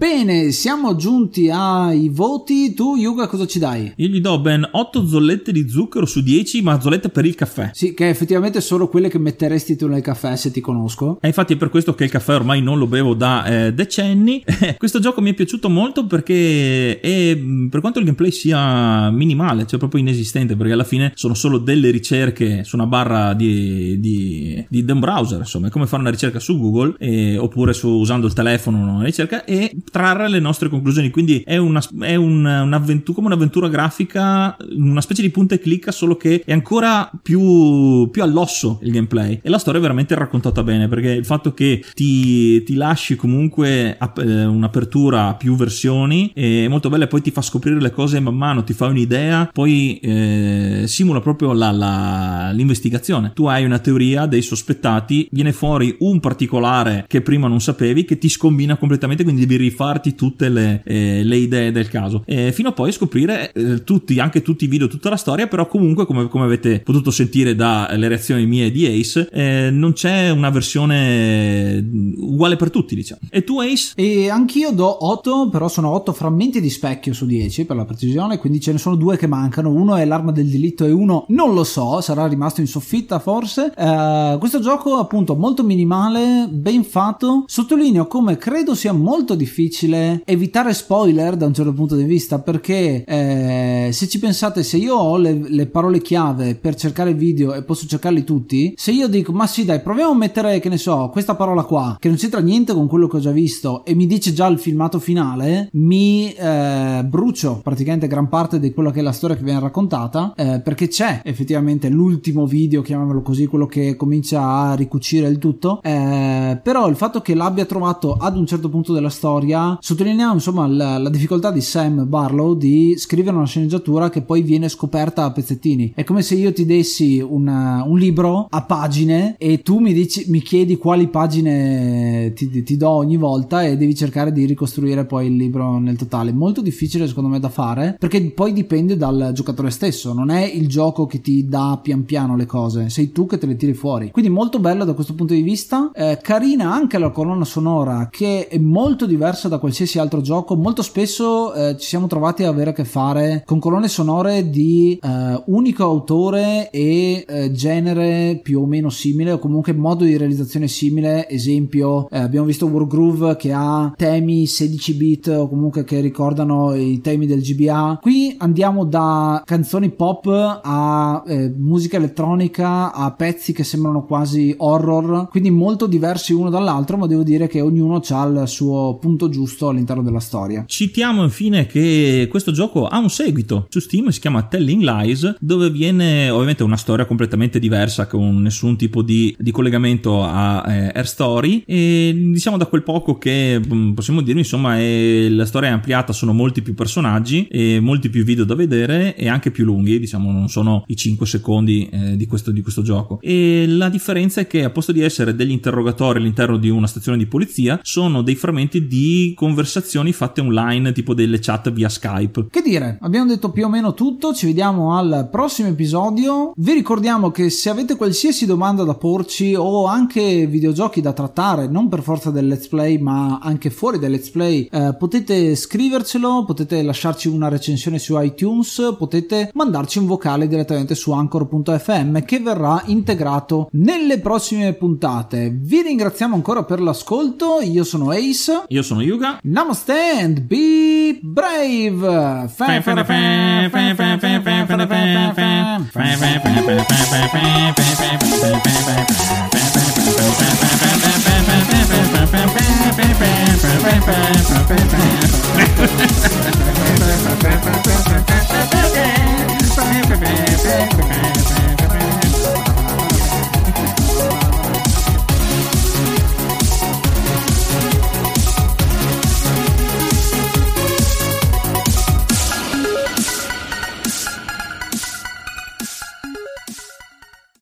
Bene, 0.04 0.50
siamo 0.50 0.96
giunti 0.96 1.48
ai 1.48 2.10
voti. 2.10 2.74
Tu, 2.74 2.96
Yuga, 2.96 3.26
cosa 3.26 3.46
ci 3.46 3.58
dai? 3.58 3.90
Io 3.96 4.08
gli 4.08 4.20
do 4.20 4.38
ben 4.38 4.68
8 4.70 5.06
zollette 5.06 5.50
di 5.50 5.66
zucchero 5.66 6.04
su 6.04 6.22
10, 6.22 6.60
ma 6.60 6.78
zollette 6.78 7.08
per 7.08 7.24
il 7.24 7.34
caffè. 7.34 7.70
Sì, 7.72 7.94
che 7.94 8.10
effettivamente 8.10 8.60
sono 8.60 8.88
quelle 8.88 9.08
che 9.08 9.18
metteresti 9.18 9.76
tu 9.76 9.88
nel 9.88 10.02
caffè 10.02 10.36
se 10.36 10.50
ti 10.50 10.60
conosco. 10.60 11.16
E 11.22 11.28
infatti 11.28 11.54
è 11.54 11.56
per 11.56 11.70
questo 11.70 11.94
che 11.94 12.04
il 12.04 12.10
caffè 12.10 12.34
ormai 12.34 12.60
non 12.60 12.76
lo 12.76 12.86
bevo 12.86 13.14
da 13.14 13.46
eh, 13.46 13.72
decenni. 13.72 14.44
questo 14.76 14.98
gioco 14.98 15.22
mi 15.22 15.30
è 15.30 15.34
piaciuto 15.34 15.70
molto 15.70 16.04
perché 16.04 17.00
è, 17.00 17.38
per 17.70 17.80
quanto 17.80 17.98
il 17.98 18.04
gameplay 18.04 18.30
sia 18.30 19.10
minimale, 19.10 19.66
cioè 19.66 19.78
proprio 19.78 20.02
inesistente, 20.02 20.54
perché 20.54 20.74
alla 20.74 20.84
fine 20.84 21.12
sono 21.14 21.32
solo 21.32 21.56
delle 21.56 21.88
ricerche 21.88 22.62
su 22.64 22.76
una 22.76 22.86
barra 22.86 23.32
di, 23.32 23.98
di, 23.98 24.66
di 24.68 24.84
un 24.86 25.00
browser, 25.00 25.38
insomma, 25.38 25.68
è 25.68 25.70
come 25.70 25.86
fare 25.86 26.02
una 26.02 26.10
ricerca 26.10 26.40
su 26.40 26.58
Google 26.58 26.94
eh, 26.98 27.38
oppure 27.38 27.72
su, 27.72 27.88
usando 27.88 28.26
il 28.26 28.34
telefono 28.34 28.96
una 28.96 29.04
ricerca 29.04 29.46
e 29.46 29.74
trarre 30.04 30.28
le 30.28 30.38
nostre 30.38 30.68
conclusioni. 30.68 31.10
Quindi 31.10 31.42
è, 31.46 31.56
una, 31.56 31.82
è 32.00 32.14
un, 32.14 32.44
un'avventura, 32.44 33.14
come 33.14 33.28
un'avventura 33.28 33.68
grafica, 33.68 34.56
una 34.76 35.00
specie 35.00 35.22
di 35.22 35.30
punta 35.30 35.54
e 35.54 35.58
clicca, 35.58 35.92
solo 35.92 36.16
che 36.16 36.42
è 36.44 36.52
ancora 36.52 37.10
più, 37.22 38.08
più 38.10 38.22
all'osso 38.22 38.78
il 38.82 38.92
gameplay. 38.92 39.40
E 39.42 39.48
la 39.48 39.58
storia 39.58 39.78
è 39.78 39.82
veramente 39.82 40.14
raccontata 40.14 40.62
bene 40.62 40.88
perché 40.88 41.10
il 41.10 41.24
fatto 41.24 41.54
che 41.54 41.82
ti, 41.94 42.62
ti 42.64 42.74
lasci 42.74 43.16
comunque 43.16 43.96
ap- 43.98 44.18
eh, 44.18 44.44
un'apertura 44.44 45.28
a 45.28 45.34
più 45.34 45.56
versioni 45.56 46.30
è 46.34 46.68
molto 46.68 46.88
bella 46.90 47.04
e 47.04 47.08
poi 47.08 47.22
ti 47.22 47.30
fa 47.30 47.40
scoprire 47.40 47.80
le 47.80 47.90
cose 47.90 48.20
man 48.20 48.36
mano, 48.36 48.64
ti 48.64 48.74
fa 48.74 48.86
un'idea, 48.86 49.48
poi 49.52 49.98
eh, 49.98 50.84
simula 50.86 51.20
proprio 51.20 51.52
la, 51.52 51.70
la, 51.70 52.50
l'investigazione. 52.52 53.32
Tu 53.34 53.46
hai 53.46 53.64
una 53.64 53.78
teoria 53.78 54.26
dei 54.26 54.42
sospettati, 54.42 55.28
viene 55.30 55.52
fuori 55.52 55.96
un 56.00 56.20
particolare 56.20 57.04
che 57.08 57.22
prima 57.22 57.48
non 57.48 57.60
sapevi, 57.60 58.04
che 58.04 58.18
ti 58.18 58.28
scombina 58.28 58.76
completamente, 58.76 59.22
quindi 59.22 59.46
devi 59.46 59.64
rifare 59.64 59.83
farti 59.84 60.14
tutte 60.14 60.48
le, 60.48 60.82
eh, 60.84 61.22
le 61.22 61.36
idee 61.36 61.70
del 61.70 61.88
caso. 61.88 62.22
E 62.24 62.52
fino 62.52 62.70
a 62.70 62.72
poi 62.72 62.90
scoprire 62.90 63.52
eh, 63.52 63.84
tutti, 63.84 64.18
anche 64.18 64.40
tutti 64.40 64.64
i 64.64 64.68
video, 64.68 64.88
tutta 64.88 65.10
la 65.10 65.16
storia, 65.16 65.46
però 65.46 65.66
comunque 65.66 66.06
come, 66.06 66.28
come 66.28 66.44
avete 66.44 66.80
potuto 66.80 67.10
sentire 67.10 67.54
dalle 67.54 68.08
reazioni 68.08 68.46
mie 68.46 68.70
di 68.70 68.86
Ace, 68.86 69.28
eh, 69.30 69.68
non 69.70 69.92
c'è 69.92 70.30
una 70.30 70.48
versione 70.48 71.82
mm, 71.82 72.14
uguale 72.16 72.56
per 72.56 72.70
tutti, 72.70 72.94
diciamo. 72.94 73.20
E 73.28 73.44
tu 73.44 73.60
Ace? 73.60 73.92
E 73.94 74.30
anch'io 74.30 74.70
do 74.70 75.06
8, 75.06 75.50
però 75.50 75.68
sono 75.68 75.90
8 75.90 76.12
frammenti 76.14 76.62
di 76.62 76.70
specchio 76.70 77.12
su 77.12 77.26
10 77.26 77.66
per 77.66 77.76
la 77.76 77.84
precisione, 77.84 78.38
quindi 78.38 78.60
ce 78.60 78.72
ne 78.72 78.78
sono 78.78 78.96
due 78.96 79.18
che 79.18 79.26
mancano, 79.26 79.70
uno 79.70 79.96
è 79.96 80.04
l'arma 80.06 80.32
del 80.32 80.48
delitto 80.48 80.86
e 80.86 80.92
uno 80.92 81.26
non 81.28 81.52
lo 81.52 81.64
so, 81.64 82.00
sarà 82.00 82.26
rimasto 82.26 82.62
in 82.62 82.66
soffitta 82.66 83.18
forse. 83.18 83.72
Uh, 83.76 84.38
questo 84.38 84.60
gioco 84.60 84.96
appunto 84.96 85.36
molto 85.36 85.62
minimale, 85.62 86.48
ben 86.50 86.84
fatto, 86.84 87.44
sottolineo 87.46 88.06
come 88.06 88.38
credo 88.38 88.74
sia 88.74 88.92
molto 88.92 89.34
difficile 89.34 89.72
difficile 89.74 90.22
evitare 90.24 90.72
spoiler 90.72 91.36
da 91.36 91.46
un 91.46 91.54
certo 91.54 91.72
punto 91.72 91.96
di 91.96 92.04
vista 92.04 92.38
perché 92.38 93.04
eh, 93.04 93.88
se 93.92 94.08
ci 94.08 94.18
pensate 94.20 94.62
se 94.62 94.76
io 94.76 94.94
ho 94.94 95.16
le, 95.16 95.32
le, 95.32 95.66
parole 95.66 96.00
chiave 96.00 96.54
per 96.54 96.76
cercare 96.76 97.14
video 97.14 97.54
e 97.54 97.64
posso 97.64 97.86
cercarli 97.86 98.22
tutti 98.22 98.74
se 98.76 98.92
io 98.92 99.08
dico 99.08 99.32
ma 99.32 99.46
sì 99.46 99.64
dai 99.64 99.80
proviamo 99.80 100.12
a 100.12 100.16
mettere 100.16 100.60
che 100.60 100.68
ne 100.68 100.78
so 100.78 101.08
questa 101.10 101.34
parola 101.34 101.64
qua 101.64 101.96
che 101.98 102.08
non 102.08 102.16
c'entra 102.16 102.40
niente 102.40 102.72
con 102.72 102.86
quello 102.86 103.08
che 103.08 103.16
ho 103.16 103.20
già 103.20 103.32
visto 103.32 103.84
e 103.84 103.94
mi 103.94 104.06
dice 104.06 104.32
già 104.32 104.46
il 104.46 104.58
filmato 104.58 105.00
finale 105.00 105.68
mi 105.72 106.32
eh, 106.32 107.02
brucio 107.04 107.60
praticamente 107.62 108.06
gran 108.06 108.28
parte 108.28 108.60
di 108.60 108.72
quello 108.72 108.90
che 108.90 109.00
è 109.00 109.02
la 109.02 109.12
storia 109.12 109.36
che 109.36 109.42
viene 109.42 109.60
raccontata 109.60 110.34
eh, 110.36 110.60
perché 110.60 110.86
c'è 110.88 111.22
effettivamente 111.24 111.88
l'ultimo 111.88 112.46
video 112.46 112.82
chiamiamolo 112.82 113.22
così 113.22 113.46
quello 113.46 113.66
che 113.66 113.96
comincia 113.96 114.42
a 114.42 114.74
ricucire 114.74 115.26
il 115.26 115.38
tutto 115.38 115.80
eh, 115.82 116.60
però 116.62 116.88
il 116.88 116.96
fatto 116.96 117.20
che 117.20 117.34
l'abbia 117.34 117.64
trovato 117.64 118.14
ad 118.14 118.36
un 118.36 118.46
certo 118.46 118.68
punto 118.68 118.92
della 118.92 119.10
storia 119.10 119.63
sottolineiamo 119.80 120.34
insomma 120.34 120.66
la, 120.66 120.98
la, 120.98 121.08
difficoltà 121.08 121.50
di 121.50 121.60
Sam 121.60 122.06
Barlow 122.08 122.54
di 122.54 122.94
scrivere 122.96 123.36
una 123.36 123.46
sceneggiatura 123.46 124.10
che 124.10 124.22
poi 124.22 124.42
viene 124.42 124.68
scoperta 124.68 125.24
a 125.24 125.32
pezzettini. 125.32 125.92
È 125.94 126.04
come 126.04 126.22
se 126.22 126.34
io 126.34 126.52
ti 126.52 126.64
dessi 126.64 127.20
una, 127.20 127.84
un 127.86 127.98
libro 127.98 128.46
a 128.48 128.62
pagine 128.62 129.36
e 129.38 129.62
tu 129.62 129.78
mi, 129.78 129.92
dici, 129.92 130.24
mi 130.28 130.40
chiedi 130.40 130.76
quali 130.76 131.08
pagine 131.08 132.32
ti, 132.34 132.62
ti, 132.62 132.76
do 132.76 132.90
ogni 132.90 133.16
volta 133.16 133.62
e 133.62 133.76
devi 133.76 133.94
cercare 133.94 134.32
di 134.32 134.44
ricostruire 134.44 135.04
poi 135.04 135.26
il 135.26 135.36
libro 135.36 135.78
nel 135.78 135.96
totale. 135.96 136.32
Molto 136.32 136.60
difficile 136.60 137.06
secondo 137.06 137.28
me 137.28 137.40
da 137.40 137.48
fare 137.48 137.96
perché 137.98 138.20
poi 138.30 138.52
dipende 138.52 138.96
dal 138.96 139.30
giocatore 139.32 139.70
stesso, 139.70 140.12
non 140.12 140.30
è 140.30 140.44
il 140.44 140.68
gioco 140.68 141.06
che 141.06 141.20
ti 141.20 141.46
dà 141.46 141.78
pian 141.82 142.04
piano 142.04 142.36
le 142.36 142.46
cose, 142.46 142.88
sei 142.90 143.12
tu 143.12 143.26
che 143.26 143.38
te 143.38 143.46
le 143.46 143.56
tiri 143.56 143.74
fuori. 143.74 144.10
Quindi 144.10 144.30
molto 144.30 144.58
bello 144.58 144.84
da 144.84 144.94
questo 144.94 145.14
punto 145.14 145.34
di 145.34 145.42
vista, 145.42 145.90
eh, 145.94 146.18
carina 146.22 146.72
anche 146.72 146.98
la 146.98 147.10
colonna 147.10 147.44
sonora 147.44 148.08
che 148.10 148.48
è 148.48 148.58
molto 148.58 149.06
diversa 149.06 149.48
da 149.48 149.53
da 149.54 149.58
qualsiasi 149.58 149.98
altro 149.98 150.20
gioco, 150.20 150.56
molto 150.56 150.82
spesso 150.82 151.54
eh, 151.54 151.76
ci 151.78 151.86
siamo 151.86 152.06
trovati 152.06 152.42
a 152.42 152.48
avere 152.48 152.70
a 152.70 152.72
che 152.72 152.84
fare 152.84 153.42
con 153.46 153.58
colonne 153.58 153.88
sonore 153.88 154.50
di 154.50 154.98
eh, 155.00 155.42
unico 155.46 155.84
autore 155.84 156.70
e 156.70 157.24
eh, 157.26 157.52
genere 157.52 158.40
più 158.42 158.60
o 158.62 158.66
meno 158.66 158.90
simile 158.90 159.32
o 159.32 159.38
comunque 159.38 159.72
modo 159.72 160.04
di 160.04 160.16
realizzazione 160.16 160.68
simile. 160.68 161.28
Esempio, 161.28 162.08
eh, 162.10 162.18
abbiamo 162.18 162.46
visto 162.46 162.66
Wargroove 162.66 163.36
che 163.36 163.52
ha 163.52 163.92
temi 163.96 164.46
16 164.46 164.94
bit 164.94 165.28
o 165.28 165.48
comunque 165.48 165.84
che 165.84 166.00
ricordano 166.00 166.74
i 166.74 167.00
temi 167.00 167.26
del 167.26 167.40
GBA. 167.40 167.98
Qui 168.00 168.34
andiamo 168.38 168.84
da 168.84 169.42
canzoni 169.44 169.90
pop 169.90 170.26
a 170.26 171.22
eh, 171.26 171.52
musica 171.56 171.96
elettronica 171.96 172.92
a 172.92 173.12
pezzi 173.12 173.52
che 173.52 173.64
sembrano 173.64 174.04
quasi 174.04 174.54
horror, 174.56 175.28
quindi 175.28 175.50
molto 175.50 175.86
diversi 175.86 176.32
uno 176.32 176.50
dall'altro, 176.50 176.96
ma 176.96 177.06
devo 177.06 177.22
dire 177.22 177.46
che 177.46 177.60
ognuno 177.60 178.00
ha 178.06 178.24
il 178.24 178.42
suo 178.46 178.96
punto 179.00 179.28
giusto 179.28 179.42
giusto 179.44 179.68
all'interno 179.68 180.02
della 180.02 180.20
storia. 180.20 180.64
Citiamo 180.66 181.22
infine 181.22 181.66
che 181.66 182.26
questo 182.30 182.50
gioco 182.50 182.86
ha 182.86 182.98
un 182.98 183.10
seguito. 183.10 183.66
Su 183.68 183.78
Steam, 183.78 184.08
si 184.08 184.20
chiama 184.20 184.44
Telling 184.44 184.82
Lies, 184.82 185.36
dove 185.38 185.70
viene 185.70 186.30
ovviamente 186.30 186.62
una 186.62 186.78
storia 186.78 187.04
completamente 187.04 187.58
diversa 187.58 188.06
con 188.06 188.40
nessun 188.40 188.76
tipo 188.76 189.02
di, 189.02 189.34
di 189.38 189.50
collegamento 189.50 190.24
a 190.24 190.64
eh, 190.66 190.92
Air 190.94 191.06
Story. 191.06 191.62
E 191.66 192.12
diciamo 192.32 192.56
da 192.56 192.66
quel 192.66 192.82
poco 192.82 193.18
che 193.18 193.60
mm, 193.60 193.92
possiamo 193.92 194.22
dire 194.22 194.38
insomma 194.38 194.78
è, 194.78 195.28
la 195.28 195.44
storia 195.44 195.68
è 195.68 195.72
ampliata, 195.72 196.14
sono 196.14 196.32
molti 196.32 196.62
più 196.62 196.74
personaggi 196.74 197.46
e 197.48 197.80
molti 197.80 198.08
più 198.08 198.24
video 198.24 198.44
da 198.44 198.54
vedere 198.54 199.14
e 199.14 199.28
anche 199.28 199.50
più 199.50 199.64
lunghi, 199.64 199.98
diciamo 199.98 200.32
non 200.32 200.48
sono 200.48 200.84
i 200.86 200.96
5 200.96 201.26
secondi 201.26 201.86
eh, 201.92 202.16
di, 202.16 202.24
questo, 202.26 202.50
di 202.50 202.62
questo 202.62 202.82
gioco. 202.82 203.18
E 203.20 203.66
la 203.68 203.90
differenza 203.90 204.40
è 204.40 204.46
che 204.46 204.64
a 204.64 204.70
posto 204.70 204.92
di 204.92 205.02
essere 205.02 205.34
degli 205.34 205.50
interrogatori 205.50 206.18
all'interno 206.18 206.56
di 206.56 206.70
una 206.70 206.86
stazione 206.86 207.18
di 207.18 207.26
polizia 207.26 207.78
sono 207.82 208.22
dei 208.22 208.34
frammenti 208.34 208.86
di 208.86 209.33
conversazioni 209.34 210.12
fatte 210.12 210.40
online, 210.40 210.92
tipo 210.92 211.14
delle 211.14 211.38
chat 211.40 211.70
via 211.72 211.88
Skype. 211.88 212.46
Che 212.50 212.62
dire, 212.62 212.98
abbiamo 213.00 213.26
detto 213.26 213.50
più 213.50 213.66
o 213.66 213.68
meno 213.68 213.94
tutto, 213.94 214.32
ci 214.32 214.46
vediamo 214.46 214.96
al 214.96 215.28
prossimo 215.30 215.68
episodio. 215.68 216.52
Vi 216.56 216.72
ricordiamo 216.72 217.30
che 217.30 217.50
se 217.50 217.70
avete 217.70 217.96
qualsiasi 217.96 218.46
domanda 218.46 218.84
da 218.84 218.94
porci 218.94 219.54
o 219.54 219.86
anche 219.86 220.46
videogiochi 220.46 221.00
da 221.00 221.12
trattare, 221.12 221.68
non 221.68 221.88
per 221.88 222.02
forza 222.02 222.30
del 222.30 222.46
let's 222.46 222.68
play, 222.68 222.98
ma 222.98 223.38
anche 223.38 223.70
fuori 223.70 223.98
del 223.98 224.12
let's 224.12 224.30
play, 224.30 224.68
eh, 224.70 224.94
potete 224.98 225.54
scrivercelo, 225.54 226.44
potete 226.44 226.82
lasciarci 226.82 227.28
una 227.28 227.48
recensione 227.48 227.98
su 227.98 228.18
iTunes, 228.20 228.94
potete 228.98 229.50
mandarci 229.54 229.98
un 229.98 230.06
vocale 230.06 230.46
direttamente 230.46 230.94
su 230.94 231.12
anchor.fm 231.12 232.24
che 232.24 232.40
verrà 232.40 232.82
integrato 232.86 233.68
nelle 233.72 234.18
prossime 234.18 234.72
puntate. 234.74 235.50
Vi 235.54 235.82
ringraziamo 235.82 236.34
ancora 236.34 236.64
per 236.64 236.80
l'ascolto. 236.80 237.60
Io 237.60 237.84
sono 237.84 238.10
Ace. 238.10 238.64
Io 238.68 238.82
sono 238.82 239.02
Yuga. 239.02 239.23
Yuga. 239.24 239.40
Namaste 239.42 239.90
and 239.90 240.48
be 240.48 241.20
brave. 241.22 242.02